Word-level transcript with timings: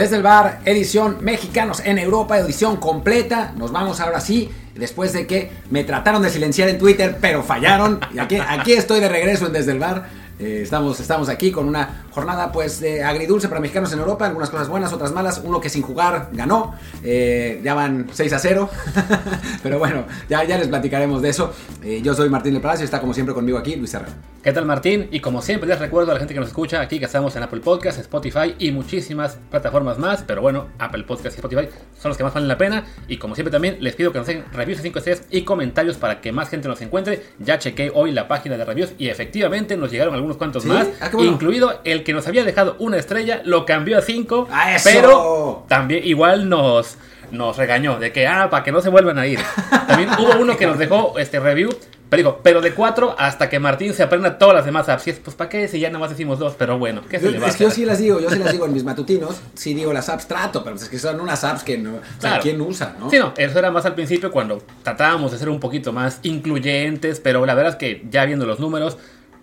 Desde 0.00 0.16
el 0.16 0.22
bar, 0.22 0.60
edición 0.64 1.18
Mexicanos 1.20 1.82
en 1.84 1.98
Europa, 1.98 2.38
edición 2.38 2.78
completa. 2.78 3.52
Nos 3.58 3.70
vamos 3.70 4.00
ahora 4.00 4.18
sí, 4.18 4.50
después 4.74 5.12
de 5.12 5.26
que 5.26 5.52
me 5.68 5.84
trataron 5.84 6.22
de 6.22 6.30
silenciar 6.30 6.70
en 6.70 6.78
Twitter, 6.78 7.18
pero 7.20 7.42
fallaron. 7.42 8.00
Y 8.14 8.18
aquí, 8.18 8.38
aquí 8.38 8.72
estoy 8.72 9.00
de 9.00 9.10
regreso 9.10 9.48
en 9.48 9.52
Desde 9.52 9.72
el 9.72 9.78
bar. 9.78 10.08
Eh, 10.38 10.60
estamos, 10.62 10.98
estamos 11.00 11.28
aquí 11.28 11.52
con 11.52 11.68
una 11.68 12.06
jornada 12.10 12.52
pues 12.52 12.80
de 12.80 13.02
agridulce 13.02 13.48
para 13.48 13.60
mexicanos 13.60 13.92
en 13.92 14.00
Europa, 14.00 14.26
algunas 14.26 14.50
cosas 14.50 14.68
buenas, 14.68 14.92
otras 14.92 15.12
malas, 15.12 15.40
uno 15.44 15.60
que 15.60 15.68
sin 15.68 15.82
jugar 15.82 16.28
ganó, 16.32 16.74
eh, 17.02 17.60
ya 17.62 17.74
van 17.74 18.08
6 18.12 18.32
a 18.32 18.38
0, 18.38 18.70
pero 19.62 19.78
bueno, 19.78 20.04
ya, 20.28 20.44
ya 20.44 20.58
les 20.58 20.68
platicaremos 20.68 21.22
de 21.22 21.30
eso. 21.30 21.52
Eh, 21.82 22.00
yo 22.02 22.14
soy 22.14 22.28
Martín 22.28 22.52
del 22.52 22.62
Palacio 22.62 22.84
y 22.84 22.86
está 22.86 23.00
como 23.00 23.14
siempre 23.14 23.34
conmigo 23.34 23.58
aquí 23.58 23.76
Luis 23.76 23.90
Serrano. 23.90 24.14
¿Qué 24.42 24.52
tal 24.52 24.64
Martín? 24.64 25.08
Y 25.10 25.20
como 25.20 25.42
siempre 25.42 25.68
les 25.68 25.78
recuerdo 25.78 26.10
a 26.10 26.14
la 26.14 26.18
gente 26.18 26.32
que 26.32 26.40
nos 26.40 26.48
escucha 26.48 26.80
aquí 26.80 26.98
que 26.98 27.04
estamos 27.04 27.36
en 27.36 27.42
Apple 27.42 27.60
Podcast, 27.60 27.98
Spotify 27.98 28.54
y 28.58 28.72
muchísimas 28.72 29.38
plataformas 29.50 29.98
más, 29.98 30.24
pero 30.26 30.40
bueno, 30.40 30.68
Apple 30.78 31.04
Podcast 31.04 31.36
y 31.36 31.40
Spotify 31.40 31.68
son 31.98 32.08
los 32.08 32.16
que 32.16 32.24
más 32.24 32.32
valen 32.32 32.48
la 32.48 32.56
pena 32.56 32.86
y 33.06 33.18
como 33.18 33.34
siempre 33.34 33.52
también 33.52 33.76
les 33.80 33.94
pido 33.94 34.12
que 34.12 34.18
nos 34.18 34.26
den 34.26 34.44
reviews 34.52 34.78
de 34.78 34.84
5 34.84 34.98
estrellas 34.98 35.22
y 35.30 35.42
comentarios 35.42 35.98
para 35.98 36.20
que 36.20 36.32
más 36.32 36.48
gente 36.48 36.68
nos 36.68 36.80
encuentre. 36.80 37.22
Ya 37.38 37.58
chequé 37.58 37.90
hoy 37.94 38.12
la 38.12 38.28
página 38.28 38.56
de 38.56 38.64
reviews 38.64 38.92
y 38.98 39.08
efectivamente 39.08 39.76
nos 39.76 39.90
llegaron 39.90 40.14
algunos 40.14 40.36
cuantos 40.38 40.64
más, 40.64 40.88
ah, 41.00 41.10
bueno. 41.12 41.32
incluido 41.32 41.80
el 41.84 41.99
que 42.02 42.12
nos 42.12 42.26
había 42.26 42.44
dejado 42.44 42.76
una 42.78 42.96
estrella, 42.96 43.42
lo 43.44 43.66
cambió 43.66 43.98
a 43.98 44.02
5, 44.02 44.48
pero 44.84 45.64
también 45.68 46.04
igual 46.04 46.48
nos 46.48 46.96
nos 47.30 47.56
regañó 47.56 48.00
de 48.00 48.10
que, 48.10 48.26
ah, 48.26 48.50
para 48.50 48.64
que 48.64 48.72
no 48.72 48.80
se 48.80 48.88
vuelvan 48.88 49.16
a 49.16 49.24
ir. 49.24 49.38
También 49.86 50.10
hubo 50.18 50.40
uno 50.40 50.56
que 50.56 50.66
nos 50.66 50.78
dejó 50.78 51.16
este 51.16 51.38
review 51.38 51.70
pero 52.10 52.22
digo, 52.22 52.40
pero 52.42 52.60
de 52.60 52.74
cuatro 52.74 53.14
hasta 53.16 53.48
que 53.48 53.60
Martín 53.60 53.94
se 53.94 54.02
aprenda 54.02 54.36
todas 54.36 54.56
las 54.56 54.64
demás 54.64 54.88
apps. 54.88 55.06
Y 55.06 55.10
es, 55.10 55.18
pues, 55.20 55.36
¿para 55.36 55.48
qué 55.48 55.68
si 55.68 55.78
ya 55.78 55.88
nada 55.88 56.00
más 56.00 56.10
decimos 56.10 56.40
dos? 56.40 56.54
Pero 56.58 56.76
bueno, 56.76 57.02
¿qué 57.08 57.20
se 57.20 57.26
yo, 57.26 57.30
le 57.30 57.38
va 57.38 57.46
Es 57.46 57.56
que 57.56 57.64
yo 57.64 57.70
sí 57.70 57.84
las 57.84 57.98
digo, 57.98 58.18
yo 58.20 58.28
sí 58.28 58.38
las 58.40 58.50
digo 58.50 58.66
en 58.66 58.72
mis 58.72 58.82
matutinos. 58.82 59.40
Sí 59.54 59.74
digo 59.74 59.92
las 59.92 60.08
apps 60.08 60.26
trato, 60.26 60.64
pero 60.64 60.74
es 60.74 60.88
que 60.88 60.98
son 60.98 61.20
unas 61.20 61.44
apps 61.44 61.62
que 61.62 61.78
no. 61.78 61.94
O 61.94 62.20
sea. 62.20 62.40
¿quién 62.40 62.60
usa, 62.60 62.96
no? 62.98 63.08
Sí, 63.10 63.18
no, 63.18 63.32
eso 63.36 63.58
era 63.58 63.70
más 63.70 63.86
al 63.86 63.94
principio 63.94 64.32
cuando 64.32 64.60
tratábamos 64.82 65.30
de 65.30 65.38
ser 65.38 65.48
un 65.48 65.60
poquito 65.60 65.92
más 65.92 66.18
incluyentes, 66.24 67.20
pero 67.20 67.46
la 67.46 67.54
verdad 67.54 67.74
es 67.74 67.78
que 67.78 68.04
ya 68.10 68.24
viendo 68.24 68.44
los 68.44 68.58
números, 68.58 68.98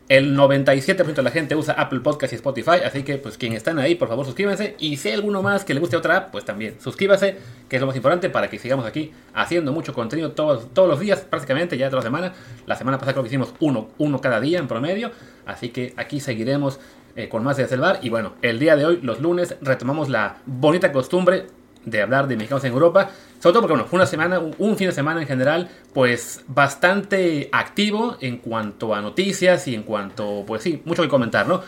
el 0.09 0.38
97% 0.38 1.13
de 1.13 1.22
la 1.22 1.31
gente 1.31 1.55
usa 1.55 1.73
Apple 1.73 2.00
Podcast 2.00 2.31
y 2.31 2.38
Spotify, 2.38 2.80
así 2.86 3.03
que 3.03 3.17
pues 3.17 3.38
quienes 3.38 3.58
están 3.58 3.77
ahí, 3.77 3.95
por 3.95 4.08
favor 4.08 4.25
suscríbanse. 4.25 4.75
Y 4.80 4.97
si 4.97 5.09
hay 5.09 5.16
alguno 5.16 5.41
más 5.41 5.66
que 5.66 5.73
le 5.73 5.81
guste 5.81 5.97
otra 5.97 6.17
app, 6.17 6.31
pues 6.31 6.45
también 6.45 6.75
suscríbase, 6.80 7.38
que 7.67 7.75
es 7.75 7.81
lo 7.81 7.88
más 7.88 7.95
importante 7.95 8.30
para 8.30 8.50
que 8.50 8.58
sigamos 8.58 8.85
aquí 8.85 9.11
haciendo 9.33 9.73
mucho 9.73 9.94
contenido 9.94 10.31
todos, 10.31 10.73
todos 10.73 10.88
los 10.88 11.00
días, 11.00 11.22
prácticamente 11.22 11.78
ya 11.78 11.89
toda 11.89 12.02
la 12.02 12.08
semana. 12.08 12.33
La 12.66 12.78
semana 12.78 12.97
pasada 12.97 13.13
creo 13.13 13.23
que 13.23 13.30
hicimos 13.30 13.53
uno, 13.59 13.89
uno 13.97 14.22
cada 14.22 14.39
día 14.39 14.59
en 14.59 14.67
promedio, 14.67 15.11
así 15.45 15.69
que 15.69 15.94
aquí 15.97 16.22
seguiremos 16.22 16.80
eh, 17.17 17.28
con 17.28 17.44
más 17.44 17.58
de 17.58 17.63
Desde 17.63 17.75
el 17.75 17.81
Bar. 17.81 18.00
Y 18.02 18.09
bueno, 18.09 18.35
el 18.41 18.59
día 18.59 18.78
de 18.78 18.85
hoy, 18.85 19.00
los 19.02 19.19
lunes, 19.19 19.58
retomamos 19.61 20.08
la 20.08 20.38
bonita 20.45 20.94
costumbre 20.94 21.47
de 21.88 22.02
hablar 22.02 22.28
de 22.28 22.36
mexicanos 22.36 22.64
en 22.66 22.74
Europa. 22.74 23.10
Sobre 23.40 23.54
todo 23.54 23.62
porque, 23.62 23.74
bueno, 23.74 23.86
fue 23.88 23.98
una 23.98 24.06
semana, 24.06 24.40
un- 24.40 24.76
fin 24.78 24.88
de 24.88 24.94
semana 24.94 25.22
en 25.22 25.28
general, 25.28 25.70
pues 25.94 26.44
bastante 26.48 27.50
activo 27.52 28.18
en 28.22 28.38
cuanto 28.38 28.94
a 28.94 29.02
noticias 29.02 29.68
y 29.68 29.76
en 29.76 29.84
cuanto, 29.84 30.44
pues 30.46 30.64
sí, 30.64 30.82
mucho 30.86 31.02
que 31.02 31.08
comentar, 31.10 31.48
¿no? 31.48 31.62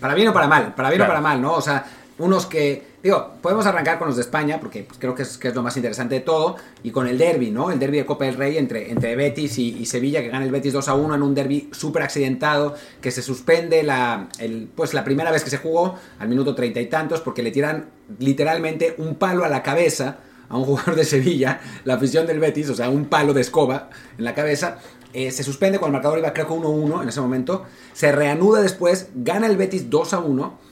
Para 0.00 0.14
bien 0.14 0.28
o 0.28 0.32
para 0.32 0.46
mal, 0.46 0.74
para 0.74 0.88
bien 0.90 0.98
Claro. 1.00 1.12
o 1.12 1.14
para 1.14 1.20
mal, 1.20 1.42
¿no? 1.42 1.52
O 1.54 1.60
sea, 1.60 1.84
unos 2.18 2.46
que, 2.46 2.84
digo, 3.02 3.34
podemos 3.40 3.66
arrancar 3.66 3.98
con 3.98 4.08
los 4.08 4.16
de 4.16 4.22
España, 4.22 4.58
porque 4.60 4.82
pues, 4.82 4.98
creo 4.98 5.14
que 5.14 5.22
es, 5.22 5.38
que 5.38 5.48
es 5.48 5.54
lo 5.54 5.62
más 5.62 5.76
interesante 5.76 6.16
de 6.16 6.20
todo, 6.20 6.56
y 6.82 6.90
con 6.90 7.06
el 7.06 7.16
derby, 7.16 7.50
¿no? 7.50 7.70
El 7.70 7.78
derby 7.78 7.98
de 7.98 8.06
Copa 8.06 8.24
del 8.24 8.34
Rey 8.34 8.58
entre, 8.58 8.90
entre 8.90 9.14
Betis 9.14 9.58
y, 9.58 9.86
Sevilla, 9.86 10.20
que 10.20 10.28
gana 10.28 10.44
el 10.44 10.50
Betis 10.50 10.72
2 10.72 10.88
a 10.88 10.94
1 10.94 11.14
en 11.14 11.22
un 11.22 11.34
derby 11.34 11.68
súper 11.72 12.02
accidentado, 12.02 12.74
que 13.00 13.10
se 13.10 13.22
suspende 13.22 13.82
la, 13.82 14.28
el, 14.38 14.68
pues, 14.74 14.94
la 14.94 15.04
primera 15.04 15.30
vez 15.30 15.44
que 15.44 15.50
se 15.50 15.58
jugó, 15.58 15.94
al 16.18 16.28
minuto 16.28 16.54
treinta 16.54 16.80
y 16.80 16.86
tantos, 16.86 17.20
porque 17.20 17.42
le 17.42 17.50
tiran 17.50 17.86
literalmente 18.18 18.94
un 18.98 19.14
palo 19.14 19.44
a 19.44 19.48
la 19.48 19.62
cabeza 19.62 20.18
a 20.48 20.56
un 20.56 20.64
jugador 20.64 20.96
de 20.96 21.04
Sevilla, 21.04 21.60
la 21.84 21.94
afición 21.94 22.26
del 22.26 22.40
Betis, 22.40 22.70
o 22.70 22.74
sea, 22.74 22.88
un 22.90 23.04
palo 23.04 23.34
de 23.34 23.42
escoba 23.42 23.90
en 24.16 24.24
la 24.24 24.34
cabeza. 24.34 24.78
Eh, 25.12 25.30
se 25.30 25.42
suspende 25.42 25.78
cuando 25.78 25.96
el 25.96 26.02
marcador 26.02 26.18
iba 26.18 26.32
creo 26.32 26.46
que 26.46 26.52
1-1 26.52 27.02
en 27.02 27.08
ese 27.08 27.20
momento. 27.20 27.64
Se 27.92 28.12
reanuda 28.12 28.60
después, 28.60 29.08
gana 29.14 29.46
el 29.46 29.56
Betis 29.56 29.88
2 29.90 30.12
a 30.14 30.18
1. 30.18 30.67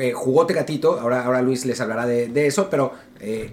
Eh, 0.00 0.12
jugó 0.12 0.46
Tecatito, 0.46 0.98
ahora, 1.00 1.24
ahora 1.24 1.42
Luis 1.42 1.64
les 1.66 1.80
hablará 1.80 2.06
de, 2.06 2.28
de 2.28 2.46
eso, 2.46 2.68
pero... 2.70 2.92
eh, 3.20 3.52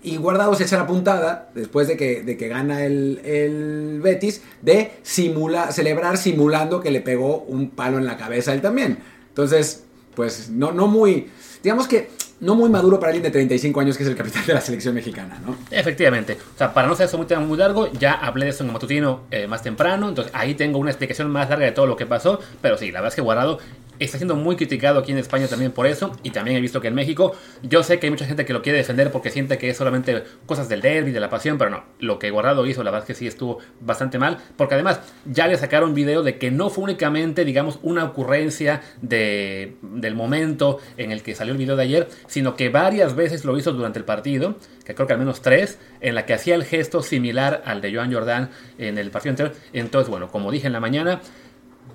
y 0.00 0.16
Guardado 0.16 0.54
se 0.54 0.62
echa 0.62 0.76
la 0.76 0.86
puntada, 0.86 1.50
después 1.56 1.88
de 1.88 1.96
que, 1.96 2.22
de 2.22 2.36
que 2.36 2.46
gana 2.46 2.84
el, 2.84 3.20
el 3.24 4.00
Betis, 4.00 4.42
de 4.62 4.92
simula, 5.02 5.72
celebrar 5.72 6.16
simulando 6.16 6.80
que 6.80 6.92
le 6.92 7.00
pegó 7.00 7.38
un 7.38 7.70
palo 7.70 7.98
en 7.98 8.06
la 8.06 8.16
cabeza 8.16 8.54
él 8.54 8.60
también. 8.60 8.98
Entonces, 9.30 9.84
pues 10.14 10.50
no, 10.50 10.70
no 10.70 10.86
muy... 10.86 11.28
Digamos 11.64 11.88
que 11.88 12.10
no 12.40 12.54
muy 12.54 12.70
maduro 12.70 13.00
para 13.00 13.10
alguien 13.10 13.24
de 13.24 13.30
35 13.32 13.80
años 13.80 13.96
que 13.96 14.04
es 14.04 14.08
el 14.08 14.14
capitán 14.14 14.46
de 14.46 14.54
la 14.54 14.60
selección 14.60 14.94
mexicana, 14.94 15.40
¿no? 15.44 15.56
Efectivamente. 15.72 16.38
O 16.54 16.56
sea, 16.58 16.72
para 16.72 16.86
no 16.86 16.94
ser 16.94 17.06
eso 17.06 17.18
muy, 17.18 17.26
muy 17.44 17.58
largo, 17.58 17.90
ya 17.92 18.12
hablé 18.12 18.44
de 18.44 18.52
eso 18.52 18.62
en 18.62 18.68
el 18.68 18.74
matutino 18.74 19.22
eh, 19.32 19.48
más 19.48 19.62
temprano. 19.62 20.08
Entonces 20.08 20.32
ahí 20.32 20.54
tengo 20.54 20.78
una 20.78 20.90
explicación 20.90 21.28
más 21.30 21.50
larga 21.50 21.66
de 21.66 21.72
todo 21.72 21.86
lo 21.86 21.96
que 21.96 22.06
pasó. 22.06 22.38
Pero 22.62 22.78
sí, 22.78 22.92
la 22.92 23.00
verdad 23.00 23.08
es 23.08 23.14
que 23.16 23.22
Guardado 23.22 23.58
está 24.04 24.18
siendo 24.18 24.36
muy 24.36 24.56
criticado 24.56 25.00
aquí 25.00 25.12
en 25.12 25.18
España 25.18 25.48
también 25.48 25.72
por 25.72 25.86
eso. 25.86 26.12
Y 26.22 26.30
también 26.30 26.56
he 26.56 26.60
visto 26.60 26.80
que 26.80 26.88
en 26.88 26.94
México, 26.94 27.34
yo 27.62 27.82
sé 27.82 27.98
que 27.98 28.06
hay 28.06 28.10
mucha 28.10 28.26
gente 28.26 28.44
que 28.44 28.52
lo 28.52 28.62
quiere 28.62 28.78
defender 28.78 29.10
porque 29.10 29.30
siente 29.30 29.58
que 29.58 29.70
es 29.70 29.76
solamente 29.76 30.22
cosas 30.46 30.68
del 30.68 30.80
derby, 30.80 31.12
de 31.12 31.20
la 31.20 31.30
pasión. 31.30 31.58
Pero 31.58 31.70
no, 31.70 31.84
lo 31.98 32.18
que 32.18 32.30
Guardado 32.30 32.66
hizo, 32.66 32.82
la 32.82 32.90
verdad 32.90 33.08
es 33.08 33.14
que 33.14 33.18
sí 33.18 33.26
estuvo 33.26 33.58
bastante 33.80 34.18
mal. 34.18 34.38
Porque 34.56 34.74
además 34.74 35.00
ya 35.24 35.46
le 35.46 35.56
sacaron 35.56 35.94
video 35.94 36.22
de 36.22 36.38
que 36.38 36.50
no 36.50 36.70
fue 36.70 36.84
únicamente, 36.84 37.44
digamos, 37.44 37.78
una 37.82 38.04
ocurrencia 38.04 38.82
de, 39.02 39.76
del 39.82 40.14
momento 40.14 40.78
en 40.96 41.12
el 41.12 41.22
que 41.22 41.34
salió 41.34 41.52
el 41.52 41.58
video 41.58 41.76
de 41.76 41.82
ayer, 41.82 42.08
sino 42.26 42.56
que 42.56 42.68
varias 42.68 43.14
veces 43.14 43.44
lo 43.44 43.56
hizo 43.58 43.72
durante 43.72 43.98
el 43.98 44.04
partido, 44.04 44.56
que 44.84 44.94
creo 44.94 45.06
que 45.06 45.12
al 45.12 45.18
menos 45.18 45.42
tres, 45.42 45.78
en 46.00 46.14
la 46.14 46.26
que 46.26 46.34
hacía 46.34 46.54
el 46.54 46.64
gesto 46.64 47.02
similar 47.02 47.62
al 47.64 47.80
de 47.80 47.94
Joan 47.94 48.12
Jordan 48.12 48.50
en 48.78 48.98
el 48.98 49.10
partido 49.10 49.30
anterior. 49.32 49.56
Entonces, 49.72 50.08
bueno, 50.08 50.28
como 50.28 50.50
dije 50.50 50.66
en 50.66 50.72
la 50.72 50.80
mañana, 50.80 51.20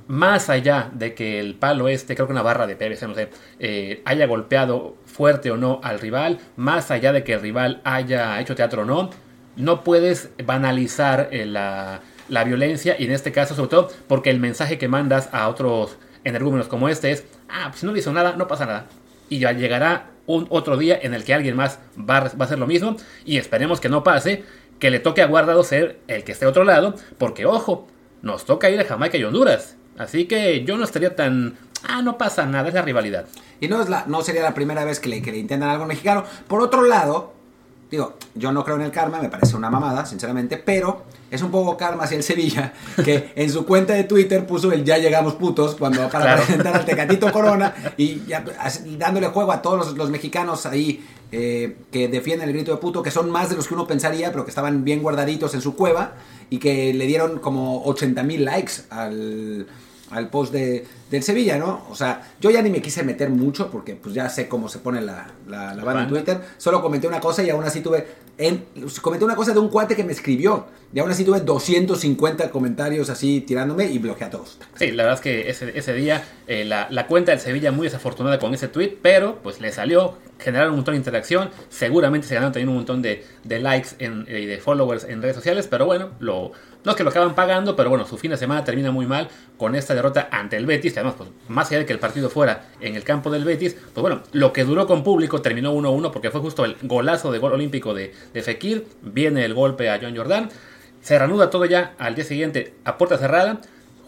más 0.07 0.49
allá 0.49 0.89
de 0.93 1.13
que 1.13 1.39
el 1.39 1.55
palo 1.55 1.87
este, 1.87 2.15
creo 2.15 2.27
que 2.27 2.33
una 2.33 2.41
barra 2.41 2.67
de 2.67 2.75
PVC, 2.75 3.07
no 3.07 3.15
sé, 3.15 3.29
eh, 3.59 4.01
haya 4.05 4.27
golpeado 4.27 4.97
fuerte 5.05 5.51
o 5.51 5.57
no 5.57 5.79
al 5.83 5.99
rival, 5.99 6.39
más 6.55 6.91
allá 6.91 7.11
de 7.13 7.23
que 7.23 7.33
el 7.33 7.41
rival 7.41 7.81
haya 7.83 8.39
hecho 8.41 8.55
teatro 8.55 8.83
o 8.83 8.85
no, 8.85 9.09
no 9.55 9.83
puedes 9.83 10.31
banalizar 10.43 11.29
eh, 11.31 11.45
la, 11.45 12.01
la 12.29 12.43
violencia 12.43 12.95
y 12.97 13.05
en 13.05 13.11
este 13.11 13.31
caso 13.31 13.55
sobre 13.55 13.69
todo 13.69 13.89
porque 14.07 14.29
el 14.29 14.39
mensaje 14.39 14.77
que 14.77 14.87
mandas 14.87 15.29
a 15.31 15.47
otros 15.47 15.97
energúmenos 16.23 16.67
como 16.67 16.89
este 16.89 17.11
es, 17.11 17.25
ah, 17.49 17.67
pues 17.69 17.79
si 17.79 17.85
no 17.85 17.93
le 17.93 17.99
hizo 17.99 18.13
nada, 18.13 18.35
no 18.35 18.47
pasa 18.47 18.65
nada. 18.65 18.87
Y 19.29 19.39
ya 19.39 19.51
llegará 19.51 20.11
un 20.25 20.47
otro 20.49 20.77
día 20.77 20.97
en 21.01 21.13
el 21.13 21.23
que 21.23 21.33
alguien 21.33 21.55
más 21.55 21.79
va, 21.97 22.21
va 22.21 22.31
a 22.39 22.43
hacer 22.43 22.59
lo 22.59 22.67
mismo 22.67 22.95
y 23.25 23.37
esperemos 23.37 23.79
que 23.79 23.89
no 23.89 24.03
pase, 24.03 24.43
que 24.79 24.89
le 24.89 24.99
toque 24.99 25.21
a 25.21 25.27
Guardado 25.27 25.63
ser 25.63 25.99
el 26.07 26.23
que 26.23 26.31
esté 26.31 26.45
a 26.45 26.49
otro 26.49 26.63
lado, 26.63 26.95
porque 27.17 27.45
ojo, 27.45 27.87
nos 28.21 28.45
toca 28.45 28.69
ir 28.69 28.79
a 28.79 28.85
Jamaica 28.85 29.17
y 29.17 29.23
Honduras. 29.23 29.75
Así 29.97 30.25
que 30.25 30.63
yo 30.65 30.77
no 30.77 30.83
estaría 30.83 31.15
tan, 31.15 31.55
ah, 31.87 32.01
no 32.01 32.17
pasa 32.17 32.45
nada, 32.45 32.67
es 32.67 32.73
la 32.73 32.81
rivalidad. 32.81 33.25
Y 33.59 33.67
no, 33.67 33.81
es 33.81 33.89
la, 33.89 34.05
no 34.07 34.21
sería 34.21 34.41
la 34.43 34.53
primera 34.53 34.83
vez 34.85 34.99
que 34.99 35.09
le, 35.09 35.21
que 35.21 35.31
le 35.31 35.37
intentan 35.37 35.69
algo 35.69 35.83
al 35.83 35.87
mexicano. 35.89 36.23
Por 36.47 36.61
otro 36.61 36.83
lado, 36.83 37.33
digo, 37.91 38.17
yo 38.35 38.51
no 38.51 38.63
creo 38.63 38.75
en 38.77 38.81
el 38.83 38.91
karma, 38.91 39.21
me 39.21 39.29
parece 39.29 39.55
una 39.55 39.69
mamada, 39.69 40.05
sinceramente, 40.05 40.57
pero 40.57 41.03
es 41.29 41.41
un 41.41 41.51
poco 41.51 41.77
karma 41.77 42.03
hacia 42.03 42.17
el 42.17 42.23
Sevilla, 42.23 42.73
que 43.05 43.31
en 43.35 43.49
su 43.51 43.65
cuenta 43.65 43.93
de 43.93 44.03
Twitter 44.03 44.45
puso 44.45 44.71
el 44.71 44.83
ya 44.83 44.97
llegamos 44.97 45.35
putos 45.35 45.75
cuando 45.75 46.09
para 46.09 46.25
Claro. 46.25 46.43
presentar 46.43 46.75
al 46.75 46.85
Tecatito 46.85 47.31
Corona 47.31 47.73
y 47.97 48.25
ya, 48.25 48.43
dándole 48.97 49.27
juego 49.27 49.51
a 49.51 49.61
todos 49.61 49.77
los, 49.77 49.97
los 49.97 50.09
mexicanos 50.09 50.65
ahí 50.65 51.03
eh, 51.31 51.77
que 51.91 52.07
defienden 52.07 52.49
el 52.49 52.53
grito 52.55 52.71
de 52.71 52.77
puto, 52.77 53.01
que 53.01 53.09
son 53.11 53.31
más 53.31 53.49
de 53.49 53.55
los 53.55 53.67
que 53.67 53.73
uno 53.73 53.87
pensaría, 53.87 54.31
pero 54.31 54.43
que 54.43 54.51
estaban 54.51 54.83
bien 54.83 55.01
guardaditos 55.01 55.53
en 55.55 55.61
su 55.61 55.75
cueva 55.75 56.13
y 56.53 56.59
que 56.59 56.93
le 56.93 57.07
dieron 57.07 57.39
como 57.39 57.83
80 57.83 58.21
mil 58.21 58.45
likes 58.45 58.73
al, 58.91 59.65
al 60.11 60.29
post 60.29 60.53
de, 60.53 60.85
del 61.13 61.21
Sevilla, 61.23 61.57
¿no? 61.59 61.85
O 61.91 61.95
sea, 61.95 62.33
yo 62.41 62.49
ya 62.49 62.61
ni 62.63 62.69
me 62.71 62.81
quise 62.81 63.03
meter 63.03 63.29
mucho 63.29 63.69
porque 63.69 63.95
pues 63.95 64.15
ya 64.15 64.27
sé 64.29 64.47
cómo 64.47 64.67
se 64.67 64.79
pone 64.79 64.99
la, 64.99 65.27
la, 65.47 65.75
la 65.75 65.83
banda 65.83 66.03
en. 66.03 66.09
Twitter. 66.09 66.41
Solo 66.57 66.81
comenté 66.81 67.07
una 67.07 67.19
cosa 67.19 67.43
y 67.43 67.49
aún 67.51 67.63
así 67.63 67.81
tuve... 67.81 68.23
En, 68.35 68.65
comenté 69.01 69.23
una 69.23 69.35
cosa 69.35 69.53
de 69.53 69.59
un 69.59 69.69
cuate 69.69 69.95
que 69.95 70.03
me 70.03 70.11
escribió 70.11 70.65
y 70.91 70.97
aún 70.99 71.11
así 71.11 71.23
tuve 71.23 71.39
250 71.41 72.49
comentarios 72.49 73.11
así 73.11 73.41
tirándome 73.41 73.85
y 73.85 73.99
bloqueé 73.99 74.25
a 74.25 74.29
todos. 74.31 74.57
Sí, 74.75 74.91
la 74.91 75.03
verdad 75.03 75.19
es 75.19 75.21
que 75.21 75.49
ese, 75.49 75.77
ese 75.77 75.93
día 75.93 76.23
eh, 76.47 76.65
la, 76.65 76.87
la 76.89 77.05
cuenta 77.05 77.31
del 77.31 77.39
Sevilla 77.39 77.71
muy 77.71 77.85
desafortunada 77.85 78.39
con 78.39 78.53
ese 78.55 78.67
tweet, 78.67 78.97
pero 79.01 79.37
pues 79.43 79.61
le 79.61 79.71
salió, 79.71 80.17
generaron 80.39 80.71
un 80.71 80.77
montón 80.77 80.93
de 80.93 80.97
interacción, 80.97 81.51
seguramente 81.69 82.27
se 82.27 82.33
ganaron 82.33 82.53
también 82.53 82.69
un 82.69 82.75
montón 82.75 83.03
de, 83.03 83.23
de 83.43 83.59
likes 83.59 83.89
en- 83.99 84.25
y 84.27 84.45
de 84.47 84.57
followers 84.57 85.03
en 85.03 85.21
redes 85.21 85.35
sociales, 85.35 85.67
pero 85.69 85.85
bueno, 85.85 86.09
lo, 86.19 86.51
no 86.83 86.91
es 86.91 86.97
que 86.97 87.03
lo 87.03 87.11
acaban 87.11 87.35
pagando, 87.35 87.75
pero 87.75 87.89
bueno, 87.89 88.05
su 88.07 88.17
fin 88.17 88.31
de 88.31 88.37
semana 88.37 88.63
termina 88.63 88.91
muy 88.91 89.05
mal 89.05 89.29
con 89.57 89.75
esta 89.75 89.93
derrota 89.93 90.27
ante 90.31 90.57
el 90.57 90.65
Betis, 90.65 90.93
además, 91.03 91.15
pues 91.17 91.29
más 91.47 91.67
allá 91.69 91.79
de 91.79 91.85
que 91.85 91.93
el 91.93 91.99
partido 91.99 92.29
fuera 92.29 92.69
en 92.79 92.95
el 92.95 93.03
campo 93.03 93.29
del 93.29 93.43
Betis, 93.43 93.75
pues 93.93 94.01
bueno, 94.01 94.23
lo 94.31 94.53
que 94.53 94.63
duró 94.63 94.87
con 94.87 95.03
público 95.03 95.41
terminó 95.41 95.73
1-1 95.73 96.11
porque 96.11 96.31
fue 96.31 96.41
justo 96.41 96.65
el 96.65 96.77
golazo 96.81 97.31
de 97.31 97.39
gol 97.39 97.53
olímpico 97.53 97.93
de, 97.93 98.13
de 98.33 98.41
Fekir, 98.41 98.87
viene 99.01 99.45
el 99.45 99.53
golpe 99.53 99.89
a 99.89 99.99
John 100.01 100.15
Jordan, 100.15 100.49
se 101.01 101.17
reanuda 101.17 101.49
todo 101.49 101.65
ya 101.65 101.95
al 101.97 102.15
día 102.15 102.23
siguiente 102.23 102.73
a 102.85 102.97
puerta 102.97 103.17
cerrada, 103.17 103.61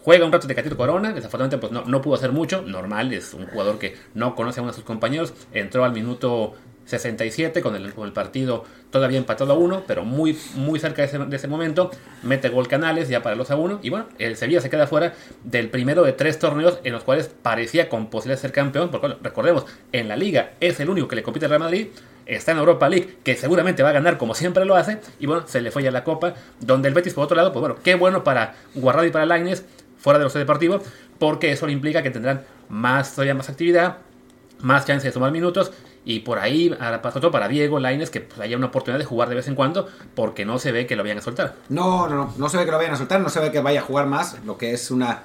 Juega 0.06 0.24
un 0.24 0.30
rato 0.30 0.46
de 0.46 0.54
Catito 0.54 0.76
Corona, 0.76 1.12
desafortunadamente 1.12 1.58
pues 1.58 1.72
no, 1.72 1.84
no 1.84 2.00
pudo 2.00 2.14
hacer 2.14 2.30
mucho, 2.30 2.62
normal, 2.62 3.12
es 3.12 3.34
un 3.34 3.44
jugador 3.48 3.80
que 3.80 3.96
no 4.14 4.36
conoce 4.36 4.60
a 4.60 4.62
uno 4.62 4.70
de 4.70 4.76
sus 4.76 4.84
compañeros, 4.84 5.34
entró 5.52 5.84
al 5.84 5.92
minuto 5.92 6.54
67 6.86 7.60
con 7.62 7.74
el, 7.74 7.92
con 7.92 8.06
el 8.06 8.12
partido 8.12 8.64
todavía 8.90 9.18
empatado 9.18 9.52
a 9.52 9.56
1, 9.56 9.84
pero 9.86 10.04
muy, 10.04 10.38
muy 10.54 10.78
cerca 10.78 11.02
de 11.02 11.08
ese, 11.08 11.18
de 11.18 11.36
ese 11.36 11.48
momento. 11.48 11.90
Mete 12.22 12.48
gol 12.48 12.68
Canales 12.68 13.08
ya 13.08 13.22
para 13.22 13.36
los 13.36 13.50
a 13.50 13.56
1. 13.56 13.80
Y 13.82 13.90
bueno, 13.90 14.06
el 14.18 14.36
Sevilla 14.36 14.60
se 14.60 14.70
queda 14.70 14.86
fuera 14.86 15.14
del 15.44 15.68
primero 15.68 16.02
de 16.04 16.12
tres 16.12 16.38
torneos 16.38 16.78
en 16.84 16.92
los 16.92 17.04
cuales 17.04 17.30
parecía 17.42 17.88
con 17.88 18.08
posibilidad 18.08 18.38
de 18.38 18.42
ser 18.42 18.52
campeón. 18.52 18.90
Porque 18.90 19.08
bueno, 19.08 19.20
recordemos, 19.22 19.66
en 19.92 20.08
la 20.08 20.16
liga 20.16 20.52
es 20.60 20.80
el 20.80 20.88
único 20.88 21.08
que 21.08 21.16
le 21.16 21.22
compite 21.22 21.46
al 21.46 21.50
Real 21.50 21.62
Madrid. 21.62 21.88
Está 22.24 22.52
en 22.52 22.58
Europa 22.58 22.88
League, 22.88 23.18
que 23.22 23.36
seguramente 23.36 23.84
va 23.84 23.90
a 23.90 23.92
ganar 23.92 24.18
como 24.18 24.34
siempre 24.34 24.64
lo 24.64 24.74
hace. 24.74 24.98
Y 25.20 25.26
bueno, 25.26 25.46
se 25.46 25.60
le 25.60 25.70
fue 25.70 25.82
ya 25.82 25.90
la 25.90 26.04
copa. 26.04 26.34
Donde 26.60 26.88
el 26.88 26.94
Betis, 26.94 27.14
por 27.14 27.24
otro 27.24 27.36
lado, 27.36 27.52
pues 27.52 27.60
bueno, 27.60 27.76
qué 27.82 27.94
bueno 27.94 28.24
para 28.24 28.54
Guardado 28.74 29.06
y 29.06 29.10
para 29.10 29.26
Laines 29.26 29.64
fuera 29.98 30.18
de 30.18 30.24
los 30.24 30.34
deportivos, 30.34 30.82
porque 31.18 31.50
eso 31.50 31.66
le 31.66 31.72
implica 31.72 32.02
que 32.02 32.10
tendrán 32.10 32.44
más, 32.68 33.12
todavía 33.14 33.34
más 33.34 33.48
actividad, 33.48 33.98
más 34.60 34.86
chance 34.86 35.06
de 35.06 35.12
sumar 35.12 35.32
minutos 35.32 35.72
y 36.06 36.20
por 36.20 36.38
ahí 36.38 36.72
todo 37.20 37.32
para 37.32 37.48
Diego 37.48 37.80
Laines 37.80 38.10
que 38.10 38.20
pues, 38.20 38.40
haya 38.40 38.56
una 38.56 38.68
oportunidad 38.68 39.00
de 39.00 39.04
jugar 39.04 39.28
de 39.28 39.34
vez 39.34 39.48
en 39.48 39.56
cuando 39.56 39.88
porque 40.14 40.46
no 40.46 40.60
se 40.60 40.70
ve 40.70 40.86
que 40.86 40.94
lo 40.94 41.02
vayan 41.02 41.18
a 41.18 41.20
soltar. 41.20 41.56
No, 41.68 42.08
no, 42.08 42.14
no, 42.14 42.34
no 42.38 42.48
se 42.48 42.56
ve 42.56 42.64
que 42.64 42.70
lo 42.70 42.76
vayan 42.78 42.94
a 42.94 42.96
soltar, 42.96 43.20
no 43.20 43.28
se 43.28 43.40
ve 43.40 43.50
que 43.50 43.60
vaya 43.60 43.80
a 43.80 43.82
jugar 43.82 44.06
más, 44.06 44.38
lo 44.44 44.56
que 44.56 44.72
es 44.72 44.90
una 44.92 45.24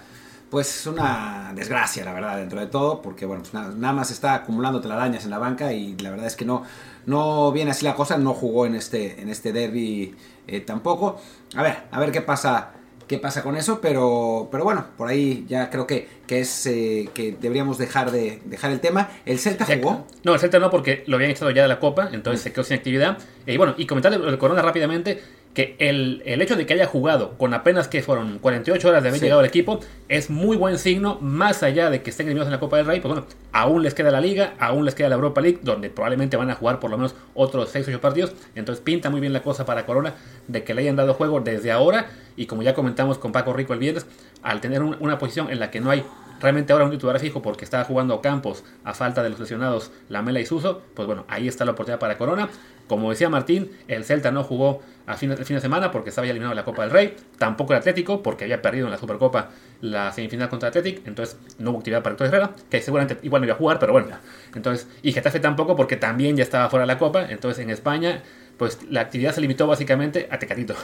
pues 0.50 0.86
una 0.86 1.54
desgracia, 1.56 2.04
la 2.04 2.12
verdad, 2.12 2.36
dentro 2.36 2.60
de 2.60 2.68
todo, 2.68 3.02
porque 3.02 3.26
bueno, 3.26 3.42
pues 3.42 3.54
nada, 3.54 3.74
nada, 3.74 3.94
más 3.94 4.12
está 4.12 4.34
acumulando 4.34 4.82
telarañas 4.82 5.24
en 5.24 5.30
la 5.30 5.38
banca 5.38 5.72
y 5.72 5.96
la 6.00 6.10
verdad 6.10 6.26
es 6.26 6.36
que 6.36 6.44
no, 6.44 6.64
no 7.06 7.54
viene 7.54 7.72
así 7.72 7.86
la 7.86 7.96
cosa, 7.96 8.18
no 8.18 8.34
jugó 8.34 8.66
en 8.66 8.76
este, 8.76 9.22
en 9.22 9.30
este 9.30 9.54
derby 9.54 10.14
eh, 10.48 10.60
tampoco. 10.60 11.22
A 11.56 11.64
ver, 11.64 11.84
a 11.90 12.00
ver 12.02 12.12
qué 12.12 12.20
pasa 12.20 12.74
qué 13.12 13.18
pasa 13.18 13.44
con 13.44 13.58
eso, 13.58 13.82
pero, 13.82 14.48
pero 14.50 14.64
bueno, 14.64 14.86
por 14.96 15.10
ahí 15.10 15.44
ya 15.46 15.70
creo 15.70 15.86
que, 15.86 16.08
que 16.26 16.40
es 16.40 16.66
eh, 16.66 17.10
que 17.14 17.34
deberíamos 17.34 17.78
dejar 17.78 18.10
de 18.10 18.40
dejar 18.46 18.72
el 18.72 18.80
tema. 18.80 19.10
¿El 19.26 19.38
Celta 19.38 19.66
jugó? 19.66 20.08
No, 20.24 20.34
el 20.34 20.40
Celta 20.40 20.60
no, 20.60 20.70
porque 20.70 21.04
lo 21.08 21.18
habían 21.18 21.32
echado 21.32 21.52
ya 21.52 21.64
de 21.64 21.68
la 21.68 21.78
Copa, 21.78 22.08
entonces 22.14 22.40
mm. 22.40 22.44
se 22.44 22.54
quedó 22.54 22.64
sin 22.64 22.78
actividad. 22.78 23.18
Y 23.46 23.58
bueno, 23.58 23.76
y 23.78 23.86
comentar 23.86 24.14
el 24.14 24.38
Corona 24.38 24.62
rápidamente, 24.62 25.22
que 25.54 25.76
el, 25.80 26.22
el, 26.26 26.42
hecho 26.42 26.56
de 26.56 26.66
que 26.66 26.74
haya 26.74 26.86
jugado 26.86 27.38
con 27.38 27.54
apenas 27.54 27.88
que 27.88 28.02
fueron 28.02 28.40
48 28.40 28.88
horas 28.88 29.04
de 29.04 29.10
haber 29.10 29.20
sí. 29.20 29.26
llegado 29.26 29.42
al 29.42 29.46
equipo 29.46 29.82
es 30.08 30.30
muy 30.30 30.56
buen 30.56 30.78
signo, 30.78 31.18
más 31.20 31.62
allá 31.64 31.90
de 31.90 32.02
que 32.02 32.10
estén 32.10 32.28
eliminados 32.28 32.48
en 32.48 32.54
la 32.54 32.60
Copa 32.60 32.78
del 32.78 32.86
Rey, 32.86 33.02
pues 33.02 33.14
bueno, 33.14 33.28
aún 33.52 33.84
les 33.84 33.94
queda 33.94 34.12
la 34.12 34.22
Liga, 34.22 34.54
aún 34.60 34.86
les 34.86 34.96
queda 34.96 35.10
la 35.10 35.16
Europa 35.16 35.42
League, 35.42 35.60
donde 35.62 35.90
probablemente 35.90 36.38
van 36.38 36.50
a 36.50 36.56
jugar 36.56 36.80
por 36.80 36.90
lo 36.90 36.98
menos 36.98 37.16
otros 37.34 37.70
6 37.70 37.88
o 37.88 37.90
8 37.92 38.02
partidos, 38.02 38.34
entonces 38.56 38.82
pinta 38.84 39.10
muy 39.10 39.20
bien 39.20 39.34
la 39.34 39.44
cosa 39.44 39.66
para 39.66 39.86
Corona 39.86 40.14
de 40.48 40.64
que 40.64 40.74
le 40.74 40.84
hayan 40.84 40.96
dado 40.96 41.14
juego 41.14 41.42
desde 41.42 41.72
ahora, 41.72 42.08
y 42.38 42.46
como 42.46 42.64
ya 42.64 42.74
comentamos 42.74 43.18
con 43.18 43.32
Paco 43.32 43.52
Rico 43.52 43.74
el 43.74 43.80
viernes, 43.80 44.06
al 44.44 44.62
tener 44.62 44.82
un, 44.82 44.96
una 45.00 45.18
posición 45.18 45.50
en 45.50 45.60
la 45.60 45.70
que 45.70 45.82
no 45.82 45.90
hay 45.90 46.04
realmente 46.42 46.74
ahora 46.74 46.86
un 46.86 46.92
titular 46.92 47.20
fijo 47.20 47.42
porque 47.42 47.64
estaba 47.64 47.84
jugando 47.84 48.22
Campos 48.22 48.64
a 48.84 48.94
falta 48.94 49.24
de 49.24 49.30
los 49.30 49.40
lesionados 49.40 49.92
Lamela 50.10 50.40
y 50.40 50.46
Suso, 50.46 50.82
pues 50.96 51.06
bueno, 51.06 51.26
ahí 51.28 51.48
está 51.48 51.66
la 51.66 51.72
oportunidad 51.72 52.00
para 52.00 52.18
Corona. 52.18 52.50
Como 52.92 53.10
decía 53.10 53.30
Martín, 53.30 53.72
el 53.88 54.04
Celta 54.04 54.32
no 54.32 54.44
jugó 54.44 54.82
a 55.06 55.16
fin 55.16 55.30
de, 55.30 55.38
fin 55.46 55.56
de 55.56 55.62
semana 55.62 55.92
porque 55.92 56.10
estaba 56.10 56.28
ya 56.28 56.32
eliminado 56.32 56.52
en 56.52 56.58
la 56.58 56.66
Copa 56.66 56.82
del 56.82 56.92
Rey, 56.92 57.16
tampoco 57.38 57.72
el 57.72 57.80
Atlético 57.80 58.22
porque 58.22 58.44
había 58.44 58.62
perdido 58.62 58.88
en 58.88 58.92
la 58.92 58.98
Supercopa 58.98 59.52
la 59.80 60.12
semifinal 60.12 60.50
contra 60.50 60.68
el 60.68 60.72
Atlético, 60.72 61.04
entonces 61.06 61.38
no 61.58 61.72
hubo 61.72 61.78
actividad 61.78 62.04
para 62.04 62.16
Héctor 62.16 62.28
Herrera, 62.28 62.52
que 62.70 62.82
seguramente 62.82 63.18
igual 63.26 63.44
no 63.44 63.46
iba 63.46 63.54
a 63.54 63.58
jugar, 63.58 63.80
pero 63.80 63.94
bueno, 63.94 64.10
entonces, 64.54 64.90
y 65.04 65.14
Getafe 65.14 65.40
tampoco 65.40 65.78
porque 65.78 65.96
también 65.96 66.36
ya 66.36 66.44
estaba 66.44 66.70
fuera 66.70 66.84
de 66.84 66.88
la 66.88 67.00
Copa, 67.00 67.28
entonces 67.30 67.64
en 67.64 67.70
España, 67.70 68.24
pues 68.58 68.80
la 68.90 69.00
actividad 69.00 69.34
se 69.34 69.40
limitó 69.40 69.68
básicamente 69.68 70.28
a 70.30 70.38
Tecatito. 70.38 70.76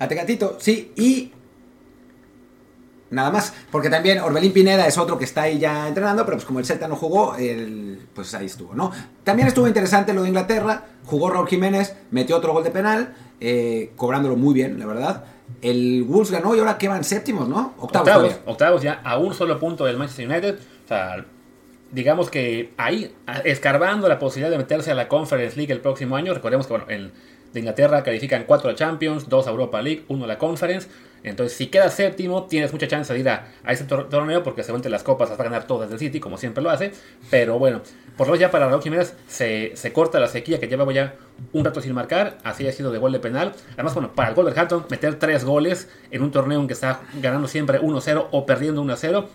A 0.00 0.08
Tecatito, 0.08 0.56
sí, 0.58 0.92
y 0.96 1.30
nada 3.14 3.30
más. 3.30 3.54
Porque 3.70 3.88
también 3.88 4.20
Orbelín 4.20 4.52
Pineda 4.52 4.86
es 4.86 4.98
otro 4.98 5.18
que 5.18 5.24
está 5.24 5.42
ahí 5.42 5.58
ya 5.58 5.88
entrenando, 5.88 6.24
pero 6.24 6.36
pues 6.36 6.46
como 6.46 6.58
el 6.58 6.66
Celta 6.66 6.88
no 6.88 6.96
jugó, 6.96 7.36
el, 7.36 8.06
pues 8.14 8.34
ahí 8.34 8.46
estuvo, 8.46 8.74
¿no? 8.74 8.92
También 9.22 9.48
estuvo 9.48 9.66
interesante 9.66 10.12
lo 10.12 10.22
de 10.22 10.28
Inglaterra, 10.28 10.84
jugó 11.04 11.30
Raúl 11.30 11.48
Jiménez, 11.48 11.94
metió 12.10 12.36
otro 12.36 12.52
gol 12.52 12.64
de 12.64 12.70
penal, 12.70 13.14
eh, 13.40 13.92
cobrándolo 13.96 14.36
muy 14.36 14.54
bien, 14.54 14.78
la 14.78 14.86
verdad. 14.86 15.24
El 15.60 16.04
Wolves 16.04 16.30
ganó 16.30 16.54
y 16.54 16.58
ahora 16.58 16.78
que 16.78 16.88
van 16.88 17.04
séptimos, 17.04 17.48
¿no? 17.48 17.74
Octavos, 17.78 18.08
octavos, 18.08 18.40
octavos, 18.46 18.82
ya 18.82 19.00
a 19.04 19.18
un 19.18 19.34
solo 19.34 19.58
punto 19.58 19.84
del 19.84 19.96
Manchester 19.96 20.28
United. 20.28 20.58
O 20.84 20.88
sea, 20.88 21.24
digamos 21.94 22.28
que 22.28 22.72
ahí, 22.76 23.14
escarbando 23.44 24.08
la 24.08 24.18
posibilidad 24.18 24.50
de 24.50 24.58
meterse 24.58 24.90
a 24.90 24.94
la 24.94 25.08
Conference 25.08 25.56
League 25.56 25.72
el 25.72 25.80
próximo 25.80 26.16
año, 26.16 26.34
recordemos 26.34 26.66
que, 26.66 26.72
bueno, 26.72 26.86
el 26.88 27.12
de 27.54 27.60
Inglaterra 27.60 28.02
califican 28.02 28.44
4 28.44 28.70
a 28.70 28.74
Champions, 28.74 29.28
2 29.28 29.46
a 29.46 29.50
Europa 29.50 29.80
League, 29.80 30.04
1 30.08 30.24
a 30.24 30.26
la 30.26 30.38
Conference. 30.38 30.88
Entonces, 31.22 31.56
si 31.56 31.68
quedas 31.68 31.94
séptimo, 31.94 32.44
tienes 32.44 32.70
mucha 32.72 32.86
chance 32.86 33.10
de 33.14 33.20
ir 33.20 33.28
a, 33.30 33.46
ese 33.66 33.84
tor 33.84 34.10
torneo 34.10 34.42
porque 34.42 34.62
seguramente 34.62 34.90
las 34.90 35.02
copas 35.02 35.30
vas 35.30 35.40
a 35.40 35.42
ganar 35.42 35.66
todas 35.66 35.88
del 35.88 35.98
City, 35.98 36.20
como 36.20 36.36
siempre 36.36 36.62
lo 36.62 36.68
hace. 36.68 36.92
Pero 37.30 37.58
bueno, 37.58 37.80
por 38.18 38.26
lo 38.26 38.32
menos 38.32 38.40
ya 38.40 38.50
para 38.50 38.68
Raúl 38.68 38.82
Jiménez 38.82 39.14
se, 39.26 39.72
se, 39.74 39.92
corta 39.92 40.20
la 40.20 40.26
sequía 40.26 40.60
que 40.60 40.66
llevaba 40.66 40.92
ya 40.92 41.14
un 41.52 41.64
rato 41.64 41.80
sin 41.80 41.94
marcar. 41.94 42.38
Así 42.42 42.68
ha 42.68 42.72
sido 42.72 42.92
de 42.92 42.98
gol 42.98 43.12
de 43.12 43.20
penal. 43.20 43.52
Además, 43.74 43.94
bueno, 43.94 44.12
para 44.14 44.30
el 44.30 44.34
Wolverhampton, 44.34 44.84
meter 44.90 45.18
3 45.18 45.44
goles 45.44 45.88
en 46.10 46.22
un 46.22 46.30
torneo 46.30 46.60
en 46.60 46.66
que 46.66 46.74
está 46.74 47.00
ganando 47.22 47.48
siempre 47.48 47.80
1-0 47.80 48.26
o 48.30 48.44
perdiendo 48.44 48.82
1-0 48.84 49.26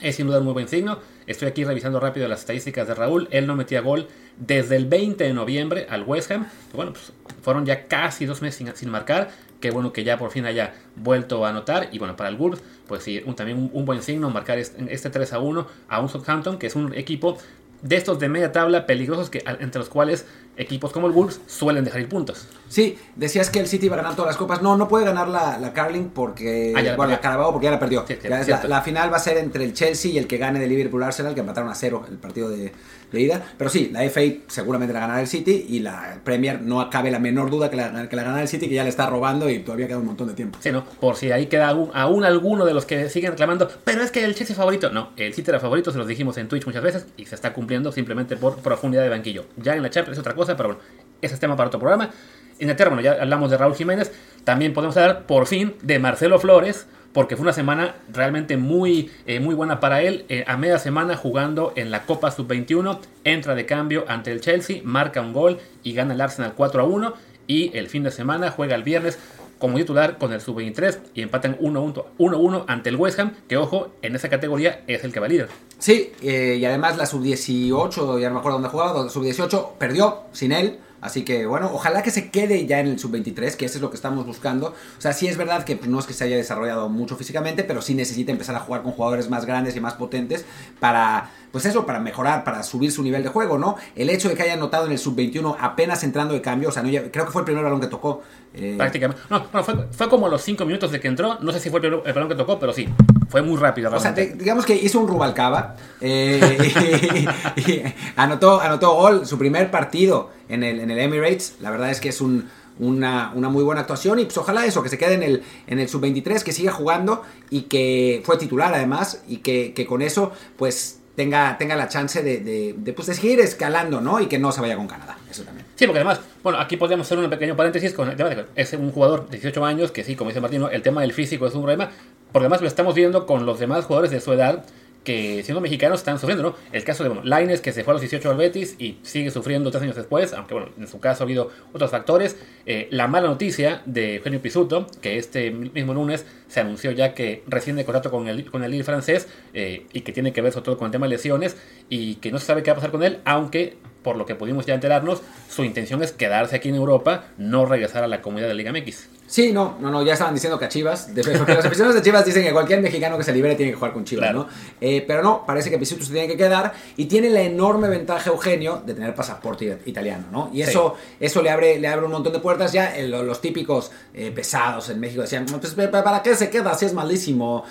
es 0.00 0.16
sin 0.16 0.26
duda 0.26 0.38
un 0.38 0.44
muy 0.44 0.52
buen 0.52 0.68
signo. 0.68 0.98
Estoy 1.26 1.48
aquí 1.48 1.64
revisando 1.64 2.00
rápido 2.00 2.28
las 2.28 2.40
estadísticas 2.40 2.88
de 2.88 2.94
Raúl. 2.94 3.28
Él 3.30 3.46
no 3.46 3.56
metía 3.56 3.80
gol 3.80 4.08
desde 4.36 4.76
el 4.76 4.86
20 4.86 5.22
de 5.22 5.32
noviembre 5.32 5.86
al 5.88 6.02
West 6.02 6.30
Ham. 6.30 6.46
Bueno, 6.74 6.92
pues 6.92 7.12
fueron 7.42 7.66
ya 7.66 7.86
casi 7.86 8.26
dos 8.26 8.42
meses 8.42 8.56
sin, 8.56 8.74
sin 8.76 8.90
marcar. 8.90 9.30
Qué 9.60 9.70
bueno 9.70 9.92
que 9.92 10.04
ya 10.04 10.18
por 10.18 10.30
fin 10.30 10.46
haya 10.46 10.74
vuelto 10.96 11.44
a 11.44 11.50
anotar. 11.50 11.88
Y 11.92 11.98
bueno, 11.98 12.16
para 12.16 12.30
el 12.30 12.36
Wolves, 12.36 12.62
pues 12.88 13.02
sí, 13.02 13.22
también 13.36 13.58
un, 13.58 13.70
un, 13.72 13.84
buen 13.84 14.02
signo 14.02 14.30
marcar 14.30 14.58
este, 14.58 14.92
este 14.92 15.10
3 15.10 15.32
a 15.34 15.38
1 15.38 15.66
a 15.88 16.00
un 16.00 16.08
Southampton, 16.08 16.58
que 16.58 16.66
es 16.66 16.74
un 16.74 16.94
equipo 16.94 17.38
de 17.82 17.96
estos 17.96 18.18
de 18.18 18.28
media 18.28 18.52
tabla 18.52 18.86
peligrosos 18.86 19.30
que, 19.30 19.42
entre 19.60 19.78
los 19.78 19.88
cuales 19.88 20.26
equipos 20.60 20.92
como 20.92 21.06
el 21.06 21.12
Wolves 21.12 21.40
suelen 21.46 21.84
dejar 21.84 22.00
ir 22.00 22.08
puntos. 22.08 22.46
Sí, 22.68 22.96
decías 23.16 23.50
que 23.50 23.58
el 23.58 23.66
City 23.66 23.88
va 23.88 23.96
a 23.96 24.02
ganar 24.02 24.14
todas 24.14 24.28
las 24.28 24.36
copas. 24.36 24.62
No, 24.62 24.76
no 24.76 24.86
puede 24.86 25.04
ganar 25.04 25.26
la, 25.26 25.58
la 25.58 25.72
Carling 25.72 26.10
porque. 26.10 26.72
Ah, 26.76 26.82
ya 26.82 26.92
la 26.92 26.96
bueno, 26.96 27.12
la 27.12 27.20
Carabao 27.20 27.50
porque 27.52 27.64
ya 27.64 27.70
la 27.72 27.80
perdió. 27.80 28.04
Sí, 28.06 28.16
Ya 28.22 28.28
la, 28.30 28.64
la 28.64 28.82
final 28.82 29.12
va 29.12 29.16
a 29.16 29.20
ser 29.20 29.38
entre 29.38 29.64
el 29.64 29.72
Chelsea 29.72 30.12
y 30.12 30.18
el 30.18 30.26
que 30.28 30.38
gane 30.38 30.60
de 30.60 30.68
Liverpool 30.68 31.02
Arsenal, 31.02 31.34
que 31.34 31.40
empataron 31.40 31.70
a 31.70 31.74
cero 31.74 32.04
el 32.08 32.18
partido 32.18 32.48
de, 32.48 32.72
de 33.10 33.20
ida. 33.20 33.42
Pero 33.58 33.70
sí, 33.70 33.90
la 33.92 34.08
FA 34.08 34.20
seguramente 34.46 34.94
la 34.94 35.00
ganará 35.00 35.20
el 35.20 35.26
City 35.26 35.66
y 35.68 35.80
la 35.80 36.20
Premier 36.22 36.62
no 36.62 36.88
cabe 36.90 37.10
la 37.10 37.18
menor 37.18 37.50
duda 37.50 37.70
que 37.70 37.76
la, 37.76 38.08
que 38.08 38.14
la 38.14 38.22
ganará 38.22 38.42
el 38.42 38.48
City, 38.48 38.68
que 38.68 38.74
ya 38.74 38.84
le 38.84 38.90
está 38.90 39.06
robando 39.06 39.50
y 39.50 39.58
todavía 39.60 39.88
queda 39.88 39.98
un 39.98 40.06
montón 40.06 40.28
de 40.28 40.34
tiempo. 40.34 40.58
Sí, 40.62 40.70
¿no? 40.70 40.84
Por 40.84 41.16
si 41.16 41.32
ahí 41.32 41.46
queda 41.46 41.70
aún, 41.70 41.90
aún 41.92 42.24
alguno 42.24 42.64
de 42.66 42.74
los 42.74 42.84
que 42.86 43.08
siguen 43.08 43.32
reclamando, 43.32 43.68
pero 43.84 44.02
es 44.02 44.10
que 44.12 44.24
el 44.24 44.34
Chelsea 44.34 44.54
es 44.54 44.58
favorito. 44.58 44.90
No, 44.90 45.10
el 45.16 45.34
City 45.34 45.50
era 45.50 45.58
favorito, 45.58 45.90
se 45.90 45.98
los 45.98 46.06
dijimos 46.06 46.36
en 46.38 46.46
Twitch 46.48 46.66
muchas 46.66 46.82
veces 46.82 47.06
y 47.16 47.24
se 47.26 47.34
está 47.34 47.52
cumpliendo 47.52 47.90
simplemente 47.90 48.36
por 48.36 48.58
profundidad 48.58 49.02
de 49.02 49.08
banquillo. 49.08 49.46
Ya 49.56 49.74
en 49.74 49.82
la 49.82 49.90
Champions 49.90 50.18
es 50.18 50.20
otra 50.20 50.34
cosa, 50.34 50.49
pero 50.56 50.70
bueno, 50.70 50.82
ese 51.22 51.34
es 51.34 51.40
tema 51.40 51.56
para 51.56 51.68
otro 51.68 51.80
programa. 51.80 52.10
Inglaterra, 52.58 52.90
bueno, 52.90 53.02
ya 53.02 53.12
hablamos 53.20 53.50
de 53.50 53.56
Raúl 53.56 53.74
Jiménez, 53.74 54.12
también 54.44 54.72
podemos 54.72 54.96
hablar 54.96 55.26
por 55.26 55.46
fin 55.46 55.74
de 55.82 55.98
Marcelo 55.98 56.38
Flores, 56.38 56.86
porque 57.12 57.36
fue 57.36 57.42
una 57.42 57.52
semana 57.52 57.96
realmente 58.12 58.56
muy, 58.56 59.10
eh, 59.26 59.40
muy 59.40 59.54
buena 59.54 59.80
para 59.80 60.02
él. 60.02 60.24
Eh, 60.28 60.44
a 60.46 60.56
media 60.56 60.78
semana 60.78 61.16
jugando 61.16 61.72
en 61.76 61.90
la 61.90 62.02
Copa 62.02 62.30
Sub-21, 62.30 63.00
entra 63.24 63.54
de 63.54 63.66
cambio 63.66 64.04
ante 64.08 64.30
el 64.30 64.40
Chelsea, 64.40 64.80
marca 64.84 65.20
un 65.20 65.32
gol 65.32 65.58
y 65.82 65.92
gana 65.92 66.14
el 66.14 66.20
Arsenal 66.20 66.52
4 66.56 66.82
a 66.82 66.84
1. 66.84 67.14
Y 67.46 67.76
el 67.76 67.88
fin 67.88 68.04
de 68.04 68.12
semana 68.12 68.50
juega 68.50 68.76
el 68.76 68.84
viernes 68.84 69.18
como 69.60 69.76
titular 69.76 70.18
con 70.18 70.32
el 70.32 70.40
Sub-23 70.40 70.98
y 71.14 71.22
empatan 71.22 71.56
1-1 71.58 72.64
ante 72.66 72.88
el 72.88 72.96
West 72.96 73.20
Ham, 73.20 73.34
que 73.46 73.56
ojo, 73.56 73.92
en 74.02 74.16
esa 74.16 74.28
categoría 74.28 74.82
es 74.88 75.04
el 75.04 75.12
que 75.12 75.20
va 75.20 75.28
líder. 75.28 75.48
Sí, 75.78 76.12
eh, 76.22 76.58
y 76.58 76.64
además 76.64 76.96
la 76.96 77.06
sub-18, 77.06 78.20
ya 78.20 78.28
no 78.28 78.34
me 78.34 78.40
acuerdo 78.40 78.58
dónde 78.58 78.70
jugaba, 78.70 79.04
la 79.04 79.08
sub-18 79.08 79.74
perdió 79.78 80.24
sin 80.32 80.52
él. 80.52 80.80
Así 81.00 81.24
que 81.24 81.46
bueno, 81.46 81.70
ojalá 81.72 82.02
que 82.02 82.10
se 82.10 82.30
quede 82.30 82.66
ya 82.66 82.80
en 82.80 82.88
el 82.88 82.98
sub-23, 82.98 83.54
que 83.56 83.64
eso 83.64 83.78
es 83.78 83.82
lo 83.82 83.88
que 83.88 83.96
estamos 83.96 84.26
buscando. 84.26 84.74
O 84.98 85.00
sea, 85.00 85.14
sí 85.14 85.28
es 85.28 85.38
verdad 85.38 85.64
que 85.64 85.76
pues, 85.76 85.88
no 85.88 85.98
es 85.98 86.06
que 86.06 86.12
se 86.12 86.24
haya 86.24 86.36
desarrollado 86.36 86.90
mucho 86.90 87.16
físicamente, 87.16 87.64
pero 87.64 87.80
sí 87.80 87.94
necesita 87.94 88.32
empezar 88.32 88.54
a 88.54 88.60
jugar 88.60 88.82
con 88.82 88.92
jugadores 88.92 89.30
más 89.30 89.46
grandes 89.46 89.74
y 89.76 89.80
más 89.80 89.94
potentes 89.94 90.44
para, 90.78 91.30
pues 91.52 91.64
eso, 91.66 91.84
para 91.86 91.98
mejorar, 92.00 92.44
para 92.44 92.62
subir 92.62 92.92
su 92.92 93.02
nivel 93.02 93.22
de 93.22 93.28
juego, 93.28 93.58
¿no? 93.58 93.76
El 93.96 94.08
hecho 94.10 94.28
de 94.28 94.34
que 94.36 94.42
haya 94.44 94.54
anotado 94.54 94.86
en 94.86 94.92
el 94.92 94.98
sub-21 94.98 95.56
apenas 95.58 96.04
entrando 96.04 96.34
de 96.34 96.40
cambio, 96.40 96.68
o 96.68 96.72
sea, 96.72 96.82
no, 96.82 96.88
ya- 96.88 97.10
creo 97.10 97.24
que 97.26 97.32
fue 97.32 97.42
el 97.42 97.46
primer 97.46 97.64
balón 97.64 97.80
que 97.80 97.86
tocó. 97.88 98.22
eh, 98.54 98.74
Prácticamente. 98.76 99.22
No, 99.30 99.40
bueno, 99.52 99.64
fue, 99.64 99.74
fue 99.90 100.08
como 100.08 100.28
los 100.28 100.42
5 100.42 100.64
minutos 100.64 100.90
de 100.92 101.00
que 101.00 101.08
entró. 101.08 101.38
No 101.40 101.52
sé 101.52 101.60
si 101.60 101.70
fue 101.70 101.80
el, 101.80 101.86
el 101.86 102.12
balón 102.12 102.28
que 102.28 102.34
tocó, 102.34 102.58
pero 102.58 102.72
sí. 102.72 102.88
Fue 103.28 103.42
muy 103.42 103.56
rápido. 103.56 103.88
O 103.94 104.00
sea, 104.00 104.12
realmente. 104.12 104.42
digamos 104.42 104.66
que 104.66 104.74
hizo 104.74 104.98
un 105.00 105.06
Rubalcaba. 105.08 105.76
eh, 106.00 107.52
y, 107.56 107.70
y 107.70 107.82
anotó, 108.16 108.60
anotó 108.60 108.94
gol, 108.94 109.26
su 109.26 109.38
primer 109.38 109.70
partido 109.70 110.30
en 110.48 110.62
el, 110.64 110.80
en 110.80 110.90
el 110.90 110.98
Emirates. 110.98 111.56
La 111.60 111.70
verdad 111.70 111.90
es 111.90 112.00
que 112.00 112.08
es 112.08 112.20
un- 112.20 112.48
una, 112.78 113.32
una 113.34 113.48
muy 113.50 113.62
buena 113.62 113.82
actuación. 113.82 114.18
Y 114.20 114.24
pues 114.24 114.38
ojalá 114.38 114.64
eso, 114.66 114.82
que 114.82 114.88
se 114.88 114.98
quede 114.98 115.14
en 115.14 115.22
el, 115.22 115.42
en 115.66 115.78
el 115.78 115.88
sub-23, 115.88 116.42
que 116.42 116.52
siga 116.52 116.72
jugando 116.72 117.22
y 117.50 117.62
que 117.62 118.22
fue 118.24 118.36
titular 118.38 118.72
además. 118.74 119.22
Y 119.28 119.38
que, 119.38 119.74
que 119.74 119.86
con 119.86 120.02
eso, 120.02 120.32
pues 120.56 120.99
tenga, 121.20 121.58
tenga 121.58 121.76
la 121.76 121.86
chance 121.86 122.22
de, 122.22 122.38
de, 122.38 122.74
de, 122.78 122.92
pues, 122.94 123.06
de 123.06 123.12
seguir 123.12 123.40
escalando, 123.40 124.00
¿no? 124.00 124.20
Y 124.20 124.26
que 124.26 124.38
no 124.38 124.52
se 124.52 124.62
vaya 124.62 124.74
con 124.74 124.88
Canadá. 124.88 125.18
Eso 125.30 125.42
también. 125.42 125.66
Sí, 125.74 125.84
porque 125.84 125.98
además, 125.98 126.18
bueno, 126.42 126.58
aquí 126.58 126.78
podríamos 126.78 127.06
hacer 127.06 127.18
un 127.18 127.28
pequeño 127.28 127.54
paréntesis 127.54 127.92
con 127.92 128.08
el 128.08 128.16
tema 128.16 128.30
de 128.30 128.46
es 128.54 128.72
un 128.72 128.90
jugador 128.90 129.26
de 129.28 129.32
18 129.36 129.62
años 129.66 129.92
que 129.92 130.02
sí, 130.02 130.16
como 130.16 130.30
dice 130.30 130.40
Martino, 130.40 130.70
el 130.70 130.80
tema 130.80 131.02
del 131.02 131.12
físico 131.12 131.46
es 131.46 131.54
un 131.54 131.60
problema, 131.60 131.90
porque 132.32 132.46
además 132.46 132.62
lo 132.62 132.68
estamos 132.68 132.94
viendo 132.94 133.26
con 133.26 133.44
los 133.44 133.58
demás 133.58 133.84
jugadores 133.84 134.10
de 134.10 134.20
su 134.20 134.32
edad 134.32 134.64
que 135.04 135.42
siendo 135.42 135.60
mexicanos 135.60 136.00
están 136.00 136.18
sufriendo, 136.18 136.42
¿no? 136.42 136.56
El 136.72 136.84
caso 136.84 137.02
de, 137.02 137.08
bueno, 137.08 137.24
Laines 137.24 137.60
que 137.60 137.72
se 137.72 137.84
fue 137.84 137.92
a 137.92 137.94
los 137.94 138.02
18 138.02 138.30
al 138.30 138.36
Betis 138.36 138.76
y 138.78 138.98
sigue 139.02 139.30
sufriendo 139.30 139.70
tres 139.70 139.82
años 139.82 139.96
después, 139.96 140.32
aunque 140.32 140.54
bueno, 140.54 140.70
en 140.78 140.86
su 140.86 141.00
caso 141.00 141.22
ha 141.22 141.24
habido 141.24 141.50
otros 141.72 141.90
factores. 141.90 142.36
Eh, 142.66 142.88
la 142.90 143.08
mala 143.08 143.28
noticia 143.28 143.82
de 143.86 144.16
Eugenio 144.16 144.40
Pisuto, 144.42 144.86
que 145.00 145.16
este 145.16 145.50
mismo 145.50 145.94
lunes 145.94 146.26
se 146.48 146.60
anunció 146.60 146.90
ya 146.90 147.14
que 147.14 147.42
rescinde 147.46 147.84
contrato 147.84 148.10
con 148.10 148.28
el, 148.28 148.50
con 148.50 148.62
el 148.62 148.70
Lille 148.70 148.84
francés 148.84 149.28
eh, 149.54 149.86
y 149.92 150.02
que 150.02 150.12
tiene 150.12 150.32
que 150.32 150.42
ver 150.42 150.52
sobre 150.52 150.64
todo 150.64 150.78
con 150.78 150.86
el 150.86 150.92
tema 150.92 151.06
de 151.06 151.10
lesiones 151.10 151.56
y 151.88 152.16
que 152.16 152.30
no 152.30 152.38
se 152.38 152.46
sabe 152.46 152.62
qué 152.62 152.70
va 152.70 152.74
a 152.74 152.76
pasar 152.76 152.90
con 152.90 153.02
él, 153.02 153.20
aunque 153.24 153.78
por 154.02 154.16
lo 154.16 154.26
que 154.26 154.34
pudimos 154.34 154.66
ya 154.66 154.74
enterarnos, 154.74 155.22
su 155.48 155.64
intención 155.64 156.02
es 156.02 156.12
quedarse 156.12 156.56
aquí 156.56 156.68
en 156.68 156.76
Europa, 156.76 157.24
no 157.38 157.66
regresar 157.66 158.02
a 158.04 158.06
la 158.08 158.22
comunidad 158.22 158.48
de 158.48 158.54
Liga 158.54 158.72
MX. 158.72 159.08
Sí, 159.30 159.52
no, 159.52 159.76
no, 159.80 159.92
no, 159.92 160.02
ya 160.02 160.14
estaban 160.14 160.34
diciendo 160.34 160.58
que 160.58 160.64
a 160.64 160.68
Chivas, 160.68 161.14
de, 161.14 161.22
porque 161.22 161.54
los 161.54 161.64
aficionados 161.64 161.94
de 161.94 162.02
Chivas 162.02 162.24
dicen 162.24 162.42
que 162.42 162.50
cualquier 162.50 162.80
mexicano 162.80 163.16
que 163.16 163.22
se 163.22 163.32
libere 163.32 163.54
tiene 163.54 163.70
que 163.70 163.76
jugar 163.76 163.92
con 163.92 164.04
Chivas, 164.04 164.34
¿no? 164.34 164.48
Eh, 164.80 165.04
pero 165.06 165.22
no, 165.22 165.46
parece 165.46 165.70
que 165.70 165.78
Pisuto 165.78 166.04
se 166.04 166.12
tiene 166.12 166.26
que 166.26 166.36
quedar 166.36 166.72
y 166.96 167.04
tiene 167.04 167.30
la 167.30 167.40
enorme 167.40 167.88
ventaja 167.88 168.30
Eugenio 168.30 168.82
de 168.84 168.92
tener 168.92 169.14
pasaporte 169.14 169.78
italiano, 169.86 170.24
¿no? 170.32 170.50
Y 170.52 170.62
eso, 170.62 170.96
eso 171.20 171.42
le 171.42 171.50
abre, 171.50 171.78
le 171.78 171.86
abre 171.86 172.06
un 172.06 172.12
montón 172.12 172.32
de 172.32 172.40
puertas 172.40 172.72
ya. 172.72 172.96
Eh, 172.96 173.06
los, 173.06 173.40
típicos 173.40 173.92
eh, 174.12 174.32
pesados 174.32 174.90
en 174.90 174.98
México 174.98 175.22
decían, 175.22 175.46
pues 175.46 175.74
¿para 175.74 176.22
qué 176.22 176.34
se 176.34 176.50
queda 176.50 176.74
si 176.74 176.86
es 176.86 176.92
malísimo? 176.92 177.64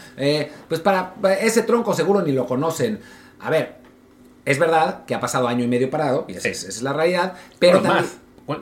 pues 0.70 0.80
para 0.80 1.16
ese 1.42 1.64
tronco 1.64 1.94
seguro 1.94 2.22
ni 2.22 2.32
lo 2.32 2.46
conocen. 2.46 3.02
A 3.42 3.50
ver, 3.50 3.79
es 4.50 4.58
verdad 4.58 5.06
que 5.06 5.14
ha 5.14 5.20
pasado 5.20 5.48
año 5.48 5.64
y 5.64 5.68
medio 5.68 5.92
parado, 5.92 6.26
y 6.28 6.34
esa, 6.34 6.50
es, 6.50 6.82
la 6.82 6.92
realidad, 6.92 7.36
pero 7.60 7.82
también... 7.82 8.06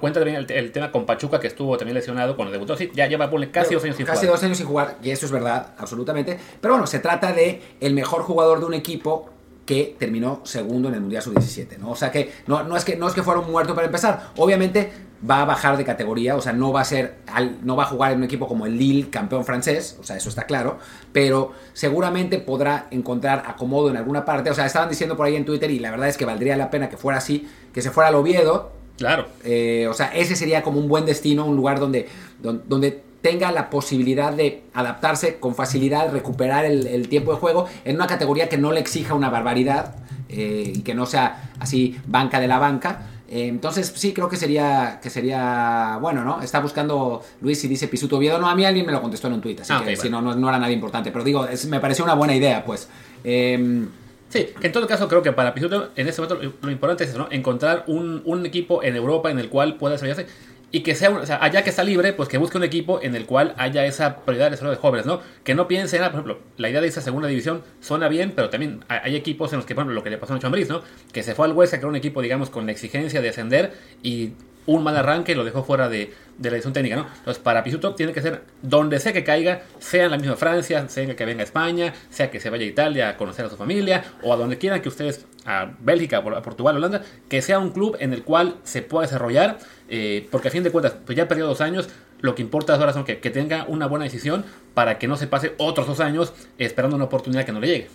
Cuenta 0.01 0.19
también 0.19 0.45
el, 0.49 0.71
tema 0.73 0.91
con 0.91 1.05
Pachuca, 1.05 1.39
que 1.39 1.47
estuvo 1.47 1.77
también 1.77 1.95
lesionado 1.95 2.35
cuando 2.35 2.51
debutó. 2.51 2.75
Sí, 2.75 2.91
ya 2.93 3.07
lleva 3.07 3.31
casi 3.53 3.73
dos 3.73 3.85
años 3.85 3.95
sin 3.95 4.05
jugar. 4.05 4.15
Casi 4.15 4.27
dos 4.27 4.43
años 4.43 4.57
sin 4.57 4.67
jugar, 4.67 4.97
y 5.01 5.11
eso 5.11 5.25
es 5.25 5.31
verdad, 5.31 5.75
absolutamente. 5.77 6.37
Pero 6.59 6.73
bueno, 6.73 6.87
se 6.87 6.99
trata 6.99 7.31
de 7.31 7.61
el 7.79 7.93
mejor 7.93 8.23
jugador 8.23 8.59
de 8.59 8.65
un 8.65 8.73
equipo 8.73 9.29
que 9.67 9.95
terminó 9.99 10.41
segundo 10.45 10.87
en 10.87 10.95
el 10.95 11.01
Mundial 11.01 11.21
Sub-17, 11.21 11.77
¿no? 11.77 11.91
O 11.91 11.95
sea 11.95 12.09
que 12.09 12.31
no, 12.47 12.63
no, 12.63 12.77
es 12.77 12.85
que 12.85 12.95
no 12.95 13.07
es 13.07 13.13
que 13.13 13.21
fuera 13.21 13.41
un 13.41 13.51
muerto 13.51 13.75
para 13.75 13.85
empezar. 13.85 14.31
Obviamente 14.37 14.89
va 15.29 15.41
a 15.41 15.45
bajar 15.45 15.77
de 15.77 15.83
categoría, 15.83 16.35
o 16.35 16.41
sea, 16.41 16.53
no 16.53 16.71
va 16.71 16.81
a 16.81 16.85
ser 16.85 17.15
no 17.63 17.75
va 17.75 17.83
a 17.83 17.87
jugar 17.87 18.13
en 18.13 18.19
un 18.19 18.23
equipo 18.23 18.47
como 18.47 18.65
el 18.65 18.77
Lille, 18.77 19.09
campeón 19.09 19.43
francés, 19.43 19.97
o 19.99 20.03
sea, 20.03 20.15
eso 20.15 20.29
está 20.29 20.45
claro, 20.45 20.79
pero 21.11 21.51
seguramente 21.73 22.39
podrá 22.39 22.87
encontrar 22.91 23.43
acomodo 23.45 23.89
en 23.89 23.97
alguna 23.97 24.23
parte, 24.23 24.49
o 24.49 24.53
sea, 24.53 24.65
estaban 24.65 24.89
diciendo 24.89 25.17
por 25.17 25.25
ahí 25.25 25.35
en 25.35 25.43
Twitter 25.43 25.69
y 25.69 25.79
la 25.79 25.91
verdad 25.91 26.07
es 26.07 26.17
que 26.17 26.25
valdría 26.25 26.55
la 26.55 26.69
pena 26.69 26.89
que 26.89 26.95
fuera 26.97 27.17
así, 27.17 27.47
que 27.73 27.81
se 27.81 27.91
fuera 27.91 28.09
al 28.09 28.15
Oviedo. 28.15 28.71
Claro. 28.97 29.27
Eh, 29.43 29.87
o 29.89 29.93
sea, 29.93 30.07
ese 30.07 30.35
sería 30.35 30.63
como 30.63 30.79
un 30.79 30.87
buen 30.87 31.05
destino, 31.05 31.45
un 31.45 31.55
lugar 31.55 31.79
donde, 31.79 32.07
donde, 32.41 33.03
tenga 33.27 33.51
la 33.51 33.69
posibilidad 33.69 34.31
de 34.31 34.63
adaptarse 34.73 35.37
con 35.37 35.53
facilidad, 35.53 36.13
recuperar 36.13 36.63
el, 36.63 37.09
tiempo 37.09 37.33
de 37.33 37.39
juego 37.39 37.65
en 37.83 37.97
una 37.97 38.07
categoría 38.07 38.47
que 38.47 38.57
no 38.57 38.71
le 38.71 38.79
exija 38.79 39.15
una 39.15 39.29
barbaridad 39.29 39.95
eh, 40.29 40.71
y 40.75 40.79
que 40.79 40.95
no 40.95 41.05
sea 41.05 41.51
así 41.59 41.97
banca 42.07 42.39
de 42.39 42.47
la 42.47 42.57
banca 42.57 43.07
eh, 43.29 43.47
entonces, 43.47 43.91
sí, 43.93 44.13
creo 44.13 44.29
que 44.29 44.37
sería, 44.37 45.01
que 45.03 45.09
sería 45.09 45.97
bueno, 45.99 46.23
¿no? 46.23 46.41
Está 46.41 46.61
buscando 46.61 47.21
Luis 47.41 47.61
y 47.65 47.67
dice 47.67 47.89
Pisuto 47.89 48.15
Oviedo. 48.15 48.39
No, 48.39 48.47
a 48.47 48.55
mí 48.55 48.63
alguien 48.63 48.85
me 48.85 48.93
lo 48.93 49.01
contestó 49.01 49.27
en 49.27 49.33
un 49.33 49.41
tuit, 49.41 49.59
así 49.59 49.73
ah, 49.75 49.81
que 49.83 49.97
si 49.97 50.09
no, 50.09 50.21
no, 50.21 50.47
era 50.47 50.57
nada 50.57 50.71
importante. 50.71 51.11
Pero 51.11 51.25
digo, 51.25 51.45
me 51.67 51.81
pareció 51.81 52.05
una 52.05 52.13
buena 52.13 52.33
idea, 52.33 52.63
pues. 52.63 52.87
Em, 53.25 53.89
sí, 54.29 54.47
en 54.61 54.71
todo 54.71 54.87
caso 54.87 55.09
creo 55.09 55.21
que 55.21 55.33
para 55.33 55.53
Pisuto 55.53 55.89
en 55.97 56.07
este 56.07 56.21
momento 56.21 56.55
lo 56.61 56.71
importante 56.71 57.03
es 57.03 57.17
¿no? 57.17 57.27
encontrar 57.29 57.83
un, 57.87 58.21
un, 58.23 58.45
equipo 58.45 58.81
en 58.81 58.95
Europa 58.95 59.29
en 59.29 59.39
el 59.39 59.49
cual 59.49 59.75
pueda 59.75 59.95
desarrollarse 59.95 60.31
y 60.71 60.81
que 60.81 60.95
sea, 60.95 61.11
o 61.11 61.25
sea, 61.25 61.41
allá 61.41 61.63
que 61.63 61.69
está 61.69 61.83
libre, 61.83 62.11
pues 62.13 62.27
que 62.27 62.37
busque 62.37 62.57
un 62.57 62.63
equipo 62.63 62.99
en 63.01 63.15
el 63.15 63.25
cual 63.25 63.53
haya 63.57 63.85
esa 63.85 64.17
prioridad 64.17 64.51
de 64.51 64.57
de 64.57 64.75
jóvenes, 64.75 65.05
¿no? 65.05 65.21
Que 65.43 65.55
no 65.55 65.67
piensen, 65.67 66.01
por 66.01 66.11
ejemplo, 66.11 66.39
la 66.57 66.69
idea 66.69 66.81
de 66.81 66.87
esa 66.87 67.01
segunda 67.01 67.29
división 67.29 67.63
suena 67.79 68.09
bien, 68.09 68.33
pero 68.35 68.49
también 68.49 68.83
hay 68.89 69.15
equipos 69.15 69.53
en 69.53 69.57
los 69.57 69.65
que, 69.65 69.75
por 69.75 69.83
ejemplo, 69.83 69.95
lo 69.95 70.03
que 70.03 70.09
le 70.09 70.17
pasó 70.17 70.33
a 70.33 70.39
Chambris, 70.39 70.67
¿no? 70.67 70.81
Que 71.13 71.23
se 71.23 71.35
fue 71.35 71.45
al 71.45 71.53
Huesca, 71.53 71.77
que 71.77 71.81
era 71.81 71.89
un 71.89 71.95
equipo, 71.95 72.21
digamos, 72.21 72.49
con 72.49 72.65
la 72.65 72.73
exigencia 72.73 73.21
de 73.21 73.29
ascender 73.29 73.73
y 74.03 74.33
un 74.67 74.83
mal 74.83 74.95
arranque 74.95 75.33
lo 75.33 75.43
dejó 75.43 75.63
fuera 75.63 75.89
de, 75.89 76.13
la 76.39 76.49
edición 76.49 76.73
técnica, 76.73 76.97
¿no? 76.97 77.07
Entonces, 77.17 77.41
para 77.41 77.63
Pisuto 77.63 77.95
tiene 77.95 78.13
que 78.13 78.21
ser 78.21 78.43
donde 78.61 78.99
sea 78.99 79.11
que 79.11 79.23
caiga, 79.23 79.63
sea 79.79 80.05
en 80.05 80.11
la 80.11 80.17
misma 80.17 80.35
Francia, 80.35 80.87
sea 80.87 81.15
que 81.15 81.25
venga 81.25 81.41
a 81.41 81.45
España, 81.45 81.93
sea 82.11 82.29
que 82.29 82.39
se 82.39 82.51
vaya 82.51 82.63
a 82.63 82.67
Italia 82.67 83.09
a 83.09 83.17
conocer 83.17 83.45
a 83.45 83.49
su 83.49 83.57
familia, 83.57 84.03
o 84.21 84.31
a 84.31 84.37
donde 84.37 84.57
quieran 84.57 84.81
que 84.81 84.89
ustedes, 84.89 85.25
a 85.45 85.71
Bélgica, 85.79 86.17
a 86.17 86.41
Portugal, 86.43 86.75
Holanda, 86.75 87.01
que 87.27 87.41
sea 87.41 87.57
un 87.57 87.71
club 87.71 87.97
en 87.99 88.13
el 88.13 88.23
cual 88.23 88.57
se 88.63 88.83
pueda 88.83 89.07
desarrollar, 89.07 89.57
eh, 89.89 90.27
porque 90.29 90.49
a 90.49 90.51
fin 90.51 90.63
de 90.63 90.69
cuentas, 90.69 90.95
pues 91.05 91.17
ya 91.17 91.27
perdido 91.27 91.47
dos 91.47 91.61
años, 91.61 91.89
lo 92.19 92.35
que 92.35 92.41
importa 92.41 92.75
ahora 92.75 92.93
son 92.93 93.05
que, 93.05 93.19
que 93.19 93.29
tenga 93.29 93.65
una 93.67 93.87
buena 93.87 94.05
decisión 94.05 94.45
para 94.73 94.99
que 94.99 95.07
no 95.07 95.17
se 95.17 95.27
pase 95.27 95.53
otros 95.57 95.87
dos 95.87 95.99
años 95.99 96.33
esperando 96.57 96.95
una 96.95 97.05
oportunidad 97.05 97.45
que 97.45 97.51
no 97.51 97.59
le 97.59 97.67
llegue 97.67 97.87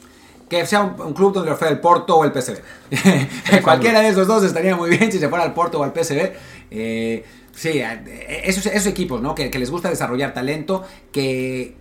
que 0.52 0.66
sea 0.66 0.82
un, 0.82 1.14
club 1.14 1.32
donde 1.32 1.50
lo 1.50 1.56
fuera 1.56 1.73
el 1.73 1.80
Porto 1.80 2.18
o 2.18 2.25
el 2.25 2.30
PSV. 2.30 2.59
Cualquiera 3.62 4.00
de 4.00 4.09
esos 4.09 4.26
dos 4.26 4.44
estaría 4.44 4.76
muy 4.76 4.90
bien 4.90 5.11
si 5.11 5.18
se 5.18 5.30
fuera 5.30 5.44
al 5.44 5.54
Porto 5.54 5.80
o 5.80 5.82
al 5.82 5.92
PSV. 5.94 6.32
Eh, 6.71 7.25
sí, 7.54 7.78
eh, 7.78 8.42
esos, 8.44 8.66
esos 8.66 8.87
equipos, 8.87 9.23
¿no? 9.23 9.35
Que, 9.35 9.49
les 9.49 9.71
gusta 9.71 9.88
desarrollar 9.88 10.35
talento, 10.35 10.85
que, 11.11 11.75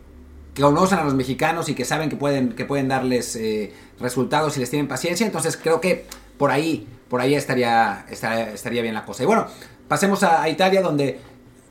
conocen 0.58 1.00
a 1.00 1.04
los 1.04 1.13
mexicanos 1.16 1.68
y 1.68 1.75
que 1.75 1.84
saben 1.84 2.10
que 2.10 2.16
pueden, 2.16 2.54
que 2.54 2.63
pueden 2.63 2.88
darles 2.88 3.36
eh, 3.36 3.74
resultados 4.00 4.54
si 4.54 4.62
les 4.62 4.70
tienen 4.70 4.88
paciencia. 4.88 5.25
Entonces 5.25 5.58
creo 5.58 5.82
que 5.82 6.06
por 6.38 6.50
ahí, 6.51 6.88
por 7.10 7.20
ahí 7.20 7.36
estaría, 7.36 8.06
estaría, 8.10 8.82
bien 8.82 8.94
la 8.94 9.04
cosa. 9.04 9.24
Y 9.24 9.25
bueno, 9.25 9.48
pasemos 9.90 10.24
a 10.24 10.48
Italia 10.48 10.82
donde 10.82 11.20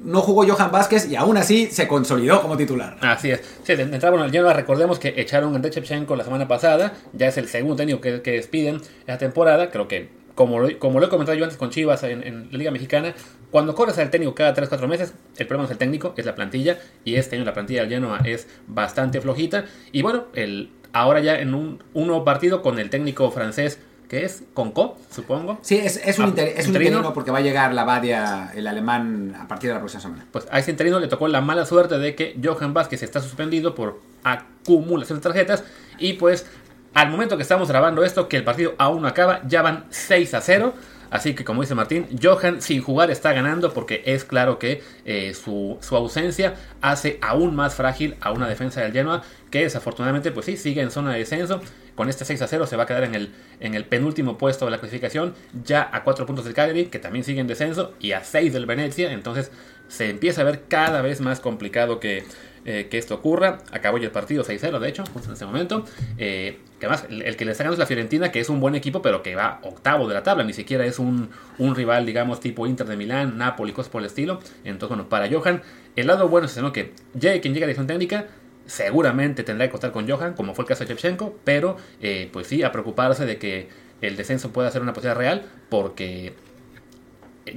no 0.02 0.20
jugó 0.22 0.46
Johan 0.46 0.70
Vázquez 0.70 1.08
y 1.08 1.16
aún 1.16 1.36
así 1.36 1.66
se 1.66 1.86
consolidó 1.86 2.40
como 2.42 2.56
titular. 2.56 2.96
Así 3.00 3.30
es. 3.30 3.40
Sí, 3.62 3.74
de 3.74 3.82
entrada, 3.82 4.10
bueno, 4.10 4.52
recordemos 4.52 4.98
que 4.98 5.14
echaron 5.16 5.54
a 5.54 5.68
Shevchenko 5.68 6.16
la 6.16 6.24
semana 6.24 6.48
pasada, 6.48 6.94
ya 7.12 7.28
es 7.28 7.36
el 7.36 7.48
segundo 7.48 7.76
técnico 7.76 8.00
que, 8.00 8.20
despiden 8.20 8.80
esta 9.00 9.18
temporada, 9.18 9.70
creo 9.70 9.88
que 9.88 10.08
como 10.34 10.58
como 10.78 11.00
lo 11.00 11.06
he 11.06 11.08
comentado 11.10 11.36
yo 11.36 11.44
antes 11.44 11.58
con 11.58 11.70
Chivas 11.70 12.02
en, 12.04 12.48
la 12.50 12.58
Liga 12.58 12.70
Mexicana, 12.70 13.14
cuando 13.50 13.74
corres 13.74 13.98
al 13.98 14.10
técnico 14.10 14.34
cada 14.34 14.54
3-4 14.54 14.86
meses, 14.86 15.12
el 15.36 15.46
problema 15.46 15.66
es 15.66 15.72
el 15.72 15.78
técnico, 15.78 16.14
es 16.16 16.24
la 16.24 16.34
plantilla, 16.34 16.78
y 17.04 17.16
este 17.16 17.36
año 17.36 17.44
la 17.44 17.52
plantilla 17.52 17.82
del 17.82 17.90
Genoa 17.90 18.20
es 18.24 18.48
bastante 18.66 19.20
flojita, 19.20 19.66
y 19.92 20.02
bueno, 20.02 20.26
el, 20.34 20.70
ahora 20.92 21.20
ya 21.20 21.38
en 21.40 21.54
un 21.54 21.78
nuevo 21.92 22.24
partido 22.24 22.62
con 22.62 22.78
el 22.78 22.88
técnico 22.88 23.30
francés 23.30 23.80
que 24.10 24.24
es 24.24 24.42
Conco, 24.54 24.98
supongo. 25.08 25.60
Sí, 25.62 25.78
es, 25.78 26.00
es 26.04 26.18
un, 26.18 26.24
ah, 26.24 26.28
inter, 26.28 26.48
es 26.56 26.66
un 26.66 26.74
interino 26.74 27.14
porque 27.14 27.30
va 27.30 27.38
a 27.38 27.42
llegar 27.42 27.72
la 27.72 27.84
Badia, 27.84 28.50
el 28.56 28.66
alemán, 28.66 29.36
a 29.40 29.46
partir 29.46 29.70
de 29.70 29.74
la 29.74 29.78
próxima 29.78 30.02
semana. 30.02 30.26
Pues 30.32 30.48
a 30.50 30.58
ese 30.58 30.72
interino 30.72 30.98
le 30.98 31.06
tocó 31.06 31.28
la 31.28 31.40
mala 31.40 31.64
suerte 31.64 31.96
de 31.96 32.16
que 32.16 32.36
Johan 32.42 32.74
Vázquez 32.74 33.04
está 33.04 33.20
suspendido 33.20 33.76
por 33.76 34.00
acumulación 34.24 35.18
de 35.18 35.22
tarjetas 35.22 35.62
y 36.00 36.14
pues 36.14 36.44
al 36.92 37.08
momento 37.08 37.36
que 37.36 37.44
estamos 37.44 37.68
grabando 37.68 38.02
esto, 38.02 38.28
que 38.28 38.36
el 38.36 38.42
partido 38.42 38.74
aún 38.78 39.02
no 39.02 39.06
acaba, 39.06 39.42
ya 39.46 39.62
van 39.62 39.84
6 39.90 40.34
a 40.34 40.40
0. 40.40 40.74
Así 41.10 41.34
que 41.34 41.44
como 41.44 41.62
dice 41.62 41.76
Martín, 41.76 42.06
Johan 42.20 42.62
sin 42.62 42.82
jugar 42.82 43.12
está 43.12 43.32
ganando 43.32 43.72
porque 43.72 44.02
es 44.06 44.24
claro 44.24 44.58
que 44.58 44.82
eh, 45.04 45.34
su, 45.34 45.78
ausencia 45.90 46.54
hace 46.82 47.18
aún 47.20 47.54
más 47.54 47.74
frágil 47.74 48.16
a 48.20 48.32
una 48.32 48.48
defensa 48.48 48.80
del 48.80 48.92
Genoa 48.92 49.22
que 49.50 49.62
desafortunadamente 49.62 50.30
pues 50.30 50.46
sí 50.46 50.56
sigue 50.56 50.82
en 50.82 50.90
zona 50.90 51.12
de 51.12 51.20
descenso. 51.20 51.60
Con 51.94 52.08
este 52.08 52.24
6 52.24 52.42
a 52.42 52.46
0 52.46 52.66
se 52.66 52.76
va 52.76 52.84
a 52.84 52.86
quedar 52.86 53.04
en 53.04 53.14
el, 53.14 53.32
en 53.60 53.74
el 53.74 53.84
penúltimo 53.84 54.38
puesto 54.38 54.64
de 54.64 54.70
la 54.70 54.78
clasificación, 54.78 55.34
ya 55.64 55.88
a 55.92 56.04
4 56.04 56.26
puntos 56.26 56.44
del 56.44 56.54
Cagliari 56.54 56.86
que 56.86 56.98
también 56.98 57.24
sigue 57.24 57.40
en 57.40 57.46
descenso 57.46 57.94
y 58.00 58.12
a 58.12 58.24
6 58.24 58.52
del 58.52 58.66
Venecia. 58.66 59.12
Entonces 59.12 59.50
se 59.88 60.08
empieza 60.08 60.42
a 60.42 60.44
ver 60.44 60.62
cada 60.68 61.02
vez 61.02 61.20
más 61.20 61.40
complicado 61.40 61.98
que, 61.98 62.24
eh, 62.64 62.88
que 62.90 62.98
esto 62.98 63.14
ocurra. 63.14 63.58
Acabó 63.72 63.98
ya 63.98 64.04
el 64.04 64.12
partido 64.12 64.44
6-0, 64.44 64.78
de 64.78 64.88
hecho, 64.88 65.04
justo 65.12 65.28
en 65.28 65.32
este 65.32 65.44
momento. 65.44 65.84
Eh, 66.16 66.60
que 66.78 66.86
además, 66.86 67.06
el, 67.10 67.36
que 67.36 67.44
le 67.44 67.52
ganando 67.52 67.72
es 67.72 67.78
la 67.78 67.86
Fiorentina, 67.86 68.30
que 68.30 68.40
es 68.40 68.48
un 68.48 68.60
buen 68.60 68.74
equipo, 68.74 69.02
pero 69.02 69.22
que 69.22 69.34
va 69.34 69.58
octavo 69.62 70.06
de 70.06 70.14
la 70.14 70.22
tabla. 70.22 70.44
Ni 70.44 70.52
siquiera 70.52 70.86
es 70.86 70.98
un, 70.98 71.30
un 71.58 71.74
rival, 71.74 72.06
digamos, 72.06 72.38
tipo 72.38 72.66
Inter 72.66 72.86
de 72.86 72.96
Milán, 72.96 73.36
Napoli, 73.36 73.72
cosas 73.72 73.90
por 73.90 74.00
el 74.00 74.06
estilo. 74.06 74.40
Entonces, 74.64 74.88
bueno, 74.88 75.08
para 75.08 75.28
Johan, 75.28 75.62
el 75.96 76.06
lado 76.06 76.28
bueno 76.28 76.46
es 76.46 76.58
que 76.72 76.92
llegue 77.18 77.40
quien 77.40 77.54
llega 77.54 77.64
a 77.64 77.68
la 77.68 77.72
dirección 77.74 77.86
técnica. 77.86 78.26
Seguramente 78.70 79.42
tendrá 79.42 79.66
que 79.66 79.72
contar 79.72 79.90
con 79.90 80.08
Johan, 80.08 80.34
como 80.34 80.54
fue 80.54 80.62
el 80.62 80.68
caso 80.68 80.84
de 80.84 80.90
Shevchenko, 80.90 81.34
pero 81.42 81.76
eh, 82.00 82.30
pues 82.32 82.46
sí, 82.46 82.62
a 82.62 82.70
preocuparse 82.70 83.26
de 83.26 83.36
que 83.36 83.68
el 84.00 84.16
descenso 84.16 84.52
pueda 84.52 84.70
ser 84.70 84.80
una 84.80 84.92
posibilidad 84.92 85.18
real, 85.18 85.50
porque 85.68 86.34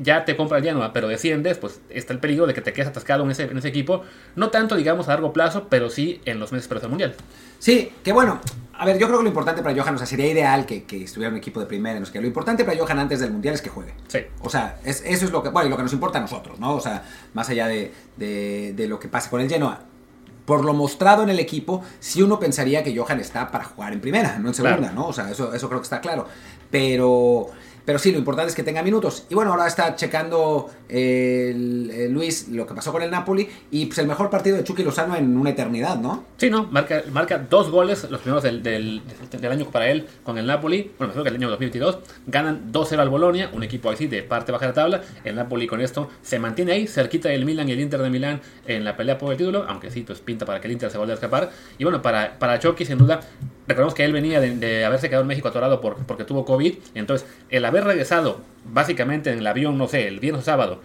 ya 0.01 0.25
te 0.25 0.35
compra 0.35 0.57
el 0.57 0.63
Genoa, 0.63 0.91
pero 0.91 1.07
desciendes, 1.07 1.59
pues 1.59 1.81
está 1.89 2.13
el 2.13 2.19
peligro 2.19 2.47
de 2.47 2.55
que 2.55 2.61
te 2.61 2.73
quedes 2.73 2.87
atascado 2.87 3.23
en 3.23 3.29
ese, 3.29 3.43
en 3.43 3.55
ese 3.55 3.67
equipo. 3.67 4.01
No 4.35 4.49
tanto, 4.49 4.75
digamos, 4.75 5.07
a 5.07 5.11
largo 5.11 5.33
plazo, 5.33 5.67
pero 5.69 5.91
sí 5.91 6.19
en 6.25 6.39
los 6.39 6.51
meses 6.51 6.67
previos 6.67 6.85
al 6.85 6.89
Mundial. 6.89 7.15
Sí, 7.59 7.91
que 8.03 8.11
bueno, 8.11 8.41
a 8.73 8.85
ver, 8.85 8.97
yo 8.97 9.05
creo 9.05 9.19
que 9.19 9.23
lo 9.23 9.29
importante 9.29 9.61
para 9.61 9.79
Johan, 9.79 9.95
o 9.95 9.97
sea, 9.99 10.07
sería 10.07 10.27
ideal 10.27 10.65
que, 10.65 10.83
que 10.83 11.03
estuviera 11.03 11.31
un 11.31 11.37
equipo 11.37 11.59
de 11.59 11.67
primera, 11.67 11.97
en 11.97 12.03
que 12.05 12.19
lo 12.19 12.27
importante 12.27 12.65
para 12.65 12.77
Johan 12.77 12.99
antes 12.99 13.19
del 13.19 13.31
Mundial 13.31 13.53
es 13.53 13.61
que 13.61 13.69
juegue. 13.69 13.93
Sí. 14.07 14.19
O 14.41 14.49
sea, 14.49 14.79
eso 14.83 15.03
es 15.05 15.31
lo 15.31 15.43
que, 15.43 15.49
bueno, 15.49 15.69
lo 15.69 15.77
que 15.77 15.83
nos 15.83 15.93
importa 15.93 16.17
a 16.17 16.21
nosotros, 16.21 16.59
¿no? 16.59 16.73
O 16.75 16.81
sea, 16.81 17.03
más 17.33 17.49
allá 17.49 17.67
de, 17.67 17.91
de, 18.17 18.87
lo 18.87 18.99
que 18.99 19.07
pase 19.07 19.29
con 19.29 19.41
el 19.41 19.49
Genoa. 19.49 19.85
Por 20.45 20.65
lo 20.65 20.73
mostrado 20.73 21.23
en 21.23 21.29
el 21.29 21.39
equipo, 21.39 21.81
sí 21.99 22.21
uno 22.21 22.39
pensaría 22.39 22.83
que 22.83 22.95
Johan 22.95 23.19
está 23.19 23.49
para 23.49 23.63
jugar 23.63 23.93
en 23.93 24.01
primera, 24.01 24.37
no 24.39 24.49
en 24.49 24.53
segunda, 24.53 24.91
¿no? 24.91 25.07
O 25.07 25.13
sea, 25.13 25.29
eso, 25.31 25.53
eso 25.53 25.67
creo 25.69 25.79
que 25.79 25.85
está 25.85 26.01
claro. 26.01 26.27
Pero 26.69 27.49
pero 27.85 27.99
sí, 27.99 28.11
lo 28.11 28.17
importante 28.17 28.49
es 28.49 28.55
que 28.55 28.63
tenga 28.63 28.81
minutos. 28.81 29.25
Y 29.29 29.35
bueno, 29.35 29.51
ahora 29.51 29.67
está 29.67 29.95
checando 29.95 30.69
eh, 30.89 31.51
el 31.53 32.11
Luis 32.11 32.47
lo 32.49 32.65
que 32.65 32.73
pasó 32.73 32.91
con 32.91 33.01
el 33.01 33.11
Napoli 33.11 33.49
y 33.71 33.85
pues 33.87 33.97
el 33.97 34.07
mejor 34.07 34.29
partido 34.29 34.55
de 34.55 34.63
Chucky 34.63 34.83
Lozano 34.83 35.15
en 35.15 35.37
una 35.37 35.49
eternidad, 35.49 35.97
¿no? 35.97 36.23
Sí, 36.37 36.49
no, 36.49 36.65
marca, 36.65 37.03
marca 37.11 37.37
dos 37.37 37.69
goles, 37.69 38.09
los 38.09 38.21
primeros 38.21 38.43
del, 38.43 38.63
del, 38.63 39.01
año 39.51 39.65
para 39.65 39.89
él 39.89 40.07
con 40.23 40.37
el 40.37 40.45
Napoli, 40.45 40.91
bueno, 40.97 41.13
mejor 41.13 41.23
que 41.23 41.29
el 41.29 41.35
año 41.35 41.49
2022, 41.49 41.99
ganan 42.27 42.71
2-0 42.71 42.99
al 42.99 43.09
Bolonia, 43.09 43.49
un 43.53 43.63
equipo 43.63 43.89
así 43.89 44.07
de 44.07 44.23
parte 44.23 44.51
baja 44.51 44.65
de 44.65 44.71
la 44.71 44.73
tabla, 44.73 45.01
el 45.23 45.35
Napoli 45.35 45.67
con 45.67 45.81
esto 45.81 46.09
se 46.21 46.39
mantiene 46.39 46.71
ahí, 46.71 46.87
cerquita 46.87 47.29
del 47.29 47.45
Milan 47.45 47.67
y 47.69 47.73
el 47.73 47.79
Inter 47.79 48.01
de 48.01 48.09
Milán 48.09 48.41
en 48.65 48.83
la 48.83 48.95
pelea 48.95 49.17
por 49.17 49.31
el 49.31 49.37
título, 49.37 49.65
aunque 49.67 49.91
sí, 49.91 50.01
pues 50.01 50.21
pinta 50.21 50.45
para 50.45 50.61
que 50.61 50.67
el 50.67 50.73
Inter 50.73 50.89
se 50.89 50.97
vuelva 50.97 51.13
a 51.13 51.15
escapar, 51.15 51.51
y 51.77 51.83
bueno, 51.83 52.01
para, 52.01 52.39
para 52.39 52.59
Chucky 52.59 52.85
sin 52.85 52.97
duda, 52.97 53.21
recordemos 53.67 53.93
que 53.93 54.03
él 54.05 54.13
venía 54.13 54.39
de, 54.39 54.85
haberse 54.85 55.07
quedado 55.09 55.21
en 55.23 55.27
México 55.27 55.47
atorado 55.47 55.81
por, 55.81 55.95
porque 56.05 56.23
tuvo 56.23 56.45
COVID, 56.45 56.75
entonces 56.95 57.27
el 57.49 57.65
haber 57.65 57.83
regresado 57.85 58.41
básicamente 58.65 59.31
en 59.31 59.39
el 59.39 59.47
avión, 59.47 59.77
no 59.77 59.87
sé, 59.87 60.07
el 60.07 60.19
viernes 60.19 60.41
o 60.41 60.45
sábado, 60.45 60.81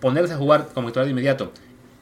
ponerse 0.00 0.34
a 0.34 0.36
jugar 0.36 0.68
como 0.74 0.88
titular 0.88 1.06
de 1.06 1.12
inmediato 1.12 1.52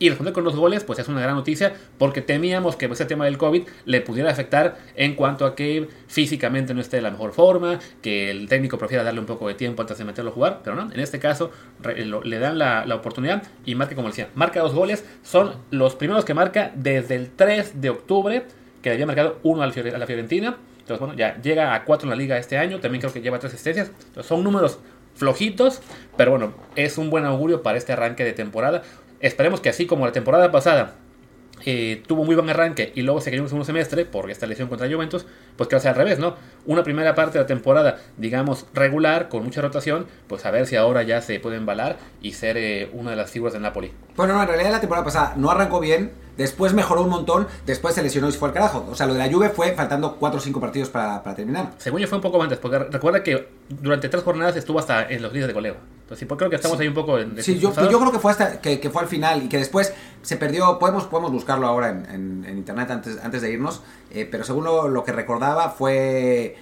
y 0.00 0.08
responder 0.08 0.34
con 0.34 0.42
los 0.42 0.56
goles, 0.56 0.82
pues 0.82 0.98
es 0.98 1.06
una 1.08 1.20
gran 1.20 1.36
noticia 1.36 1.72
porque 1.98 2.20
temíamos 2.20 2.74
que 2.74 2.86
ese 2.86 3.04
tema 3.04 3.26
del 3.26 3.38
COVID 3.38 3.62
le 3.84 4.00
pudiera 4.00 4.28
afectar 4.30 4.76
en 4.96 5.14
cuanto 5.14 5.46
a 5.46 5.54
que 5.54 5.88
físicamente 6.08 6.74
no 6.74 6.80
esté 6.80 6.96
de 6.96 7.02
la 7.02 7.12
mejor 7.12 7.32
forma, 7.32 7.78
que 8.02 8.28
el 8.30 8.48
técnico 8.48 8.76
prefiera 8.76 9.04
darle 9.04 9.20
un 9.20 9.26
poco 9.26 9.46
de 9.46 9.54
tiempo 9.54 9.82
antes 9.82 9.96
de 9.96 10.04
meterlo 10.04 10.32
a 10.32 10.34
jugar, 10.34 10.60
pero 10.64 10.74
no, 10.74 10.90
en 10.92 10.98
este 10.98 11.20
caso 11.20 11.52
re- 11.80 12.04
lo- 12.06 12.24
le 12.24 12.40
dan 12.40 12.58
la, 12.58 12.84
la 12.86 12.96
oportunidad 12.96 13.44
y 13.64 13.76
marca, 13.76 13.94
como 13.94 14.08
decía, 14.08 14.28
marca 14.34 14.60
dos 14.60 14.74
goles, 14.74 15.04
son 15.22 15.52
los 15.70 15.94
primeros 15.94 16.24
que 16.24 16.34
marca 16.34 16.72
desde 16.74 17.14
el 17.14 17.30
3 17.30 17.80
de 17.80 17.90
octubre, 17.90 18.44
que 18.84 18.90
le 18.90 18.96
había 18.96 19.06
marcado 19.06 19.38
uno 19.42 19.62
a 19.62 19.66
la 19.66 20.06
Fiorentina, 20.06 20.58
entonces 20.78 21.00
bueno, 21.00 21.14
ya 21.14 21.40
llega 21.40 21.74
a 21.74 21.84
cuatro 21.86 22.04
en 22.04 22.10
la 22.10 22.16
liga 22.16 22.36
este 22.36 22.58
año, 22.58 22.80
también 22.80 23.00
creo 23.00 23.10
que 23.10 23.22
lleva 23.22 23.38
tres 23.38 23.54
asistencias, 23.54 23.88
entonces 23.88 24.26
son 24.26 24.44
números 24.44 24.78
flojitos, 25.14 25.80
pero 26.18 26.32
bueno, 26.32 26.52
es 26.76 26.98
un 26.98 27.08
buen 27.08 27.24
augurio 27.24 27.62
para 27.62 27.78
este 27.78 27.94
arranque 27.94 28.24
de 28.24 28.34
temporada. 28.34 28.82
Esperemos 29.20 29.60
que 29.60 29.70
así 29.70 29.86
como 29.86 30.04
la 30.04 30.12
temporada 30.12 30.52
pasada 30.52 30.96
eh, 31.64 32.02
tuvo 32.06 32.24
muy 32.24 32.34
buen 32.34 32.50
arranque 32.50 32.92
y 32.94 33.00
luego 33.00 33.22
se 33.22 33.30
cayó 33.30 33.38
en 33.38 33.44
un 33.44 33.48
segundo 33.48 33.64
semestre 33.64 34.04
por 34.04 34.30
esta 34.30 34.46
lesión 34.46 34.68
contra 34.68 34.86
Juventus, 34.86 35.24
pues 35.56 35.66
que 35.66 35.76
va 35.76 35.78
a 35.78 35.80
ser 35.80 35.92
al 35.92 35.96
revés, 35.96 36.18
¿no? 36.18 36.36
Una 36.66 36.82
primera 36.82 37.14
parte 37.14 37.38
de 37.38 37.44
la 37.44 37.46
temporada, 37.46 37.96
digamos, 38.18 38.66
regular, 38.74 39.30
con 39.30 39.44
mucha 39.44 39.62
rotación, 39.62 40.06
pues 40.28 40.44
a 40.44 40.50
ver 40.50 40.66
si 40.66 40.76
ahora 40.76 41.02
ya 41.04 41.22
se 41.22 41.40
puede 41.40 41.56
embalar 41.56 41.96
y 42.20 42.32
ser 42.32 42.58
eh, 42.58 42.90
una 42.92 43.12
de 43.12 43.16
las 43.16 43.30
figuras 43.30 43.54
del 43.54 43.62
Napoli. 43.62 43.92
Bueno, 44.16 44.34
no, 44.34 44.42
en 44.42 44.48
realidad 44.48 44.72
la 44.72 44.80
temporada 44.80 45.06
pasada 45.06 45.32
no 45.36 45.50
arrancó 45.50 45.80
bien, 45.80 46.12
después 46.36 46.72
mejoró 46.74 47.02
un 47.02 47.08
montón, 47.10 47.46
después 47.66 47.94
se 47.94 48.02
lesionó 48.02 48.28
y 48.28 48.32
se 48.32 48.38
fue 48.38 48.48
al 48.48 48.54
carajo. 48.54 48.86
O 48.90 48.94
sea, 48.94 49.06
lo 49.06 49.14
de 49.14 49.20
la 49.26 49.32
Juve 49.32 49.50
fue 49.50 49.72
faltando 49.72 50.16
4 50.16 50.38
o 50.38 50.42
5 50.42 50.60
partidos 50.60 50.88
para, 50.90 51.22
para 51.22 51.36
terminar. 51.36 51.72
Según 51.78 52.00
yo 52.00 52.08
fue 52.08 52.16
un 52.18 52.22
poco 52.22 52.42
antes, 52.42 52.58
porque 52.58 52.78
recuerda 52.78 53.22
que 53.22 53.48
durante 53.68 54.08
tres 54.08 54.22
jornadas 54.22 54.56
estuvo 54.56 54.78
hasta 54.78 55.08
en 55.08 55.22
los 55.22 55.32
líderes 55.32 55.48
de 55.48 55.54
goleo. 55.54 55.76
Entonces, 56.02 56.18
sí, 56.18 56.24
pues 56.26 56.36
creo 56.38 56.50
que 56.50 56.56
estamos 56.56 56.78
ahí 56.78 56.86
un 56.88 56.94
poco 56.94 57.18
en... 57.18 57.42
Sí, 57.42 57.58
yo, 57.58 57.72
yo 57.90 57.98
creo 57.98 58.12
que 58.12 58.18
fue 58.18 58.30
hasta 58.30 58.60
que, 58.60 58.78
que 58.78 58.90
fue 58.90 59.02
al 59.02 59.08
final 59.08 59.42
y 59.42 59.48
que 59.48 59.56
después 59.56 59.94
se 60.20 60.36
perdió. 60.36 60.78
Podemos, 60.78 61.04
podemos 61.04 61.32
buscarlo 61.32 61.66
ahora 61.66 61.88
en, 61.88 62.04
en- 62.10 62.44
en 62.46 62.58
internet 62.58 62.90
antes, 62.90 63.18
antes 63.24 63.40
de 63.40 63.50
irnos. 63.50 63.82
eh, 64.10 64.28
pero 64.30 64.44
según 64.44 64.64
lo, 64.64 64.88
lo 64.88 65.02
que 65.02 65.12
recordaba 65.12 65.70
fue. 65.70 66.56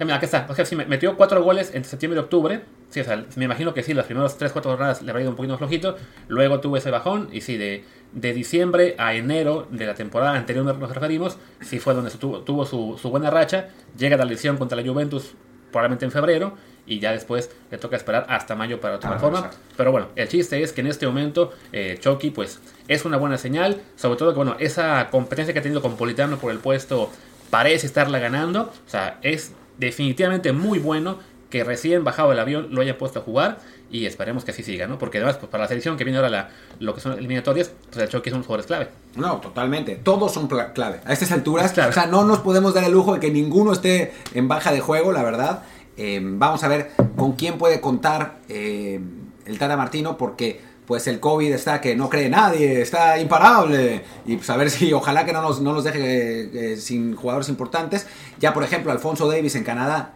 Mira, 0.00 0.16
aquí 0.16 0.24
está. 0.24 0.46
O 0.48 0.54
sea, 0.56 0.64
sí, 0.64 0.74
me- 0.74 0.86
metió 0.86 1.16
cuatro 1.16 1.40
goles 1.44 1.70
entre 1.72 1.88
septiembre 1.88 2.18
y 2.20 2.22
octubre. 2.24 2.62
Sí, 2.94 3.00
o 3.00 3.04
sea, 3.04 3.24
me 3.34 3.46
imagino 3.46 3.74
que 3.74 3.82
sí, 3.82 3.92
las 3.92 4.06
primeras 4.06 4.38
3-4 4.38 4.62
jornadas 4.62 5.02
le 5.02 5.10
habrá 5.10 5.20
ido 5.22 5.30
un 5.30 5.36
poquito 5.36 5.54
más 5.54 5.58
flojito. 5.58 5.96
Luego 6.28 6.60
tuvo 6.60 6.76
ese 6.76 6.92
bajón. 6.92 7.28
Y 7.32 7.40
sí, 7.40 7.56
de, 7.56 7.82
de 8.12 8.32
diciembre 8.32 8.94
a 8.98 9.14
enero 9.14 9.66
de 9.68 9.84
la 9.86 9.94
temporada 9.94 10.34
anterior 10.34 10.64
nos 10.64 10.94
referimos. 10.94 11.36
Sí 11.60 11.80
fue 11.80 11.92
donde 11.92 12.12
tuvo, 12.12 12.42
tuvo 12.42 12.64
su, 12.64 12.96
su 13.02 13.10
buena 13.10 13.30
racha. 13.30 13.70
Llega 13.98 14.16
la 14.16 14.24
lesión 14.24 14.56
contra 14.58 14.80
la 14.80 14.88
Juventus 14.88 15.34
probablemente 15.72 16.04
en 16.04 16.12
febrero. 16.12 16.54
Y 16.86 17.00
ya 17.00 17.10
después 17.10 17.50
le 17.72 17.78
toca 17.78 17.96
esperar 17.96 18.26
hasta 18.28 18.54
mayo 18.54 18.78
para 18.80 19.00
tomar 19.00 19.16
Ah, 19.16 19.20
forma. 19.20 19.38
exacto. 19.38 19.56
Pero 19.76 19.90
bueno, 19.90 20.08
el 20.14 20.28
chiste 20.28 20.62
es 20.62 20.72
que 20.72 20.82
en 20.82 20.86
este 20.86 21.04
momento 21.06 21.52
eh, 21.72 21.96
Chucky 21.98 22.30
pues 22.30 22.60
es 22.86 23.04
una 23.04 23.16
buena 23.16 23.38
señal. 23.38 23.80
Sobre 23.96 24.16
todo 24.18 24.30
que 24.30 24.36
bueno, 24.36 24.54
esa 24.60 25.08
competencia 25.10 25.52
que 25.52 25.58
ha 25.58 25.62
tenido 25.62 25.82
con 25.82 25.96
Politano 25.96 26.36
por 26.38 26.52
el 26.52 26.58
puesto 26.58 27.10
parece 27.50 27.88
estarla 27.88 28.20
ganando. 28.20 28.72
O 28.86 28.88
sea, 28.88 29.18
es 29.22 29.52
definitivamente 29.78 30.52
muy 30.52 30.78
bueno 30.78 31.18
que 31.54 31.62
recién 31.62 32.02
bajado 32.02 32.30
del 32.30 32.40
avión 32.40 32.66
lo 32.72 32.80
haya 32.80 32.98
puesto 32.98 33.20
a 33.20 33.22
jugar 33.22 33.58
y 33.88 34.06
esperemos 34.06 34.44
que 34.44 34.50
así 34.50 34.64
siga, 34.64 34.88
¿no? 34.88 34.98
Porque 34.98 35.18
además, 35.18 35.36
pues 35.36 35.48
para 35.48 35.62
la 35.62 35.68
selección 35.68 35.96
que 35.96 36.02
viene 36.02 36.16
ahora 36.18 36.28
la, 36.28 36.48
lo 36.80 36.96
que 36.96 37.00
son 37.00 37.12
eliminatorias, 37.16 37.70
pues 37.92 38.02
el 38.02 38.08
Chucky 38.08 38.30
es 38.30 38.34
un 38.34 38.42
jugador 38.42 38.66
clave. 38.66 38.88
No, 39.14 39.36
totalmente. 39.36 39.94
Todos 39.94 40.34
son 40.34 40.48
clave. 40.48 40.98
A 41.04 41.12
estas 41.12 41.30
alturas, 41.30 41.70
Claro. 41.70 41.90
o 41.90 41.92
sea, 41.92 42.06
no 42.06 42.24
nos 42.24 42.40
podemos 42.40 42.74
dar 42.74 42.82
el 42.82 42.90
lujo 42.90 43.14
de 43.14 43.20
que 43.20 43.30
ninguno 43.30 43.72
esté 43.72 44.12
en 44.34 44.48
baja 44.48 44.72
de 44.72 44.80
juego, 44.80 45.12
la 45.12 45.22
verdad. 45.22 45.62
Eh, 45.96 46.18
vamos 46.24 46.64
a 46.64 46.66
ver 46.68 46.90
con 47.14 47.34
quién 47.34 47.56
puede 47.56 47.80
contar 47.80 48.38
eh, 48.48 48.98
el 49.46 49.56
Tata 49.60 49.76
Martino, 49.76 50.18
porque 50.18 50.60
pues 50.88 51.06
el 51.06 51.20
COVID 51.20 51.52
está 51.52 51.80
que 51.80 51.94
no 51.94 52.08
cree 52.10 52.28
nadie, 52.28 52.82
está 52.82 53.16
imparable. 53.20 54.02
Y 54.26 54.38
pues 54.38 54.50
a 54.50 54.56
ver 54.56 54.70
si, 54.70 54.92
ojalá 54.92 55.24
que 55.24 55.32
no 55.32 55.40
nos, 55.40 55.60
no 55.60 55.72
nos 55.72 55.84
deje 55.84 56.00
eh, 56.00 56.72
eh, 56.72 56.76
sin 56.78 57.14
jugadores 57.14 57.48
importantes. 57.48 58.08
Ya, 58.40 58.52
por 58.52 58.64
ejemplo, 58.64 58.90
Alfonso 58.90 59.28
Davis 59.28 59.54
en 59.54 59.62
Canadá, 59.62 60.14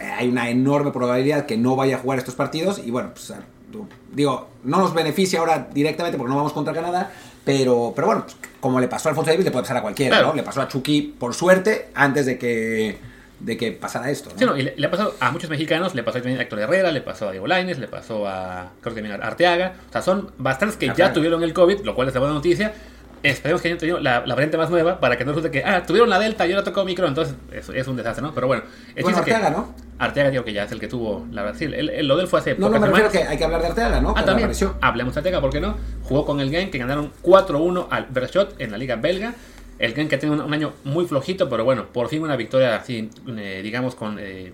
hay 0.00 0.28
una 0.28 0.48
enorme 0.50 0.90
probabilidad 0.90 1.46
que 1.46 1.56
no 1.56 1.76
vaya 1.76 1.96
a 1.96 1.98
jugar 1.98 2.18
estos 2.18 2.34
partidos. 2.34 2.80
Y 2.84 2.90
bueno, 2.90 3.10
pues 3.12 3.32
digo, 4.12 4.48
no 4.64 4.78
nos 4.78 4.94
beneficia 4.94 5.40
ahora 5.40 5.68
directamente 5.72 6.16
porque 6.18 6.30
no 6.30 6.36
vamos 6.36 6.52
contra 6.52 6.72
Canadá. 6.74 7.10
Pero, 7.44 7.92
pero 7.94 8.08
bueno, 8.08 8.22
pues, 8.24 8.36
como 8.60 8.80
le 8.80 8.88
pasó 8.88 9.08
a 9.08 9.10
Alfonso 9.10 9.30
Davis, 9.30 9.44
le 9.44 9.50
puede 9.52 9.62
pasar 9.62 9.76
a 9.76 9.82
cualquiera, 9.82 10.16
Claro. 10.16 10.28
¿no? 10.30 10.34
Le 10.34 10.42
pasó 10.42 10.62
a 10.62 10.68
Chucky, 10.68 11.14
por 11.18 11.32
suerte, 11.32 11.90
antes 11.94 12.26
de 12.26 12.38
que, 12.38 12.98
de 13.38 13.56
que 13.56 13.70
pasara 13.70 14.10
esto. 14.10 14.30
¿no? 14.32 14.38
Sí, 14.38 14.44
no, 14.44 14.56
y 14.56 14.62
le, 14.62 14.74
le 14.76 14.86
ha 14.86 14.90
pasado 14.90 15.14
a 15.20 15.30
muchos 15.30 15.48
mexicanos, 15.48 15.94
le 15.94 16.02
pasó 16.02 16.18
también 16.18 16.38
a 16.40 16.42
Héctor 16.42 16.58
Herrera, 16.58 16.90
le 16.90 17.02
pasó 17.02 17.28
a 17.28 17.30
Diego 17.30 17.46
Lainez, 17.46 17.78
le 17.78 17.86
pasó 17.86 18.26
a, 18.26 18.72
creo 18.80 18.94
que 18.94 19.00
también 19.00 19.22
a 19.22 19.26
Arteaga. 19.26 19.74
O 19.88 19.92
sea, 19.92 20.02
son 20.02 20.32
bastantes 20.38 20.76
que 20.76 20.92
ya 20.96 21.12
tuvieron 21.12 21.42
el 21.44 21.52
COVID, 21.52 21.82
lo 21.84 21.94
cual 21.94 22.08
es 22.08 22.14
la 22.14 22.20
buena 22.20 22.34
noticia. 22.34 22.74
Esperemos 23.30 23.60
que 23.62 23.68
hayan 23.68 23.78
tenido 23.78 23.98
la, 24.00 24.20
la 24.26 24.34
variante 24.34 24.56
más 24.56 24.70
nueva 24.70 25.00
para 25.00 25.16
que 25.16 25.24
no 25.24 25.32
resulte 25.32 25.50
que, 25.50 25.64
ah, 25.64 25.82
tuvieron 25.86 26.08
la 26.10 26.18
Delta 26.18 26.46
y 26.46 26.52
ahora 26.52 26.64
tocó 26.64 26.82
Omicron. 26.82 27.08
Entonces, 27.08 27.34
es, 27.52 27.68
es 27.68 27.88
un 27.88 27.96
desastre, 27.96 28.22
¿no? 28.22 28.34
Pero 28.34 28.46
bueno, 28.46 28.62
el 28.94 29.02
Bueno, 29.02 29.22
que- 29.24 29.32
Arteaga, 29.34 29.50
¿no? 29.56 29.74
Arteaga, 29.98 30.30
digo 30.30 30.44
que 30.44 30.52
ya 30.52 30.64
es 30.64 30.72
el 30.72 30.78
que 30.80 30.88
tuvo 30.88 31.26
la 31.32 31.42
Brasil. 31.42 31.72
El, 31.74 31.88
el- 31.90 32.06
lo 32.06 32.16
de 32.16 32.22
él 32.22 32.28
fue 32.28 32.40
hace 32.40 32.54
No, 32.56 32.68
no, 32.68 32.78
me 32.78 32.86
refiero 32.86 33.10
semanas. 33.10 33.12
que 33.12 33.32
hay 33.32 33.38
que 33.38 33.44
hablar 33.44 33.60
de 33.62 33.66
Arteaga, 33.68 34.00
¿no? 34.00 34.14
Ah, 34.16 34.24
también. 34.24 34.50
Hablemos 34.80 35.14
de 35.14 35.18
Arteaga, 35.20 35.40
¿por 35.40 35.50
qué 35.50 35.60
no? 35.60 35.76
Jugó 36.04 36.24
con 36.24 36.40
el 36.40 36.50
Genk, 36.50 36.70
que 36.70 36.78
ganaron 36.78 37.12
4-1 37.22 37.88
al 37.90 38.06
Berchot 38.10 38.60
en 38.60 38.70
la 38.72 38.78
liga 38.78 38.96
belga. 38.96 39.34
El 39.78 39.94
Genk 39.94 40.08
que 40.10 40.18
tiene 40.18 40.34
un, 40.34 40.40
un 40.40 40.52
año 40.54 40.72
muy 40.84 41.04
flojito, 41.06 41.48
pero 41.50 41.64
bueno, 41.64 41.86
por 41.92 42.08
fin 42.08 42.22
una 42.22 42.36
victoria 42.36 42.76
así, 42.76 43.10
eh, 43.36 43.60
digamos, 43.62 43.94
con... 43.94 44.18
Eh, 44.18 44.52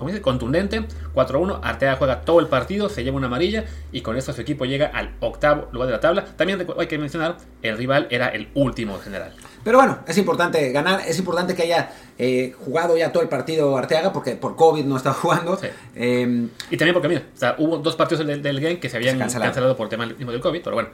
¿Cómo 0.00 0.08
dice? 0.10 0.22
Contundente. 0.22 0.82
4-1. 1.14 1.60
Arteaga 1.62 1.96
juega 1.96 2.20
todo 2.22 2.40
el 2.40 2.46
partido, 2.48 2.88
se 2.88 3.04
lleva 3.04 3.18
una 3.18 3.26
amarilla 3.26 3.66
y 3.92 4.00
con 4.00 4.16
eso 4.16 4.32
su 4.32 4.40
equipo 4.40 4.64
llega 4.64 4.86
al 4.86 5.14
octavo 5.20 5.68
lugar 5.72 5.88
de 5.88 5.92
la 5.92 6.00
tabla. 6.00 6.24
También 6.24 6.66
hay 6.78 6.86
que 6.86 6.98
mencionar, 6.98 7.36
el 7.62 7.76
rival 7.76 8.06
era 8.10 8.28
el 8.28 8.48
último 8.54 8.94
en 8.96 9.02
general. 9.02 9.32
Pero 9.62 9.76
bueno, 9.76 9.98
es 10.08 10.16
importante 10.16 10.72
ganar, 10.72 11.02
es 11.06 11.18
importante 11.18 11.54
que 11.54 11.64
haya 11.64 11.90
eh, 12.18 12.54
jugado 12.64 12.96
ya 12.96 13.12
todo 13.12 13.22
el 13.22 13.28
partido 13.28 13.76
Arteaga, 13.76 14.10
porque 14.10 14.36
por 14.36 14.56
COVID 14.56 14.84
no 14.86 14.96
estaba 14.96 15.14
jugando. 15.20 15.56
Sí. 15.58 15.66
Eh, 15.94 16.48
Y 16.70 16.76
también 16.78 16.94
porque, 16.94 17.08
mira, 17.08 17.22
o 17.34 17.38
sea, 17.38 17.54
hubo 17.58 17.76
dos 17.76 17.94
partidos 17.94 18.26
del, 18.26 18.40
del 18.42 18.58
Genk 18.58 18.80
que 18.80 18.88
se 18.88 18.96
habían 18.96 19.16
Se 19.16 19.18
cancelaron. 19.20 19.48
cancelado 19.50 19.76
por 19.76 19.90
tema 19.90 20.06
mismo 20.06 20.32
del 20.32 20.40
COVID, 20.40 20.62
pero 20.64 20.76
bueno. 20.76 20.88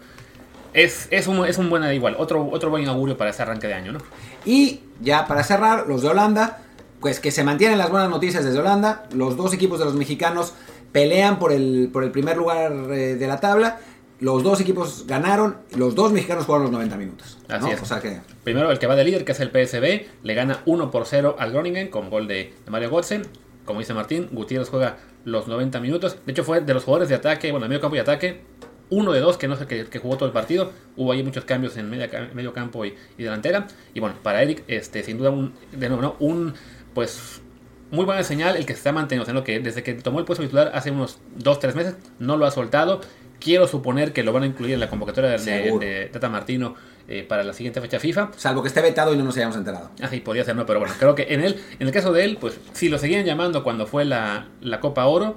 Es, 0.75 1.09
es, 1.11 1.27
un, 1.27 1.47
es 1.47 1.57
un 1.57 1.71
buen 1.71 1.85
igual, 1.95 2.16
otro, 2.19 2.51
otro 2.53 2.69
buen 2.69 2.87
augurio 2.87 3.16
para 3.16 3.31
ese 3.31 3.40
arranque 3.40 3.66
de 3.66 3.73
año, 3.75 3.92
¿no? 3.92 3.99
y 4.45 4.81
ya 5.01 5.27
para 5.27 5.42
cerrar, 5.42 5.87
los 5.87 6.03
de 6.03 6.09
Holanda, 6.09 6.59
pues 7.00 7.20
que 7.20 7.30
se 7.30 7.44
mantienen 7.44 7.78
las 7.78 7.90
buenas 7.90 8.11
noticias 8.11 8.44
desde 8.44 8.59
Holanda. 8.59 9.04
Los 9.12 9.37
dos 9.37 9.52
equipos 9.52 9.78
de 9.78 9.85
los 9.85 9.94
mexicanos 9.94 10.54
pelean 10.92 11.38
por 11.38 11.52
el, 11.52 11.90
por 11.92 12.04
el 12.04 12.11
primer 12.11 12.37
lugar 12.37 12.72
eh, 12.90 13.16
de 13.16 13.26
la 13.26 13.40
tabla. 13.40 13.80
Los 14.18 14.42
dos 14.42 14.61
equipos 14.62 15.04
ganaron, 15.06 15.59
los 15.76 15.94
dos 15.94 16.11
mexicanos 16.11 16.46
jugaron 16.46 16.64
los 16.64 16.72
90 16.72 16.96
minutos. 16.96 17.38
¿no? 17.48 17.54
Así 17.54 17.70
es. 17.70 17.82
O 17.82 17.85
sea 17.85 18.00
que 18.00 18.20
Primero 18.44 18.70
el 18.70 18.78
que 18.78 18.87
va 18.87 18.96
de 18.96 19.04
líder, 19.04 19.24
que 19.24 19.32
es 19.32 19.40
el 19.40 19.50
PSB, 19.50 20.06
le 20.22 20.35
gana 20.35 20.62
1 20.64 20.90
por 20.90 21.04
0 21.04 21.37
al 21.38 21.52
Groningen 21.52 21.88
con 21.88 22.09
gol 22.09 22.26
de, 22.26 22.54
Mario 22.68 22.90
Götze. 22.90 23.22
Como 23.66 23.80
dice 23.80 23.92
Martín, 23.92 24.28
Gutiérrez 24.32 24.70
juega 24.70 24.96
los 25.24 25.48
90 25.48 25.80
minutos. 25.80 26.16
De 26.24 26.32
hecho, 26.32 26.44
fue 26.44 26.61
de 26.61 26.72
los 26.72 26.85
jugadores 26.85 27.09
de 27.09 27.16
ataque, 27.16 27.50
bueno, 27.50 27.64
de 27.64 27.68
medio 27.68 27.80
campo 27.80 27.96
y 27.96 27.98
ataque, 27.98 28.40
uno 28.88 29.12
de 29.12 29.20
dos 29.20 29.37
que 29.37 29.48
no 29.48 29.56
sé 29.56 29.66
que, 29.66 29.87
que 29.87 29.98
jugó 29.98 30.16
todo 30.16 30.26
el 30.26 30.32
partido. 30.32 30.72
Hubo 30.96 31.12
ahí 31.12 31.22
muchos 31.22 31.44
cambios 31.44 31.76
en 31.76 31.90
media 31.90 32.09
medio 32.32 32.52
campo 32.52 32.85
y, 32.85 32.94
y 33.18 33.22
delantera. 33.22 33.66
Y 33.92 34.00
bueno, 34.00 34.16
para 34.22 34.42
Eric, 34.42 34.62
este, 34.68 35.02
sin 35.02 35.18
duda, 35.18 35.30
un, 35.30 35.52
de 35.72 35.88
nuevo, 35.88 36.02
¿no? 36.02 36.16
un 36.20 36.54
pues 36.96 37.42
muy 37.90 38.06
buena 38.06 38.24
señal 38.24 38.56
el 38.56 38.64
que 38.64 38.72
se 38.72 38.78
está 38.78 38.90
manteniendo. 38.90 39.30
Lo 39.35 39.44
que 39.44 39.61
desde 39.61 39.82
que 39.82 39.92
tomó 39.92 40.18
el 40.18 40.24
puesto 40.24 40.42
titular 40.42 40.70
hace 40.72 40.90
unos 40.90 41.18
2-3 41.38 41.74
meses, 41.74 41.96
no 42.18 42.38
lo 42.38 42.46
ha 42.46 42.50
soltado. 42.50 43.02
Quiero 43.38 43.68
suponer 43.68 44.14
que 44.14 44.22
lo 44.22 44.32
van 44.32 44.44
a 44.44 44.46
incluir 44.46 44.72
en 44.72 44.80
la 44.80 44.88
convocatoria 44.88 45.32
de, 45.32 45.78
de 45.78 46.09
Tata 46.11 46.30
Martino 46.30 46.74
eh, 47.06 47.22
para 47.28 47.44
la 47.44 47.52
siguiente 47.52 47.82
fecha 47.82 48.00
FIFA. 48.00 48.30
salvo 48.38 48.62
que 48.62 48.68
esté 48.68 48.80
vetado 48.80 49.12
y 49.12 49.18
no 49.18 49.24
nos 49.24 49.37
hayamos 49.37 49.56
enterado. 49.56 49.90
Así 50.00 50.20
podría 50.20 50.42
ser, 50.44 50.56
no, 50.56 50.64
pero 50.64 50.78
bueno, 50.78 50.94
creo 50.98 51.14
que 51.14 51.35
en 51.35 51.42
él, 51.42 51.62
en 51.78 51.87
el 51.87 51.92
caso 51.92 52.14
de 52.14 52.24
él, 52.24 52.38
pues 52.40 52.59
si 52.72 52.88
lo 52.88 52.96
seguían 52.96 53.26
llamando 53.26 53.62
cuando 53.62 53.87
fue 53.87 54.06
la, 54.06 54.46
la 54.62 54.80
Copa 54.80 55.04
Oro, 55.04 55.37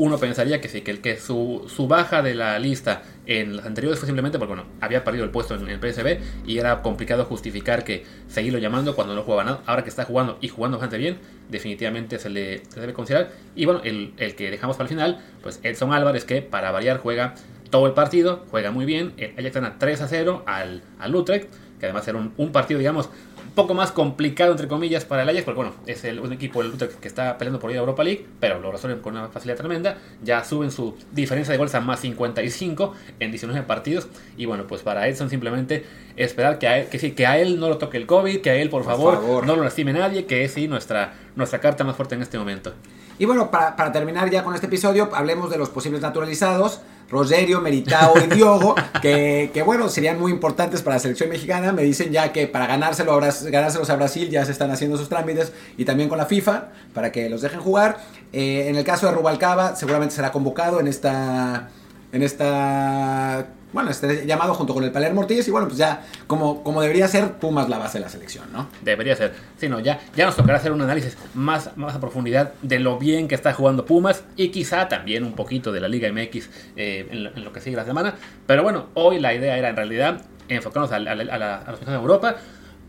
uno 0.00 0.16
pensaría 0.16 0.62
que 0.62 0.68
sí, 0.68 0.80
que, 0.80 0.92
el, 0.92 1.02
que 1.02 1.18
su, 1.18 1.66
su 1.68 1.86
baja 1.86 2.22
de 2.22 2.34
la 2.34 2.58
lista 2.58 3.02
en 3.26 3.54
las 3.58 3.66
anteriores 3.66 3.98
fue 3.98 4.06
simplemente 4.06 4.38
porque 4.38 4.54
bueno, 4.54 4.70
había 4.80 5.04
perdido 5.04 5.24
el 5.24 5.30
puesto 5.30 5.54
en 5.54 5.68
el 5.68 5.78
PSB 5.78 6.20
y 6.46 6.56
era 6.56 6.80
complicado 6.80 7.26
justificar 7.26 7.84
que 7.84 8.06
seguirlo 8.26 8.58
llamando 8.58 8.96
cuando 8.96 9.14
no 9.14 9.22
jugaba 9.22 9.44
nada. 9.44 9.62
Ahora 9.66 9.82
que 9.82 9.90
está 9.90 10.06
jugando 10.06 10.38
y 10.40 10.48
jugando 10.48 10.78
bastante 10.78 10.96
bien, 10.96 11.18
definitivamente 11.50 12.18
se 12.18 12.30
le 12.30 12.62
debe 12.74 12.94
considerar. 12.94 13.32
Y 13.54 13.66
bueno, 13.66 13.82
el, 13.84 14.14
el, 14.16 14.34
que 14.36 14.50
dejamos 14.50 14.78
para 14.78 14.84
el 14.84 14.88
final, 14.88 15.22
pues 15.42 15.60
Edson 15.64 15.92
Álvarez, 15.92 16.24
que 16.24 16.40
para 16.40 16.70
variar 16.70 16.96
juega 16.96 17.34
todo 17.68 17.86
el 17.86 17.92
partido, 17.92 18.46
juega 18.50 18.70
muy 18.70 18.86
bien. 18.86 19.12
Ajax 19.36 19.54
gana 19.54 19.76
3 19.78 20.00
a 20.00 20.08
0 20.08 20.44
al, 20.46 20.82
al 20.98 21.14
Utrecht, 21.14 21.52
que 21.78 21.84
además 21.84 22.08
era 22.08 22.16
un 22.16 22.52
partido, 22.52 22.78
digamos, 22.78 23.10
un 23.50 23.54
poco 23.56 23.74
más 23.74 23.90
complicado, 23.90 24.52
entre 24.52 24.68
comillas, 24.68 25.04
para 25.04 25.24
el 25.24 25.28
Ajax, 25.28 25.44
porque 25.44 25.56
bueno, 25.56 25.74
es 25.84 26.04
el, 26.04 26.20
un 26.20 26.32
equipo 26.32 26.62
del 26.62 26.72
Utrecht 26.72 27.00
que 27.00 27.08
está 27.08 27.36
peleando 27.36 27.58
por 27.58 27.72
ir 27.72 27.78
a 27.78 27.80
Europa 27.80 28.04
League, 28.04 28.24
pero 28.38 28.60
lo 28.60 28.70
resuelven 28.70 29.02
con 29.02 29.16
una 29.16 29.28
facilidad 29.28 29.56
tremenda. 29.58 29.98
Ya 30.22 30.44
suben 30.44 30.70
su 30.70 30.96
diferencia 31.10 31.50
de 31.50 31.58
goles 31.58 31.74
a 31.74 31.80
más 31.80 31.98
55 31.98 32.94
en 33.18 33.30
19 33.32 33.62
partidos. 33.64 34.06
Y 34.36 34.46
bueno, 34.46 34.68
pues 34.68 34.82
para 34.82 35.08
Edson 35.08 35.28
simplemente 35.30 35.84
esperar 36.16 36.60
que 36.60 36.68
a 36.68 36.78
él, 36.78 36.88
que 36.88 37.00
sí, 37.00 37.10
que 37.10 37.26
a 37.26 37.38
él 37.40 37.58
no 37.58 37.68
lo 37.68 37.78
toque 37.78 37.96
el 37.96 38.06
COVID, 38.06 38.40
que 38.40 38.50
a 38.50 38.54
él, 38.54 38.70
por, 38.70 38.84
por 38.84 38.92
favor, 38.92 39.14
favor, 39.14 39.46
no 39.46 39.56
lo 39.56 39.64
lastime 39.64 39.92
nadie, 39.92 40.26
que 40.26 40.44
es 40.44 40.52
sí 40.52 40.68
nuestra, 40.68 41.14
nuestra 41.34 41.58
carta 41.58 41.82
más 41.82 41.96
fuerte 41.96 42.14
en 42.14 42.22
este 42.22 42.38
momento. 42.38 42.72
Y 43.18 43.24
bueno, 43.24 43.50
para, 43.50 43.74
para, 43.74 43.90
terminar 43.90 44.30
ya 44.30 44.44
con 44.44 44.54
este 44.54 44.68
episodio, 44.68 45.10
hablemos 45.12 45.50
de 45.50 45.58
los 45.58 45.70
posibles 45.70 46.00
naturalizados. 46.00 46.82
Rogerio, 47.10 47.60
Meritao 47.60 48.14
y 48.18 48.34
Diogo, 48.34 48.74
que, 49.02 49.62
bueno, 49.64 49.88
serían 49.88 50.18
muy 50.18 50.30
importantes 50.30 50.82
para 50.82 50.96
la 50.96 51.00
selección 51.00 51.28
mexicana. 51.28 51.72
Me 51.72 51.82
dicen 51.82 52.12
ya 52.12 52.32
que 52.32 52.46
para 52.46 52.66
ganárselo 52.66 53.12
a, 53.12 53.20
ganárselos 53.50 53.90
a 53.90 53.96
Brasil 53.96 54.30
ya 54.30 54.44
se 54.44 54.52
están 54.52 54.70
haciendo 54.70 54.96
sus 54.96 55.08
trámites 55.08 55.52
y 55.76 55.84
también 55.84 56.08
con 56.08 56.18
la 56.18 56.26
FIFA 56.26 56.68
para 56.94 57.10
que 57.10 57.28
los 57.28 57.42
dejen 57.42 57.60
jugar. 57.60 57.98
Eh, 58.32 58.66
en 58.68 58.76
el 58.76 58.84
caso 58.84 59.06
de 59.06 59.12
Rubalcaba, 59.12 59.74
seguramente 59.74 60.14
será 60.14 60.30
convocado 60.30 60.78
en 60.78 60.86
esta, 60.86 61.70
en 62.12 62.22
esta 62.22 63.48
bueno, 63.72 63.90
este 63.90 64.26
llamado 64.26 64.54
junto 64.54 64.74
con 64.74 64.84
el 64.84 64.90
Palermo 64.90 65.20
Ortiz 65.20 65.46
y 65.46 65.50
bueno, 65.50 65.66
pues 65.66 65.78
ya 65.78 66.04
como, 66.26 66.62
como 66.62 66.82
debería 66.82 67.06
ser 67.08 67.32
Pumas 67.34 67.68
la 67.68 67.78
base 67.78 67.98
de 67.98 68.04
la 68.04 68.10
selección, 68.10 68.46
¿no? 68.52 68.68
Debería 68.82 69.16
ser. 69.16 69.32
Sí, 69.56 69.68
no, 69.68 69.80
ya, 69.80 70.00
ya 70.16 70.26
nos 70.26 70.36
tocará 70.36 70.58
hacer 70.58 70.72
un 70.72 70.82
análisis 70.82 71.16
más, 71.34 71.76
más 71.76 71.94
a 71.94 72.00
profundidad 72.00 72.52
de 72.62 72.78
lo 72.78 72.98
bien 72.98 73.28
que 73.28 73.34
está 73.34 73.52
jugando 73.52 73.84
Pumas 73.84 74.24
y 74.36 74.48
quizá 74.48 74.88
también 74.88 75.24
un 75.24 75.34
poquito 75.34 75.72
de 75.72 75.80
la 75.80 75.88
Liga 75.88 76.10
MX 76.12 76.50
eh, 76.76 77.08
en, 77.10 77.44
lo, 77.44 77.52
que 77.52 77.60
sigue 77.60 77.76
la 77.76 77.84
semana. 77.84 78.14
Pero 78.46 78.62
bueno, 78.62 78.86
hoy 78.94 79.20
la 79.20 79.34
idea 79.34 79.56
era 79.56 79.68
en 79.68 79.76
realidad 79.76 80.22
enfocarnos 80.48 80.92
a, 80.92 80.96
a, 80.96 80.98
a, 80.98 81.14
la, 81.38 81.56
a 81.66 81.72
de 81.72 81.94
Europa. 81.94 82.36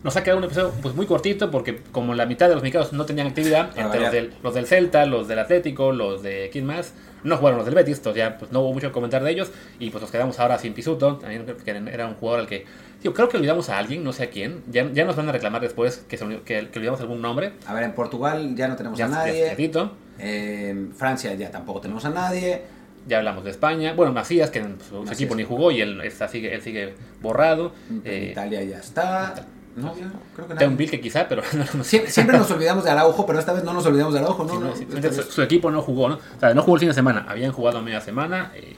Nos 0.03 0.17
ha 0.17 0.23
quedado 0.23 0.39
un 0.39 0.45
episodio 0.45 0.73
pues, 0.81 0.95
muy 0.95 1.05
cortito 1.05 1.51
porque 1.51 1.81
como 1.91 2.15
la 2.15 2.25
mitad 2.25 2.47
de 2.47 2.55
los 2.55 2.63
mexicanos 2.63 2.91
no 2.93 3.05
tenían 3.05 3.27
actividad, 3.27 3.77
entre 3.77 4.01
los 4.01 4.11
del, 4.11 4.33
los 4.41 4.53
del, 4.53 4.65
Celta, 4.65 5.05
los 5.05 5.27
del 5.27 5.39
Atlético, 5.39 5.91
los 5.91 6.23
de 6.23 6.49
quién 6.51 6.65
más, 6.65 6.93
no 7.23 7.37
jugaron 7.37 7.57
los 7.57 7.65
del 7.65 7.75
Betis, 7.75 7.97
entonces 7.97 8.19
ya 8.19 8.37
pues, 8.37 8.51
no 8.51 8.61
hubo 8.61 8.73
mucho 8.73 8.87
que 8.87 8.93
comentar 8.93 9.23
de 9.23 9.29
ellos 9.29 9.51
y 9.79 9.91
pues 9.91 10.01
nos 10.01 10.11
quedamos 10.11 10.39
ahora 10.39 10.57
sin 10.57 10.73
Pisuto, 10.73 11.17
también 11.17 11.45
que 11.45 11.71
era 11.71 12.07
un 12.07 12.15
jugador 12.15 12.41
al 12.41 12.47
que, 12.47 12.65
yo 13.03 13.13
creo 13.13 13.29
que 13.29 13.37
olvidamos 13.37 13.69
a 13.69 13.77
alguien, 13.77 14.03
no 14.03 14.11
sé 14.11 14.23
a 14.23 14.29
quién, 14.29 14.63
ya, 14.71 14.91
ya 14.91 15.05
nos 15.05 15.15
van 15.15 15.29
a 15.29 15.31
reclamar 15.31 15.61
después 15.61 16.03
que, 16.07 16.17
se, 16.17 16.25
que, 16.45 16.69
que, 16.69 16.79
olvidamos 16.79 17.01
algún 17.01 17.21
nombre. 17.21 17.53
A 17.65 17.73
ver, 17.73 17.83
en 17.83 17.93
Portugal 17.93 18.55
ya 18.55 18.67
no 18.67 18.75
tenemos 18.75 18.97
ya, 18.97 19.05
a 19.05 19.09
nadie. 19.09 19.55
Ya 19.57 19.91
en 20.19 20.93
Francia 20.93 21.33
ya 21.33 21.49
tampoco 21.49 21.81
tenemos 21.81 22.05
a 22.05 22.09
nadie. 22.09 22.61
Ya 23.07 23.17
hablamos 23.17 23.43
de 23.43 23.49
España. 23.49 23.93
Bueno, 23.93 24.13
Macías, 24.13 24.51
que 24.51 24.61
su 24.61 24.99
Macías. 24.99 25.13
equipo 25.13 25.35
ni 25.35 25.43
jugó 25.43 25.71
y 25.71 25.81
él, 25.81 26.01
está, 26.01 26.27
sigue, 26.27 26.53
él 26.53 26.61
sigue 26.61 26.93
borrado. 27.21 27.73
En 27.89 28.01
eh, 28.05 28.29
Italia 28.31 28.63
ya 28.63 28.77
está. 28.77 29.33
No, 29.75 29.95
yo 29.97 30.07
creo 30.35 30.47
que 30.47 30.53
nada. 30.53 30.67
un 30.67 30.77
Bill 30.77 30.89
que 30.89 30.99
quizá, 30.99 31.27
pero 31.27 31.41
no, 31.75 31.83
siempre, 31.83 32.11
siempre, 32.11 32.37
nos 32.37 32.51
olvidamos 32.51 32.83
de 32.83 32.91
Araujo, 32.91 33.25
pero 33.25 33.39
esta 33.39 33.53
vez 33.53 33.63
no 33.63 33.73
nos 33.73 33.85
olvidamos 33.85 34.13
de 34.13 34.19
Araujo, 34.19 34.43
¿no? 34.43 34.75
Sí, 34.75 34.85
no 34.89 35.13
su, 35.13 35.23
su, 35.23 35.41
equipo 35.41 35.71
no 35.71 35.81
jugó, 35.81 36.09
¿no? 36.09 36.15
O 36.15 36.39
sea, 36.39 36.53
no 36.53 36.61
jugó 36.61 36.75
el 36.75 36.79
fin 36.81 36.89
de 36.89 36.93
semana, 36.93 37.25
habían 37.27 37.51
jugado 37.51 37.81
media 37.81 38.01
semana 38.01 38.51
eh, 38.55 38.75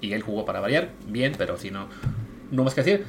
y 0.00 0.12
él 0.12 0.22
jugó 0.22 0.44
para 0.44 0.60
variar, 0.60 0.90
bien, 1.06 1.34
pero 1.36 1.56
si 1.56 1.70
no, 1.70 1.86
no 2.50 2.64
más 2.64 2.74
que 2.74 2.82
decir. 2.82 3.06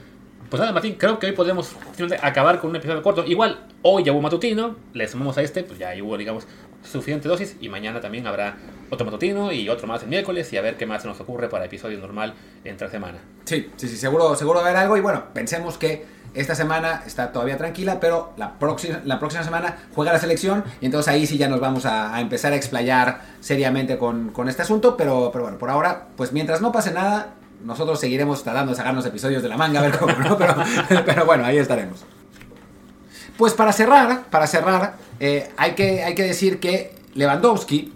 Pues 0.50 0.60
nada, 0.60 0.74
Martín, 0.74 0.96
creo 0.96 1.18
que 1.18 1.28
hoy 1.28 1.32
podemos 1.32 1.74
acabar 2.22 2.60
con 2.60 2.72
un 2.72 2.76
episodio 2.76 3.02
corto. 3.02 3.24
Igual, 3.26 3.64
hoy 3.84 4.04
ya 4.04 4.12
hubo 4.12 4.20
matutino, 4.20 4.76
le 4.92 5.08
sumamos 5.08 5.38
a 5.38 5.42
este, 5.42 5.64
pues 5.64 5.80
ya 5.80 5.94
hubo, 6.04 6.18
digamos, 6.18 6.46
suficiente 6.84 7.30
dosis 7.30 7.56
y 7.62 7.70
mañana 7.70 8.02
también 8.02 8.28
habrá 8.28 8.58
otro 8.90 9.06
matutino 9.06 9.52
y 9.52 9.70
otro 9.70 9.88
más 9.88 10.04
el 10.04 10.10
miércoles 10.10 10.52
y 10.52 10.58
a 10.58 10.62
ver 10.62 10.76
qué 10.76 10.86
más 10.86 11.04
se 11.04 11.08
nos 11.08 11.20
ocurre 11.22 11.48
para 11.48 11.66
episodio 11.66 11.98
normal 12.00 12.34
entre 12.66 12.90
semana. 12.90 13.20
Sí, 13.46 13.70
sí, 13.78 13.88
sí, 13.88 13.96
seguro, 13.96 14.36
seguro 14.36 14.60
va 14.60 14.66
a 14.66 14.70
haber 14.70 14.82
algo 14.82 14.98
y 14.98 15.02
bueno, 15.02 15.26
pensemos 15.34 15.78
que 15.78 16.06
esta 16.34 16.56
semana 16.56 17.04
está 17.06 17.32
todavía 17.32 17.58
tranquila, 17.58 18.00
pero 18.00 18.34
la 18.38 18.58
próxima, 18.58 19.02
la 19.04 19.20
próxima 19.20 19.44
semana 19.44 19.78
juega 19.94 20.14
la 20.14 20.20
selección 20.20 20.64
y 20.80 20.86
entonces 20.86 21.12
ahí 21.14 21.28
sí 21.28 21.38
ya 21.38 21.50
nos 21.50 21.60
vamos 21.60 21.86
a, 21.86 22.20
empezar 22.22 22.54
a 22.54 22.56
explayar 22.56 23.22
seriamente 23.42 23.98
con, 23.98 24.30
con, 24.30 24.48
este 24.48 24.62
asunto, 24.62 24.96
pero, 24.96 25.30
pero 25.32 25.44
bueno, 25.44 25.58
por 25.58 25.70
ahora, 25.70 26.08
pues 26.16 26.32
mientras 26.32 26.62
no 26.62 26.72
pase 26.72 26.92
nada, 26.92 27.34
nosotros 27.64 28.00
seguiremos 28.00 28.44
tratando 28.44 28.72
de 28.72 28.78
sacarnos 28.78 29.06
episodios 29.06 29.44
de 29.44 29.50
la 29.50 29.58
manga, 29.58 29.80
a 29.80 29.84
ver 29.84 29.98
cómo, 29.98 30.14
¿no? 30.14 30.38
pero, 30.38 30.56
pero 31.06 31.26
bueno, 31.26 31.46
ahí 31.46 31.58
estaremos. 31.58 32.06
Pues 33.38 33.54
para 33.54 33.74
cerrar, 33.74 34.24
para 34.30 34.48
cerrar, 34.48 34.96
eh, 35.20 35.52
hay, 35.58 35.72
que, 35.72 36.04
hay 36.04 36.16
que 36.16 36.24
decir 36.24 36.60
que 36.60 36.96
Lewandowski, 37.14 37.94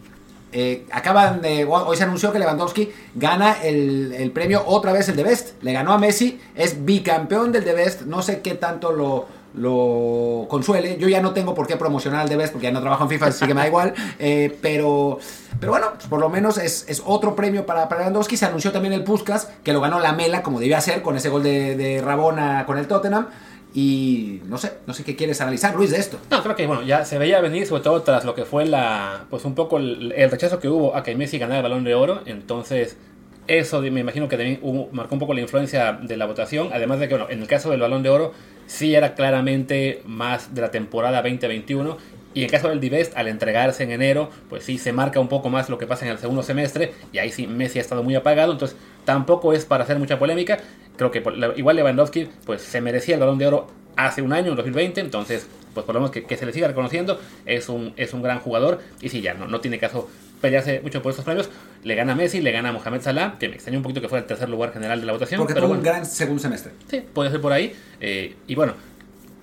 eh, 0.57 0.85
acaban 0.89 1.41
de, 1.41 1.65
hoy 1.65 1.97
se 1.97 2.03
anunció 2.03 2.31
que 2.31 2.39
Lewandowski 2.39 2.89
gana 3.13 3.57
el, 3.61 4.13
el, 4.17 4.31
premio 4.31 4.63
otra 4.65 4.93
vez 4.93 5.09
el 5.09 5.17
de 5.17 5.23
Best. 5.23 5.61
Le 5.61 5.73
ganó 5.73 5.91
a 5.91 5.97
Messi, 5.97 6.39
es 6.55 6.85
bicampeón 6.85 7.51
del 7.51 7.65
de 7.65 7.73
Best. 7.73 8.03
No 8.03 8.21
sé 8.21 8.39
qué 8.39 8.53
tanto 8.53 8.93
lo, 8.93 9.25
lo 9.53 10.47
consuele. 10.47 10.97
Yo 10.97 11.09
ya 11.09 11.21
no 11.21 11.33
tengo 11.33 11.53
por 11.53 11.67
qué 11.67 11.75
promocionar 11.75 12.21
al 12.21 12.29
de 12.29 12.37
Best 12.37 12.53
porque 12.53 12.67
ya 12.67 12.71
no 12.71 12.79
trabajo 12.79 13.03
en 13.03 13.09
FIFA, 13.09 13.25
así 13.25 13.45
que 13.45 13.53
me 13.53 13.59
da 13.59 13.67
igual. 13.67 13.93
Eh, 14.17 14.57
pero, 14.61 15.19
pero 15.59 15.73
bueno, 15.73 15.87
pues 15.95 16.07
por 16.07 16.21
lo 16.21 16.29
menos 16.29 16.57
es, 16.57 16.85
es, 16.87 17.03
otro 17.05 17.35
premio 17.35 17.65
para, 17.65 17.89
para 17.89 18.01
Lewandowski. 18.01 18.37
Se 18.37 18.45
anunció 18.45 18.71
también 18.71 18.93
el 18.93 19.03
Puskas, 19.03 19.49
que 19.61 19.73
lo 19.73 19.81
ganó 19.81 19.99
la 19.99 20.13
Mela, 20.13 20.41
como 20.41 20.61
debía 20.61 20.79
ser, 20.79 21.01
con 21.01 21.17
ese 21.17 21.27
gol 21.27 21.43
de, 21.43 21.75
de 21.75 22.01
Rabona 22.01 22.65
con 22.65 22.77
el 22.77 22.87
Tottenham. 22.87 23.27
Y 23.75 24.39
no 24.45 24.57
sé, 24.57 24.71
no 24.87 24.93
sé 24.93 25.03
qué 25.03 25.17
quieres 25.17 25.41
analizar, 25.41 25.75
Luis, 25.75 25.91
de 25.91 25.97
esto. 25.97 26.17
No, 26.31 26.41
creo 26.41 26.55
que 26.55 26.65
bueno, 26.65 26.81
ya 26.83 27.03
se 27.03 27.17
veía 27.17 27.41
venir, 27.41 27.67
sobre 27.67 27.83
todo 27.83 28.01
tras 28.03 28.23
lo 28.23 28.33
que 28.33 28.45
fue 28.45 28.65
la, 28.65 29.25
pues 29.29 29.43
un 29.43 29.53
poco 29.53 29.77
el, 29.77 30.13
el 30.13 30.31
rechazo 30.31 30.61
que 30.61 30.69
hubo 30.69 30.95
a 30.95 31.03
que 31.03 31.13
Messi 31.13 31.37
ganara 31.37 31.57
el 31.57 31.63
balón 31.63 31.83
de 31.83 31.93
oro. 31.93 32.21
Entonces, 32.25 32.95
eso 33.47 33.81
me 33.81 33.99
imagino 33.99 34.29
que 34.29 34.37
también 34.37 34.59
hubo, 34.61 34.89
marcó 34.93 35.15
un 35.15 35.19
poco 35.19 35.33
la 35.33 35.41
influencia 35.41 35.91
de 36.01 36.15
la 36.15 36.25
votación. 36.25 36.69
Además 36.71 36.99
de 36.99 37.09
que, 37.09 37.15
bueno, 37.15 37.29
en 37.29 37.41
el 37.41 37.47
caso 37.47 37.69
del 37.69 37.81
balón 37.81 38.01
de 38.01 38.09
oro, 38.09 38.31
sí 38.65 38.95
era 38.95 39.13
claramente 39.13 40.01
más 40.05 40.55
de 40.55 40.61
la 40.61 40.71
temporada 40.71 41.21
2021. 41.21 41.97
Y 42.35 42.41
en 42.41 42.45
el 42.45 42.51
caso 42.51 42.69
del 42.69 42.79
Divest, 42.79 43.17
al 43.17 43.27
entregarse 43.27 43.83
en 43.83 43.91
enero, 43.91 44.29
pues 44.49 44.63
sí 44.63 44.77
se 44.77 44.93
marca 44.93 45.19
un 45.19 45.29
poco 45.29 45.49
más 45.49 45.69
lo 45.69 45.79
que 45.79 45.87
pasa 45.87 46.05
en 46.05 46.11
el 46.11 46.19
segundo 46.19 46.43
semestre. 46.43 46.93
Y 47.11 47.17
ahí 47.17 47.31
sí 47.31 47.47
Messi 47.47 47.79
ha 47.79 47.81
estado 47.81 48.03
muy 48.03 48.13
apagado. 48.13 48.51
Entonces, 48.51 48.77
tampoco 49.05 49.53
es 49.53 49.65
para 49.65 49.85
hacer 49.85 49.97
mucha 49.97 50.19
polémica 50.19 50.59
creo 50.95 51.11
que 51.11 51.23
igual 51.55 51.75
Lewandowski 51.75 52.27
pues 52.45 52.61
se 52.61 52.81
merecía 52.81 53.15
el 53.15 53.21
balón 53.21 53.37
de 53.37 53.47
oro 53.47 53.67
hace 53.95 54.21
un 54.21 54.33
año, 54.33 54.51
en 54.51 54.55
2020, 54.57 55.01
entonces 55.01 55.47
pues 55.73 55.85
por 55.85 55.93
lo 55.95 56.01
menos 56.01 56.11
que, 56.11 56.23
que, 56.23 56.37
se 56.37 56.45
le 56.45 56.53
siga 56.53 56.67
reconociendo, 56.67 57.19
es 57.45 57.67
un, 57.67 57.93
es 57.97 58.13
un 58.13 58.21
gran 58.21 58.39
jugador 58.39 58.79
y 59.01 59.09
si 59.09 59.21
ya 59.21 59.33
no, 59.33 59.47
no 59.47 59.59
tiene 59.59 59.77
caso 59.77 60.09
pelearse 60.39 60.79
mucho 60.81 61.01
por 61.01 61.09
estos 61.09 61.25
premios, 61.25 61.49
le 61.83 61.95
gana 61.95 62.15
Messi, 62.15 62.39
le 62.39 62.51
gana 62.51 62.71
Mohamed 62.71 63.01
Salah, 63.01 63.37
que 63.39 63.49
me 63.49 63.55
extrañó 63.55 63.79
un 63.79 63.83
poquito 63.83 63.99
que 63.99 64.07
fuera 64.07 64.21
el 64.21 64.27
tercer 64.27 64.49
lugar 64.49 64.71
general 64.71 65.01
de 65.01 65.05
la 65.05 65.13
votación. 65.13 65.39
Porque 65.39 65.53
pero 65.53 65.65
tuvo 65.65 65.75
bueno, 65.75 65.81
un 65.81 65.85
gran 65.85 66.05
segundo 66.05 66.41
semestre. 66.41 66.71
Sí, 66.89 67.03
puede 67.13 67.29
ser 67.29 67.41
por 67.41 67.51
ahí, 67.51 67.73
eh, 67.99 68.35
y 68.47 68.55
bueno, 68.55 68.73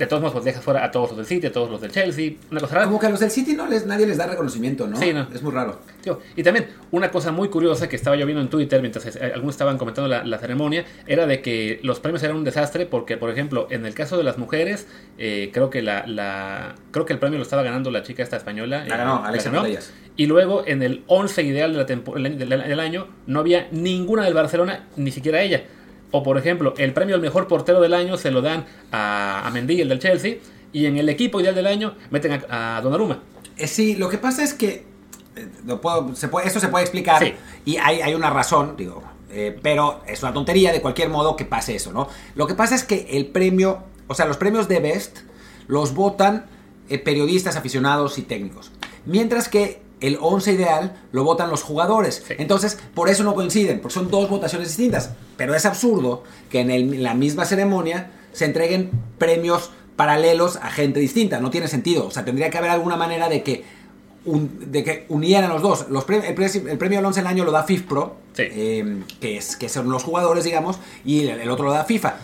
de 0.03 0.09
todos 0.09 0.21
modos, 0.21 0.33
pues 0.33 0.45
dejas 0.45 0.65
fuera 0.65 0.85
a 0.85 0.91
todos 0.91 1.11
los 1.11 1.17
del 1.17 1.27
City, 1.27 1.47
a 1.47 1.53
todos 1.53 1.71
los 1.71 1.81
del 1.81 1.93
Chelsea. 1.93 2.33
Una 2.51 2.61
cosa 2.61 2.75
rara. 2.75 2.87
Como 2.87 2.99
que 2.99 3.07
a 3.07 3.11
los 3.11 3.21
del 3.21 3.31
City 3.31 3.55
no 3.55 3.69
les, 3.69 3.87
nadie 3.87 4.07
les 4.07 4.19
da 4.19 4.27
reconocimiento, 4.27 4.89
¿no? 4.89 4.97
Sí, 4.97 5.13
no. 5.13 5.29
Es 5.33 5.43
muy 5.43 5.53
raro. 5.53 5.79
Tío, 6.01 6.21
y 6.35 6.43
también, 6.43 6.67
una 6.91 7.11
cosa 7.11 7.31
muy 7.31 7.49
curiosa 7.49 7.89
que 7.89 7.95
estaba 7.95 8.17
yo 8.17 8.27
viendo 8.27 8.43
en 8.43 8.49
Twitter 8.49 8.81
mientras 8.81 9.15
eh, 9.15 9.33
algunos 9.33 9.55
estaban 9.55 9.79
comentando 9.79 10.09
la, 10.09 10.25
la, 10.25 10.39
ceremonia, 10.39 10.85
era 11.07 11.27
de 11.27 11.41
que 11.41 11.79
los 11.85 12.01
premios 12.01 12.23
eran 12.25 12.37
un 12.37 12.43
desastre 12.43 12.87
porque, 12.87 13.17
por 13.17 13.31
ejemplo, 13.31 13.69
en 13.71 13.87
el 13.87 13.95
caso 13.95 14.17
de 14.17 14.25
las 14.25 14.39
mujeres, 14.39 14.89
eh, 15.19 15.51
creo 15.53 15.71
que 15.71 15.83
la, 15.83 16.05
la, 16.07 16.75
creo 16.91 17.07
que 17.07 17.13
el 17.13 17.21
premio 17.21 17.39
lo 17.39 17.45
estaba 17.45 17.63
ganando 17.63 17.93
la 17.93 18.03
chica 18.03 18.25
esta 18.25 18.37
española. 18.37 18.85
La 18.89 18.97
ganó, 18.97 19.19
eh, 19.19 19.29
Alexia 19.29 19.53
ganó. 19.53 19.69
Y 20.17 20.27
luego, 20.27 20.65
en 20.67 20.83
el 20.83 21.05
11 21.07 21.43
ideal 21.45 21.73
de 21.73 21.79
la 21.79 21.85
del, 21.85 22.49
del 22.49 22.81
año, 22.81 23.07
no 23.27 23.39
había 23.39 23.69
ninguna 23.71 24.25
del 24.25 24.35
Barcelona, 24.35 24.89
ni 24.97 25.13
siquiera 25.13 25.41
ella. 25.43 25.63
O, 26.13 26.23
por 26.23 26.39
ejemplo, 26.39 26.75
el 26.79 26.93
premio 26.93 27.17
al 27.17 27.21
mejor 27.21 27.49
portero 27.49 27.81
del 27.81 27.95
año 27.95 28.17
se 28.17 28.31
lo 28.31 28.41
dan 28.43 28.67
a, 28.93 29.47
a 29.47 29.51
Mendy, 29.51 29.81
el 29.81 29.89
del 29.89 29.99
Chelsea, 29.99 30.37
y 30.73 30.87
en 30.87 30.97
el 30.97 31.09
equipo 31.09 31.41
ideal 31.41 31.55
del 31.55 31.67
año 31.67 31.95
meten 32.11 32.33
a, 32.49 32.77
a 32.77 32.81
Donnarumma. 32.81 33.21
Eh, 33.57 33.67
sí, 33.67 33.97
lo 33.97 34.09
que 34.09 34.19
pasa 34.19 34.43
es 34.43 34.55
que 34.55 34.85
eh, 35.37 35.49
lo 35.67 35.81
puedo, 35.81 36.15
se 36.15 36.29
puede, 36.29 36.47
esto 36.47 36.61
se 36.61 36.69
puede 36.69 36.85
explicar 36.85 37.23
Sí. 37.23 37.35
y 37.65 37.77
hay, 37.77 38.01
hay 38.01 38.15
una 38.15 38.31
razón, 38.31 38.75
digo, 38.77 39.03
eh, 39.31 39.59
pero 39.63 40.03
es 40.07 40.23
una 40.23 40.33
tontería 40.33 40.73
de 40.73 40.81
cualquier 40.81 41.09
modo 41.09 41.37
que 41.37 41.45
pase 41.45 41.75
eso, 41.75 41.93
¿no? 41.93 42.09
Lo 42.35 42.47
que 42.47 42.55
pasa 42.55 42.75
es 42.75 42.85
que 42.85 43.07
el 43.11 43.27
premio, 43.27 43.83
o 44.07 44.15
sea, 44.15 44.27
los 44.27 44.37
premios 44.37 44.69
de 44.69 44.81
Best 44.81 45.19
los 45.69 45.95
votan 45.95 46.47
eh, 46.89 46.99
periodistas, 46.99 47.57
aficionados 47.57 48.19
y 48.19 48.23
técnicos, 48.23 48.73
mientras 49.07 49.49
que 49.49 49.82
el 50.03 50.19
11 50.21 50.53
ideal 50.53 50.97
lo 51.13 51.25
votan 51.25 51.49
los 51.51 51.63
jugadores. 51.63 52.23
Sí. 52.29 52.35
Entonces, 52.39 52.79
por 52.95 53.09
eso 53.09 53.25
no 53.25 53.35
coinciden, 53.35 53.81
porque 53.81 53.95
son 53.95 54.11
dos 54.11 54.29
votaciones 54.29 54.69
distintas. 54.69 55.11
Pero 55.37 55.55
es 55.55 55.65
absurdo 55.65 56.23
que 56.51 56.61
en, 56.61 56.71
el- 56.71 56.93
en 56.95 57.03
la 57.03 57.15
misma 57.15 57.45
ceremonia 57.47 58.11
se 58.33 58.45
entreguen 58.45 58.91
premios 59.19 59.71
paralelos 59.97 60.57
a 60.57 60.71
gente 60.71 61.01
distinta. 61.01 61.41
No 61.41 61.51
tiene 61.51 61.69
sentido. 61.69 62.07
O 62.07 62.11
sea, 62.11 62.25
tendría 62.25 62.51
que 62.51 62.59
haber 62.59 62.71
alguna 62.71 62.97
manera 62.97 63.29
de 63.29 63.43
que 63.43 63.65
un- 64.25 64.71
de 64.71 64.85
que 64.85 65.07
unieran 65.09 65.51
a 65.51 65.55
los 65.55 65.63
dos. 65.63 65.87
Los 65.91 66.05
pre- 66.05 66.29
el, 66.29 66.35
pre- 66.35 66.47
el 66.71 66.79
premio 66.79 66.99
al 66.99 67.05
11 67.07 67.21
del 67.21 67.27
año 67.27 67.45
lo 67.45 67.51
da 67.51 67.65
FIFPro, 67.65 68.17
Sí. 68.35 68.45
eh, 68.51 69.03
que, 69.21 69.37
es, 69.37 69.57
que 69.57 69.69
son 69.69 69.91
los 69.91 70.05
jugadores, 70.05 70.45
digamos, 70.45 70.79
y 71.05 71.27
el, 71.27 71.41
el 71.41 71.51
otro 71.51 71.65
lo 71.67 71.73
da 71.73 71.85
FIFA. 71.85 72.15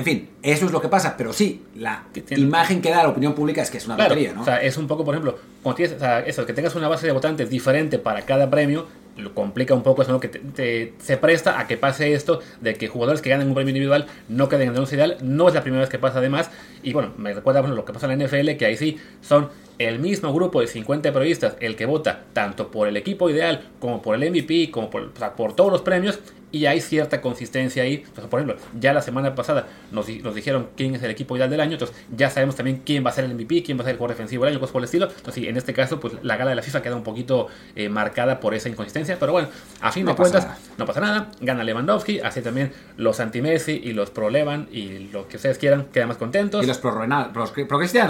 En 0.00 0.04
fin, 0.06 0.28
eso 0.42 0.64
es 0.64 0.72
lo 0.72 0.80
que 0.80 0.88
pasa, 0.88 1.14
pero 1.18 1.32
sí, 1.34 1.62
la 1.76 2.04
Que 2.14 2.22
tiene- 2.22 2.42
imagen 2.42 2.80
que 2.80 2.88
da 2.90 3.02
la 3.02 3.10
opinión 3.10 3.34
pública 3.34 3.60
es 3.60 3.70
que 3.70 3.76
es 3.76 3.84
una 3.84 3.96
Claro, 3.96 4.14
¿no? 4.34 4.40
o 4.40 4.44
sea, 4.46 4.56
es 4.62 4.78
un 4.78 4.86
poco, 4.86 5.04
por 5.04 5.14
ejemplo, 5.14 5.38
cuando 5.62 5.76
tienes, 5.76 5.96
o 5.96 5.98
sea, 6.00 6.20
eso, 6.20 6.46
que 6.46 6.54
tengas 6.54 6.74
una 6.74 6.88
base 6.88 7.06
de 7.06 7.12
votantes 7.12 7.50
diferente 7.50 7.98
para 7.98 8.22
cada 8.22 8.48
premio, 8.48 8.86
lo 9.18 9.34
complica 9.34 9.74
un 9.74 9.82
poco 9.82 10.00
eso, 10.00 10.12
¿no? 10.12 10.20
Que 10.20 10.28
te- 10.28 10.38
te- 10.38 10.94
se 10.98 11.18
presta 11.18 11.60
a 11.60 11.66
que 11.66 11.76
pase 11.76 12.14
esto 12.14 12.40
de 12.62 12.74
que 12.76 12.88
jugadores 12.88 13.20
que 13.20 13.28
ganan 13.28 13.48
un 13.48 13.54
premio 13.54 13.68
individual 13.70 14.06
no 14.30 14.48
queden 14.48 14.68
en 14.68 14.74
el 14.74 14.80
once 14.80 14.94
ideal. 14.96 15.18
No 15.20 15.48
es 15.48 15.52
la 15.54 15.60
primera 15.60 15.82
vez 15.82 15.90
que 15.90 15.98
pasa 15.98 16.20
además. 16.20 16.50
Y 16.82 16.94
bueno, 16.94 17.12
me 17.18 17.34
recuerda 17.34 17.60
bueno, 17.60 17.74
lo 17.76 17.84
que 17.84 17.92
pasa 17.92 18.10
en 18.10 18.18
la 18.18 18.24
NFL, 18.24 18.56
que 18.56 18.64
ahí 18.64 18.78
sí 18.78 18.96
son 19.20 19.50
el 19.78 19.98
mismo 19.98 20.32
grupo 20.32 20.62
de 20.62 20.68
50 20.68 21.12
periodistas 21.12 21.56
el 21.60 21.76
que 21.76 21.84
vota 21.84 22.22
tanto 22.32 22.70
por 22.70 22.88
el 22.88 22.96
equipo 22.96 23.28
ideal 23.28 23.68
como 23.80 24.00
por 24.00 24.14
el 24.14 24.22
MVP, 24.30 24.70
como 24.70 24.88
por, 24.88 25.02
o 25.02 25.10
sea, 25.18 25.34
por 25.36 25.54
todos 25.54 25.70
los 25.70 25.82
premios. 25.82 26.18
Y 26.52 26.66
hay 26.66 26.80
cierta 26.80 27.20
consistencia 27.20 27.82
ahí. 27.84 28.04
O 28.12 28.20
sea, 28.20 28.28
por 28.28 28.40
ejemplo, 28.40 28.60
ya 28.78 28.92
la 28.92 29.02
semana 29.02 29.34
pasada 29.34 29.66
nos, 29.92 30.08
nos 30.08 30.34
dijeron 30.34 30.68
quién 30.76 30.94
es 30.96 31.02
el 31.02 31.10
equipo 31.10 31.36
ideal 31.36 31.48
del 31.50 31.60
año. 31.60 31.74
Entonces 31.74 31.96
ya 32.16 32.28
sabemos 32.30 32.56
también 32.56 32.82
quién 32.84 33.04
va 33.06 33.10
a 33.10 33.12
ser 33.12 33.24
el 33.24 33.34
MVP, 33.34 33.62
quién 33.62 33.78
va 33.78 33.82
a 33.82 33.84
ser 33.84 33.92
el 33.92 33.98
jugador 33.98 34.16
defensivo 34.16 34.44
del 34.44 34.52
año, 34.54 34.60
cosas 34.60 34.72
por 34.72 34.80
el 34.80 34.84
estilo. 34.86 35.06
Entonces 35.06 35.34
sí, 35.34 35.46
en 35.48 35.56
este 35.56 35.72
caso, 35.72 36.00
pues 36.00 36.14
la 36.22 36.36
gala 36.36 36.50
de 36.50 36.56
la 36.56 36.62
FIFA 36.62 36.82
queda 36.82 36.96
un 36.96 37.04
poquito 37.04 37.46
eh, 37.76 37.88
marcada 37.88 38.40
por 38.40 38.54
esa 38.54 38.68
inconsistencia. 38.68 39.16
Pero 39.20 39.32
bueno, 39.32 39.48
a 39.80 39.92
fin 39.92 40.04
No 40.04 40.10
de 40.12 40.16
cuentas, 40.16 40.44
nada. 40.44 40.58
no 40.76 40.86
pasa 40.86 41.00
nada. 41.00 41.28
Gana 41.40 41.62
Lewandowski. 41.62 42.20
Así 42.20 42.42
también 42.42 42.72
los 42.96 43.20
anti-Messi 43.20 43.80
y 43.84 43.92
los 43.92 44.10
pro-Levan 44.10 44.68
y 44.72 45.08
lo 45.12 45.28
que 45.28 45.36
ustedes 45.36 45.58
quieran 45.58 45.86
quedan 45.92 46.08
más 46.08 46.16
contentos. 46.16 46.64
y 46.64 46.66
los 46.66 46.78
pro, 46.78 46.90
Renal- 47.00 47.30
pro, 47.32 47.46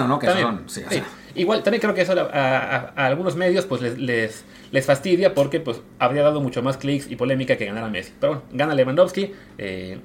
¿no? 0.09 0.19
Que 0.19 0.27
También, 0.27 0.47
son, 0.47 0.69
sí, 0.69 0.83
sí. 0.89 1.03
Igual, 1.35 1.63
también 1.63 1.81
creo 1.81 1.95
que 1.95 2.01
eso 2.01 2.13
a, 2.13 2.23
a- 2.23 2.93
a 2.97 3.07
algunos 3.07 3.37
medios 3.37 3.67
pues 3.67 3.81
les, 3.83 3.99
les, 3.99 4.45
les 4.73 4.87
fastidia 4.87 5.35
porque 5.35 5.61
pues 5.61 5.81
habría 5.99 6.23
dado 6.23 6.41
mucho 6.41 6.63
más 6.63 6.77
clics 6.77 7.11
y 7.11 7.17
polémica 7.17 7.57
que 7.57 7.67
ganara 7.67 7.89
Messi. 7.89 8.13
Pero 8.21 8.35
bueno, 8.35 8.49
gana 8.53 8.75
Lewandowski. 8.75 9.33
eh, 9.59 9.99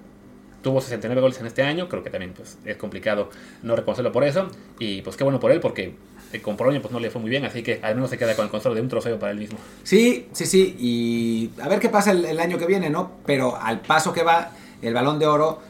tuvo 0.62 0.82
69 0.82 1.22
goles 1.22 1.40
en 1.40 1.46
este 1.46 1.62
año. 1.62 1.88
Creo 1.88 2.04
que 2.04 2.10
también 2.10 2.34
pues, 2.34 2.58
es 2.66 2.76
complicado 2.78 3.30
no 3.62 3.76
reconocerlo 3.76 4.12
por 4.12 4.24
eso. 4.24 4.48
Y 4.80 5.04
pues 5.04 5.16
qué 5.16 5.24
bueno 5.24 5.40
por 5.40 5.52
él 5.52 5.60
porque 5.60 5.94
eh, 6.34 6.42
con 6.42 6.58
Polonia 6.58 6.82
pues 6.82 6.92
no 6.92 7.00
le 7.00 7.12
fue 7.12 7.22
muy 7.22 7.30
bien. 7.30 7.46
Así 7.46 7.62
que 7.62 7.80
al 7.84 7.94
menos 7.94 8.10
se 8.10 8.18
queda 8.18 8.36
con 8.36 8.46
el 8.46 8.52
control 8.52 8.74
de 8.74 8.82
un 8.82 8.90
trofeo 8.90 9.20
para 9.20 9.32
él 9.32 9.38
mismo. 9.38 9.60
Sí, 9.84 10.28
sí, 10.32 10.48
sí. 10.48 10.76
Y 10.80 11.52
a 11.62 11.68
ver 11.68 11.80
qué 11.80 11.90
pasa 11.90 12.12
el, 12.12 12.26
el 12.26 12.40
año 12.40 12.58
que 12.58 12.66
viene, 12.66 12.90
¿no? 12.90 13.12
Pero 13.28 13.56
al 13.56 13.82
paso 13.82 14.12
que 14.12 14.24
va 14.24 14.50
el 14.82 14.94
balón 14.96 15.20
de 15.20 15.28
oro, 15.28 15.62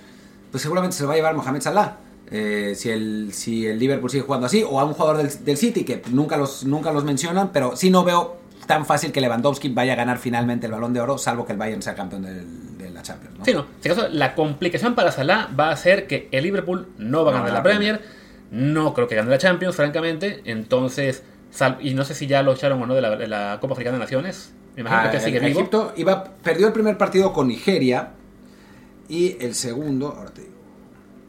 pues 0.52 0.62
seguramente 0.62 0.96
se 0.96 1.04
lo 1.04 1.10
va 1.10 1.16
a 1.16 1.18
llevar 1.18 1.36
Mohamed 1.36 1.60
Salah. 1.60 1.98
Eh, 2.32 2.74
si, 2.76 2.90
el, 2.90 3.34
si 3.34 3.68
el 3.68 3.78
Liverpool 3.78 4.10
sigue 4.10 4.24
jugando 4.24 4.48
así, 4.48 4.64
o 4.64 4.80
a 4.80 4.86
un 4.86 4.94
jugador 4.94 5.18
del, 5.18 5.44
del 5.44 5.58
City, 5.58 5.84
que 5.84 6.02
nunca 6.12 6.38
los, 6.38 6.64
nunca 6.66 6.94
los 6.94 7.04
mencionan, 7.04 7.52
pero 7.52 7.76
sí 7.76 7.90
no 7.90 8.06
veo 8.06 8.38
tan 8.66 8.86
fácil 8.86 9.12
que 9.12 9.22
Lewandowski 9.22 9.70
vaya 9.70 9.94
a 9.94 9.96
ganar 9.96 10.18
finalmente 10.18 10.66
el 10.66 10.72
balón 10.72 10.94
de 10.94 11.02
oro, 11.02 11.18
salvo 11.18 11.46
que 11.46 11.54
el 11.54 11.58
Bayern 11.58 11.82
sea 11.82 11.96
campeón 11.96 12.24
del- 12.24 12.78
de 12.78 12.90
la 12.90 13.02
Champions, 13.02 13.38
¿no? 13.40 13.46
Sí, 13.46 13.54
no. 13.54 13.60
En 13.62 13.66
este 13.76 13.90
caso, 13.90 14.08
la 14.10 14.36
complicación 14.36 14.96
para 14.96 15.12
Salah 15.12 15.50
va 15.60 15.70
a 15.72 15.78
ser 15.78 16.08
que 16.08 16.28
el 16.32 16.44
Liverpool 16.44 16.88
no 16.98 17.24
va 17.26 17.32
a 17.32 17.34
No 17.34 17.40
ganar 17.44 17.48
gana 17.48 17.60
la 17.60 17.64
Premier. 17.64 18.02
No 18.52 18.94
creo 18.94 19.08
que 19.08 19.16
gane 19.16 19.30
la 19.30 19.38
Champions, 19.38 19.76
francamente. 19.76 20.42
Entonces, 20.46 21.24
sal- 21.52 21.78
y 21.82 21.94
no 21.94 22.04
sé 22.06 22.14
si 22.14 22.28
ya 22.28 22.42
lo 22.44 22.54
echaron 22.54 22.82
o 22.82 22.86
no 22.86 22.94
de 22.96 23.02
la, 23.02 23.16
de 23.16 23.28
la 23.28 23.58
Copa 23.62 23.74
Africana 23.74 23.98
de 23.98 24.04
Naciones. 24.04 24.54
Me 24.76 24.82
imagino 24.82 25.04
Ah, 25.08 25.12
que 25.12 25.20
sigue 25.20 25.40
vivo. 25.40 25.60
Egipto 25.60 25.94
iba, 25.96 26.24
perdió 26.44 26.68
el 26.68 26.74
primer 26.74 26.98
partido 26.98 27.32
con 27.34 27.48
Nigeria 27.48 28.10
y 29.08 29.38
el 29.44 29.56
segundo, 29.56 30.16
ahora 30.18 30.32
te 30.32 30.42
digo. 30.42 30.55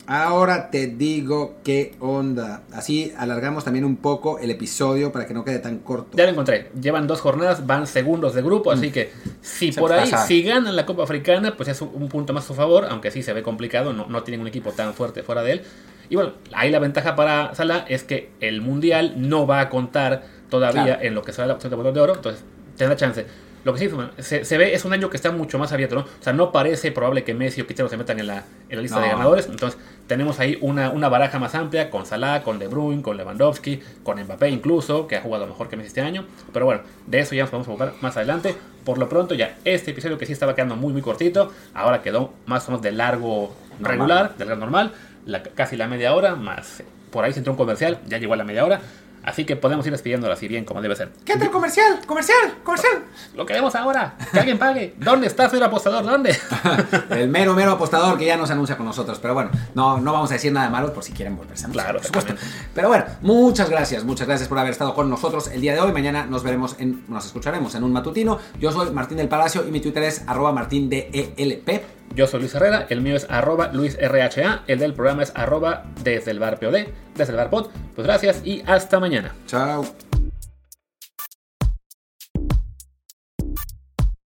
Ahora 0.09 0.71
te 0.71 0.87
digo 0.87 1.57
qué 1.65 1.95
onda. 1.99 2.63
Así 2.73 3.13
alargamos 3.19 3.65
también 3.65 3.85
un 3.85 3.97
poco 3.97 4.39
el 4.39 4.51
episodio 4.53 5.11
para 5.11 5.27
que 5.27 5.35
no 5.35 5.45
quede 5.45 5.59
tan 5.59 5.79
corto. 5.79 6.17
Ya 6.17 6.25
lo 6.25 6.31
encontré. 6.31 6.71
Llevan 6.81 7.09
dos 7.09 7.21
jornadas, 7.21 7.67
van 7.67 7.89
segundos 7.89 8.33
de 8.35 8.43
grupo, 8.43 8.71
así 8.71 8.91
que 8.93 9.11
si 9.41 9.71
Mm. 9.71 9.73
Se 9.73 9.81
por 9.81 9.93
ahí, 9.93 10.09
pasa. 10.11 10.27
si 10.27 10.43
ganan 10.45 10.77
la 10.77 10.87
Copa 10.87 11.03
Africana, 11.03 11.57
pues 11.57 11.69
es 11.69 11.81
un, 11.81 11.91
un 11.93 12.09
punto 12.09 12.33
más 12.33 12.45
a 12.45 12.47
su 12.47 12.55
favor, 12.55 12.87
aunque 12.89 13.11
sí 13.11 13.23
se 13.25 13.33
ve 13.33 13.43
complicado, 13.43 13.93
no, 13.93 14.07
no 14.07 14.23
tienen 14.23 14.41
un 14.43 14.47
equipo 14.47 14.71
tan 14.71 14.95
fuerte 14.95 15.25
fuera 15.25 15.43
de 15.43 15.53
él. 15.53 15.63
Y 16.09 16.15
bueno, 16.15 16.35
ahí 16.53 16.71
la 16.71 16.79
ventaja 16.79 17.17
para 17.17 17.53
Salah 17.57 17.85
es 17.89 18.05
que 18.05 18.31
el 18.41 18.61
Mundial 18.61 19.15
no 19.17 19.45
va 19.49 19.59
a 19.61 19.69
contar 19.69 20.23
todavía 20.49 20.85
Claro. 20.85 21.03
en 21.03 21.15
lo 21.17 21.23
que 21.23 21.33
será 21.33 21.49
la 21.49 21.55
opción 21.55 21.71
de 21.71 21.77
botón 21.77 21.95
de 21.95 22.01
oro, 22.01 22.15
entonces 22.15 22.45
tendrá 22.77 22.95
chance. 22.97 23.27
Lo 23.67 23.75
que 23.75 23.81
sí 23.81 23.91
se, 24.19 24.45
se 24.45 24.59
ve 24.59 24.75
es 24.75 24.85
un 24.85 24.93
año 24.93 25.11
que 25.11 25.17
está 25.17 25.33
mucho 25.33 25.59
más 25.59 25.73
abierto, 25.73 25.97
¿no? 25.97 26.03
O 26.03 26.07
sea, 26.23 26.33
no 26.33 26.53
parece 26.53 26.93
probable 26.93 27.25
que 27.25 27.35
Messi 27.35 27.61
o 27.63 27.67
Cristiano 27.67 27.89
se 27.89 27.97
metan 27.97 28.21
en 28.21 28.29
la, 28.29 28.45
en 28.69 28.77
la 28.77 28.83
lista 28.83 29.01
de 29.01 29.09
No. 29.09 29.13
ganadores. 29.15 29.47
Entonces, 29.49 29.77
tenemos 30.07 30.39
ahí 30.39 30.57
una, 30.61 30.91
una 30.91 31.09
baraja 31.09 31.41
más 31.41 31.57
amplia 31.57 31.91
con 31.91 32.07
Salah, 32.07 32.45
con 32.45 32.61
De 32.61 32.69
Bruyne, 32.69 33.03
con 33.03 33.17
Lewandowski, 33.17 33.81
con 34.05 34.23
Mbappé 34.23 34.51
incluso, 34.51 35.09
que 35.09 35.17
ha 35.17 35.21
jugado 35.21 35.49
mejor 35.49 35.69
que 35.69 35.77
Messi 35.77 35.89
este 35.89 36.01
año. 36.01 36.25
Pero 36.53 36.65
bueno, 36.65 36.83
de 37.09 37.19
eso 37.19 37.35
ya 37.35 37.43
nos 37.43 37.51
podemos 37.51 37.67
ocupar 37.67 37.95
más 38.03 38.17
adelante. 38.17 38.55
Por 38.85 38.99
lo 38.99 39.09
pronto, 39.09 39.35
ya 39.35 39.57
este 39.65 39.91
episodio 39.91 40.17
que 40.17 40.27
sí 40.27 40.33
estaba 40.33 40.55
quedando 40.55 40.77
muy, 40.77 40.93
muy 40.93 41.03
cortito, 41.03 41.51
ahora 41.75 42.03
quedó 42.03 42.35
más 42.47 42.69
o 42.69 42.71
menos 42.71 42.83
de 42.83 42.93
largo 42.93 43.53
Normal. 43.81 43.91
regular, 43.91 44.37
de 44.39 44.45
largo 44.45 44.61
normal, 44.61 44.93
la, 45.27 45.43
casi 45.43 45.77
la 45.77 45.89
media 45.89 46.15
hora, 46.15 46.37
más 46.37 46.85
por 47.11 47.25
ahí 47.25 47.33
se 47.33 47.39
entró 47.41 47.53
un 47.55 47.57
comercial, 47.57 47.99
ya 48.07 48.19
llegó 48.19 48.35
a 48.35 48.37
la 48.37 48.45
media 48.45 48.65
hora. 48.65 48.81
Así 49.27 49.45
que 49.45 49.57
podemos 49.57 49.85
ir 49.85 49.91
despidiéndola 49.91 50.35
así 50.35 50.47
bien 50.47 50.65
como 50.65 50.81
debe 50.81 50.95
ser. 50.95 51.11
¿Qué 51.25 51.37
tal 51.37 51.51
comercial? 51.51 51.99
¡Comercial! 52.07 52.59
¡Comercial! 52.63 53.03
Lo 53.35 53.45
queremos 53.45 53.75
ahora. 53.75 54.17
Que 54.33 54.39
alguien 54.39 54.57
pague. 54.57 54.95
¿Dónde 54.99 55.27
está, 55.27 55.51
señor 55.51 55.65
apostador? 55.65 56.05
¿Dónde? 56.05 56.37
El 57.11 57.29
mero, 57.29 57.53
mero 57.53 57.73
apostador 57.73 58.17
que 58.17 58.25
ya 58.25 58.37
nos 58.37 58.53
anuncia 58.53 58.77
con 58.77 58.87
nosotros. 58.87 59.19
Pero 59.21 59.35
bueno, 59.35 59.51
no, 59.75 59.99
no 59.99 60.13
vamos 60.13 60.31
a 60.31 60.35
decir 60.35 60.53
nada 60.53 60.71
malo 60.71 60.93
por 60.93 61.03
si 61.03 61.13
quieren 61.13 61.37
volverse 61.37 61.67
a 61.67 61.71
Claro, 61.71 61.99
por 61.99 62.07
supuesto. 62.07 62.35
Pero 62.73 62.87
bueno, 62.87 63.05
muchas 63.21 63.69
gracias, 63.69 64.05
muchas 64.05 64.29
gracias 64.29 64.49
por 64.49 64.61
haber 64.61 64.71
estado 64.71 64.95
con 64.95 65.11
nosotros 65.11 65.49
el 65.49 65.61
día 65.61 65.75
de 65.75 65.81
hoy. 65.81 65.91
Mañana 65.91 66.25
nos 66.27 66.45
veremos, 66.45 66.77
en, 66.79 67.05
nos 67.09 67.27
escucharemos 67.27 67.75
en 67.75 67.83
un 67.83 67.93
matutino. 67.93 68.39
Yo 68.61 68.71
soy 68.71 68.93
Martín 68.93 69.17
del 69.17 69.29
Palacio 69.29 69.67
y 69.67 69.73
mi 69.73 69.81
Twitter 69.81 70.05
es 70.05 70.23
arroba 70.29 70.53
martindelp. 70.53 71.96
Yo 72.15 72.27
soy 72.27 72.41
Luis 72.41 72.55
Herrera, 72.55 72.87
el 72.89 73.01
mío 73.01 73.17
es 73.17 73.27
arroba 73.29 73.73
luisrha, 73.73 74.63
el 74.67 74.79
del 74.79 74.95
programa 74.95 75.23
es 75.23 75.33
arroba 75.35 75.85
desde 76.03 76.31
el 76.31 76.39
bar 76.39 76.59
POD, 76.59 76.87
desde 77.15 77.33
el 77.33 77.37
bar 77.37 77.51
pod. 77.51 77.69
Pues 77.95 78.07
gracias 78.07 78.41
y 78.45 78.63
hasta 78.67 79.01
mañana. 79.01 79.35
Chao. 79.47 79.85